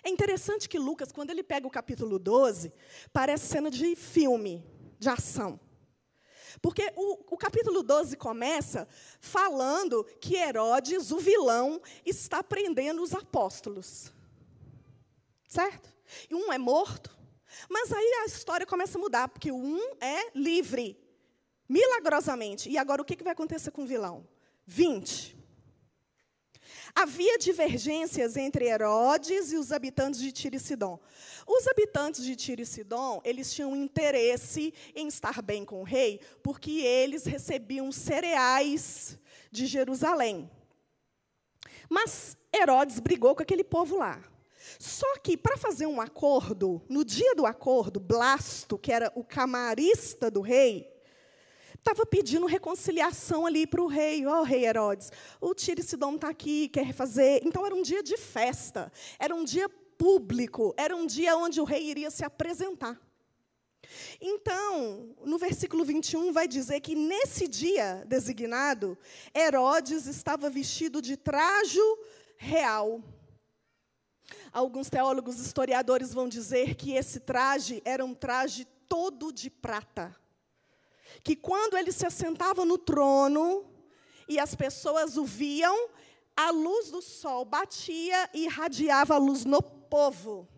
É 0.02 0.10
interessante 0.10 0.68
que 0.68 0.78
Lucas, 0.78 1.12
quando 1.12 1.30
ele 1.30 1.42
pega 1.42 1.66
o 1.66 1.70
capítulo 1.70 2.18
12, 2.18 2.72
parece 3.12 3.46
cena 3.46 3.70
de 3.70 3.94
filme, 3.96 4.62
de 4.98 5.08
ação. 5.08 5.58
Porque 6.60 6.92
o, 6.96 7.34
o, 7.34 7.36
capítulo 7.36 7.82
12 7.82 8.16
começa 8.16 8.88
falando 9.20 10.04
que 10.20 10.36
Herodes, 10.36 11.10
o 11.10 11.18
vilão, 11.18 11.80
está 12.04 12.42
prendendo 12.42 13.02
os 13.02 13.14
apóstolos. 13.14 14.12
Certo? 15.48 15.93
E 16.30 16.34
um 16.34 16.52
é 16.52 16.58
morto. 16.58 17.16
Mas 17.68 17.92
aí 17.92 18.22
a 18.22 18.26
história 18.26 18.66
começa 18.66 18.98
a 18.98 19.00
mudar, 19.00 19.28
porque 19.28 19.52
um 19.52 19.78
é 20.00 20.30
livre, 20.34 20.98
milagrosamente. 21.68 22.68
E 22.68 22.76
agora 22.76 23.02
o 23.02 23.04
que 23.04 23.22
vai 23.22 23.32
acontecer 23.32 23.70
com 23.70 23.82
o 23.82 23.86
vilão? 23.86 24.26
20. 24.66 25.44
Havia 26.94 27.36
divergências 27.38 28.36
entre 28.36 28.66
Herodes 28.66 29.52
e 29.52 29.56
os 29.56 29.72
habitantes 29.72 30.20
de 30.20 30.30
Tiro 30.30 30.54
e 30.54 30.60
Sidom. 30.60 30.98
Os 31.46 31.66
habitantes 31.66 32.24
de 32.24 32.36
Tiro 32.36 32.62
e 32.62 32.66
Sidom, 32.66 33.20
eles 33.24 33.52
tinham 33.52 33.74
interesse 33.74 34.72
em 34.94 35.08
estar 35.08 35.42
bem 35.42 35.64
com 35.64 35.80
o 35.80 35.84
rei, 35.84 36.20
porque 36.42 36.70
eles 36.70 37.24
recebiam 37.24 37.90
cereais 37.90 39.18
de 39.50 39.66
Jerusalém. 39.66 40.48
Mas 41.88 42.36
Herodes 42.54 43.00
brigou 43.00 43.34
com 43.34 43.42
aquele 43.42 43.64
povo 43.64 43.96
lá. 43.96 44.22
Só 44.78 45.18
que, 45.18 45.36
para 45.36 45.56
fazer 45.56 45.86
um 45.86 46.00
acordo, 46.00 46.82
no 46.88 47.04
dia 47.04 47.34
do 47.34 47.46
acordo, 47.46 48.00
Blasto, 48.00 48.78
que 48.78 48.92
era 48.92 49.12
o 49.14 49.24
camarista 49.24 50.30
do 50.30 50.40
rei, 50.40 50.90
estava 51.76 52.06
pedindo 52.06 52.46
reconciliação 52.46 53.46
ali 53.46 53.66
para 53.66 53.82
o 53.82 53.86
rei. 53.86 54.26
Ó, 54.26 54.40
oh, 54.40 54.42
rei 54.42 54.64
Herodes, 54.64 55.12
o 55.40 55.54
Tiro 55.54 55.82
Sidom 55.82 56.14
está 56.14 56.28
aqui, 56.28 56.68
quer 56.68 56.92
fazer. 56.92 57.42
Então, 57.44 57.64
era 57.64 57.74
um 57.74 57.82
dia 57.82 58.02
de 58.02 58.16
festa, 58.16 58.90
era 59.18 59.34
um 59.34 59.44
dia 59.44 59.68
público, 59.68 60.74
era 60.76 60.96
um 60.96 61.06
dia 61.06 61.36
onde 61.36 61.60
o 61.60 61.64
rei 61.64 61.84
iria 61.84 62.10
se 62.10 62.24
apresentar. 62.24 62.98
Então, 64.20 65.14
no 65.24 65.38
versículo 65.38 65.84
21 65.84 66.32
vai 66.32 66.48
dizer 66.48 66.80
que 66.80 66.94
nesse 66.94 67.46
dia 67.46 68.02
designado, 68.06 68.96
Herodes 69.34 70.06
estava 70.06 70.48
vestido 70.50 71.02
de 71.02 71.16
trajo 71.16 71.82
real. 72.36 73.02
Alguns 74.54 74.88
teólogos 74.88 75.40
historiadores 75.40 76.14
vão 76.14 76.28
dizer 76.28 76.76
que 76.76 76.92
esse 76.92 77.18
traje 77.18 77.82
era 77.84 78.04
um 78.04 78.14
traje 78.14 78.64
todo 78.88 79.32
de 79.32 79.50
prata. 79.50 80.14
Que 81.24 81.34
quando 81.34 81.76
ele 81.76 81.90
se 81.90 82.06
assentava 82.06 82.64
no 82.64 82.78
trono 82.78 83.68
e 84.28 84.38
as 84.38 84.54
pessoas 84.54 85.16
o 85.16 85.24
viam, 85.24 85.88
a 86.36 86.52
luz 86.52 86.88
do 86.88 87.02
sol 87.02 87.44
batia 87.44 88.30
e 88.32 88.44
irradiava 88.44 89.14
a 89.14 89.18
luz 89.18 89.44
no 89.44 89.60
povo. 89.60 90.48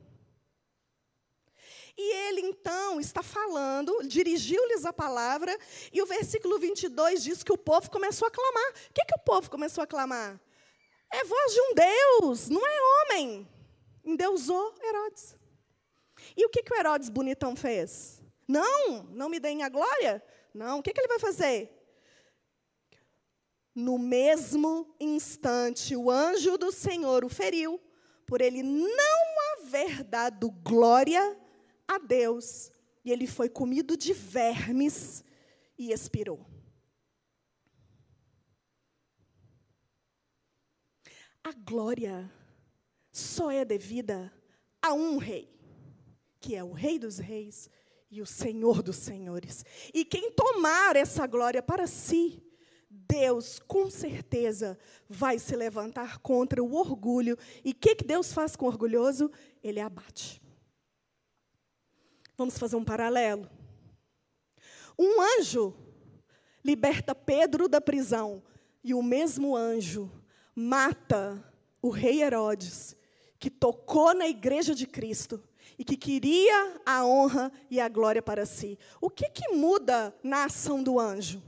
E 1.97 2.28
ele 2.28 2.42
então 2.42 3.01
está 3.01 3.22
falando, 3.22 4.07
dirigiu-lhes 4.07 4.84
a 4.84 4.92
palavra, 4.92 5.59
e 5.90 6.03
o 6.03 6.07
versículo 6.07 6.59
22 6.59 7.24
diz 7.24 7.42
que 7.42 7.53
o 7.53 7.57
povo 7.57 7.90
começou 7.90 8.28
a 8.28 8.30
clamar. 8.30 8.72
O 8.72 8.92
que, 8.92 9.07
que 9.07 9.16
o 9.16 9.24
povo 9.24 9.51
começou 9.51 9.82
a 9.82 9.86
clamar? 9.86 10.38
É 11.11 11.24
voz 11.24 11.55
de 11.55 11.61
um 11.62 11.74
Deus, 11.74 12.49
não 12.51 12.61
é 12.61 12.80
homem 12.82 13.56
endeusou 14.07 14.75
Herodes. 14.81 15.37
E 16.37 16.47
o 16.47 16.49
que, 16.49 16.63
que 16.63 16.73
o 16.73 16.79
Herodes 16.79 17.11
bonitão 17.11 17.57
fez? 17.57 18.23
Não, 18.47 19.03
não 19.11 19.29
me 19.29 19.41
deem 19.41 19.65
a 19.65 19.69
glória. 19.69 20.23
Não, 20.55 20.79
o 20.79 20.83
que, 20.83 20.93
que 20.93 21.01
ele 21.01 21.09
vai 21.09 21.19
fazer? 21.19 21.73
No 23.75 23.99
mesmo 23.99 24.95
instante, 24.99 25.95
o 25.95 26.11
anjo 26.11 26.57
do 26.57 26.73
Senhor 26.73 27.25
o 27.25 27.29
feriu, 27.29 27.79
por 28.25 28.41
ele 28.41 28.63
não 28.63 29.59
haver 29.59 30.03
dado 30.05 30.51
glória 30.51 31.37
a 31.87 31.99
Deus. 31.99 32.71
E 33.05 33.13
ele 33.13 33.27
foi 33.27 33.49
comido 33.49 33.97
de 33.97 34.13
vermes 34.13 35.23
e 35.77 35.93
expirou. 35.93 36.47
A 41.45 41.53
glória 41.53 42.33
só 43.17 43.51
é 43.51 43.64
devida 43.64 44.31
a 44.83 44.93
um 44.93 45.17
rei, 45.17 45.51
que 46.39 46.55
é 46.55 46.62
o 46.62 46.73
Rei 46.73 46.99
dos 46.99 47.17
Reis 47.17 47.71
e 48.11 48.21
o 48.21 48.27
Senhor 48.27 48.83
dos 48.83 48.97
Senhores. 48.97 49.64
E 49.95 50.05
quem 50.05 50.31
tomar 50.31 50.97
essa 50.97 51.27
glória 51.27 51.62
para 51.62 51.87
si, 51.87 52.43
Deus, 52.91 53.59
com 53.59 53.89
certeza, 53.89 54.79
vai 55.09 55.39
se 55.39 55.57
levantar 55.57 56.19
contra 56.19 56.62
o 56.62 56.75
orgulho. 56.75 57.39
E 57.64 57.71
o 57.71 57.75
que, 57.75 57.95
que 57.95 58.05
Deus 58.05 58.35
faz 58.35 58.55
com 58.55 58.67
o 58.67 58.69
orgulhoso? 58.69 59.31
Ele 59.64 59.81
abate. 59.81 60.43
Vamos 62.37 62.59
fazer 62.59 62.77
um 62.77 62.85
paralelo. 62.85 63.49
Um 64.99 65.23
anjo 65.39 65.75
liberta 66.62 67.14
Pedro 67.14 67.67
da 67.67 67.81
prisão, 67.81 68.43
e 68.85 68.93
o 68.93 69.03
mesmo 69.03 69.57
anjo 69.57 70.12
mata 70.55 71.43
o 71.81 71.89
rei 71.89 72.23
Herodes, 72.23 72.95
que 73.47 73.51
tocou 73.51 74.12
na 74.12 74.26
igreja 74.26 74.74
de 74.74 74.88
Cristo 74.88 75.40
e 75.78 75.84
que 75.84 75.97
queria 75.97 76.80
a 76.84 77.07
honra 77.07 77.53
e 77.70 77.78
a 77.78 77.88
glória 77.88 78.20
para 78.20 78.44
si. 78.44 78.76
O 79.01 79.09
que, 79.09 79.28
que 79.30 79.55
muda 79.55 80.12
na 80.20 80.47
ação 80.47 80.82
do 80.82 80.99
anjo? 80.99 81.40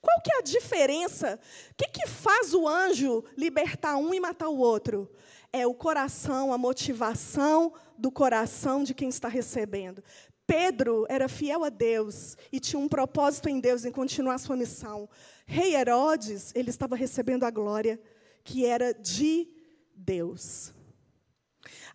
Qual 0.00 0.22
que 0.22 0.32
é 0.32 0.38
a 0.38 0.40
diferença? 0.42 1.38
O 1.72 1.74
que, 1.74 1.88
que 1.88 2.08
faz 2.08 2.54
o 2.54 2.66
anjo 2.66 3.22
libertar 3.36 3.98
um 3.98 4.14
e 4.14 4.18
matar 4.18 4.48
o 4.48 4.56
outro? 4.56 5.10
É 5.52 5.66
o 5.66 5.74
coração, 5.74 6.54
a 6.54 6.56
motivação 6.56 7.74
do 7.98 8.10
coração 8.10 8.82
de 8.82 8.94
quem 8.94 9.10
está 9.10 9.28
recebendo. 9.28 10.02
Pedro 10.46 11.04
era 11.10 11.28
fiel 11.28 11.64
a 11.64 11.68
Deus 11.68 12.34
e 12.50 12.58
tinha 12.58 12.80
um 12.80 12.88
propósito 12.88 13.50
em 13.50 13.60
Deus 13.60 13.84
em 13.84 13.92
continuar 13.92 14.38
sua 14.38 14.56
missão. 14.56 15.06
Rei 15.44 15.76
Herodes, 15.76 16.50
ele 16.54 16.70
estava 16.70 16.96
recebendo 16.96 17.44
a 17.44 17.50
glória 17.50 18.00
que 18.42 18.64
era 18.64 18.94
de 18.94 19.46
Deus. 19.94 20.73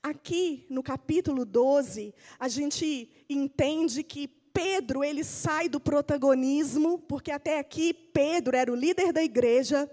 Aqui 0.01 0.65
no 0.69 0.81
capítulo 0.81 1.43
12, 1.43 2.13
a 2.39 2.47
gente 2.47 3.09
entende 3.29 4.01
que 4.01 4.27
Pedro, 4.53 5.03
ele 5.03 5.23
sai 5.23 5.69
do 5.69 5.79
protagonismo, 5.79 6.99
porque 6.99 7.31
até 7.31 7.59
aqui 7.59 7.93
Pedro 7.93 8.55
era 8.55 8.71
o 8.71 8.75
líder 8.75 9.13
da 9.13 9.23
igreja. 9.23 9.89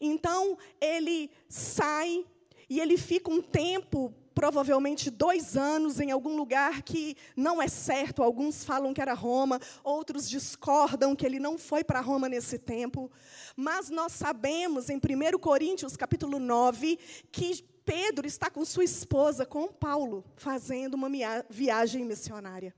Então, 0.00 0.56
ele 0.80 1.30
sai 1.48 2.24
e 2.68 2.80
ele 2.80 2.96
fica 2.96 3.30
um 3.30 3.42
tempo, 3.42 4.14
provavelmente 4.34 5.10
dois 5.10 5.56
anos, 5.56 6.00
em 6.00 6.10
algum 6.10 6.36
lugar 6.36 6.82
que 6.82 7.16
não 7.36 7.60
é 7.60 7.66
certo. 7.66 8.22
Alguns 8.22 8.64
falam 8.64 8.94
que 8.94 9.00
era 9.00 9.12
Roma, 9.12 9.58
outros 9.82 10.28
discordam 10.28 11.16
que 11.16 11.26
ele 11.26 11.40
não 11.40 11.58
foi 11.58 11.82
para 11.82 12.00
Roma 12.00 12.28
nesse 12.28 12.58
tempo. 12.58 13.10
Mas 13.56 13.90
nós 13.90 14.12
sabemos, 14.12 14.88
em 14.88 14.96
1 14.96 15.38
Coríntios, 15.38 15.96
capítulo 15.96 16.38
9, 16.38 16.98
que 17.32 17.64
Pedro 17.84 18.26
está 18.26 18.50
com 18.50 18.64
sua 18.64 18.84
esposa, 18.84 19.46
com 19.46 19.68
Paulo, 19.68 20.24
fazendo 20.36 20.94
uma 20.94 21.08
viagem 21.48 22.04
missionária. 22.04 22.74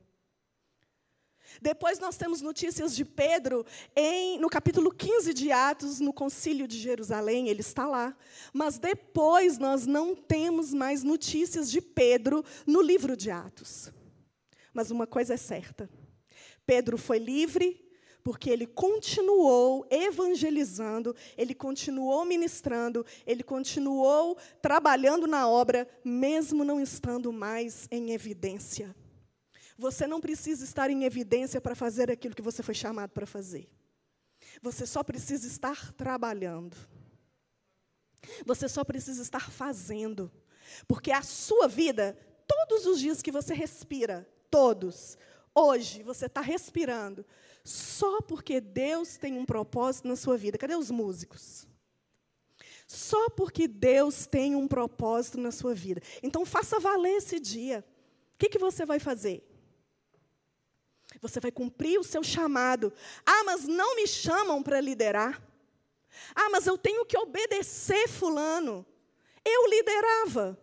Depois 1.61 1.98
nós 1.98 2.16
temos 2.16 2.40
notícias 2.40 2.94
de 2.94 3.05
Pedro 3.05 3.66
em, 3.94 4.38
no 4.38 4.48
capítulo 4.48 4.90
15 4.90 5.34
de 5.34 5.53
Atos, 5.53 6.00
no 6.00 6.12
concílio 6.12 6.66
de 6.66 6.78
Jerusalém, 6.78 7.48
ele 7.48 7.61
está 7.61 7.86
lá. 7.86 8.16
Mas 8.53 8.78
depois 8.78 9.59
nós 9.59 9.86
não 9.86 10.14
temos 10.14 10.72
mais 10.72 11.03
notícias 11.03 11.70
de 11.70 11.80
Pedro 11.80 12.44
no 12.66 12.80
livro 12.80 13.16
de 13.16 13.30
Atos. 13.30 13.92
Mas 14.72 14.90
uma 14.90 15.07
coisa 15.07 15.34
é 15.34 15.36
certa: 15.36 15.90
Pedro 16.64 16.96
foi 16.96 17.18
livre 17.18 17.91
porque 18.22 18.50
ele 18.50 18.66
continuou 18.66 19.86
evangelizando, 19.90 21.14
ele 21.36 21.54
continuou 21.54 22.24
ministrando, 22.24 23.04
ele 23.26 23.42
continuou 23.42 24.36
trabalhando 24.60 25.26
na 25.26 25.48
obra, 25.48 25.88
mesmo 26.04 26.64
não 26.64 26.80
estando 26.80 27.32
mais 27.32 27.88
em 27.90 28.12
evidência. 28.12 28.94
Você 29.76 30.06
não 30.06 30.20
precisa 30.20 30.64
estar 30.64 30.90
em 30.90 31.04
evidência 31.04 31.60
para 31.60 31.74
fazer 31.74 32.10
aquilo 32.10 32.34
que 32.34 32.42
você 32.42 32.62
foi 32.62 32.74
chamado 32.74 33.10
para 33.10 33.26
fazer. 33.26 33.68
Você 34.60 34.86
só 34.86 35.02
precisa 35.02 35.46
estar 35.46 35.92
trabalhando. 35.94 36.76
Você 38.46 38.68
só 38.68 38.84
precisa 38.84 39.22
estar 39.22 39.50
fazendo. 39.50 40.30
Porque 40.86 41.10
a 41.10 41.22
sua 41.22 41.66
vida, 41.66 42.16
todos 42.46 42.86
os 42.86 43.00
dias 43.00 43.20
que 43.20 43.32
você 43.32 43.54
respira, 43.54 44.28
todos, 44.50 45.18
hoje 45.54 46.02
você 46.02 46.26
está 46.26 46.40
respirando, 46.40 47.24
só 47.64 48.20
porque 48.20 48.60
Deus 48.60 49.16
tem 49.16 49.38
um 49.38 49.44
propósito 49.44 50.08
na 50.08 50.16
sua 50.16 50.36
vida. 50.36 50.58
Cadê 50.58 50.74
os 50.74 50.90
músicos? 50.90 51.66
Só 52.86 53.30
porque 53.30 53.68
Deus 53.68 54.26
tem 54.26 54.54
um 54.54 54.66
propósito 54.66 55.38
na 55.38 55.50
sua 55.50 55.74
vida. 55.74 56.02
Então 56.22 56.44
faça 56.44 56.80
valer 56.80 57.16
esse 57.16 57.38
dia. 57.38 57.84
O 58.34 58.38
que, 58.38 58.48
que 58.48 58.58
você 58.58 58.84
vai 58.84 58.98
fazer? 58.98 59.48
Você 61.20 61.38
vai 61.38 61.52
cumprir 61.52 61.98
o 61.98 62.04
seu 62.04 62.22
chamado. 62.22 62.92
Ah, 63.24 63.44
mas 63.44 63.66
não 63.66 63.94
me 63.96 64.06
chamam 64.06 64.62
para 64.62 64.80
liderar. 64.80 65.40
Ah, 66.34 66.50
mas 66.50 66.66
eu 66.66 66.76
tenho 66.76 67.06
que 67.06 67.16
obedecer 67.16 68.08
Fulano. 68.08 68.84
Eu 69.44 69.68
liderava. 69.68 70.58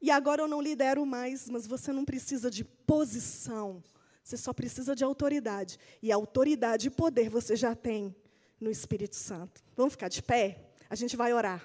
E 0.00 0.10
agora 0.10 0.42
eu 0.42 0.48
não 0.48 0.60
lidero 0.60 1.04
mais, 1.04 1.48
mas 1.48 1.66
você 1.66 1.92
não 1.92 2.04
precisa 2.04 2.50
de 2.50 2.64
posição. 2.64 3.82
Você 4.26 4.36
só 4.36 4.52
precisa 4.52 4.92
de 4.96 5.04
autoridade. 5.04 5.78
E 6.02 6.10
autoridade 6.10 6.88
e 6.88 6.90
poder 6.90 7.30
você 7.30 7.54
já 7.54 7.76
tem 7.76 8.12
no 8.60 8.68
Espírito 8.68 9.14
Santo. 9.14 9.62
Vamos 9.76 9.92
ficar 9.92 10.08
de 10.08 10.20
pé? 10.20 10.72
A 10.90 10.96
gente 10.96 11.16
vai 11.16 11.32
orar. 11.32 11.64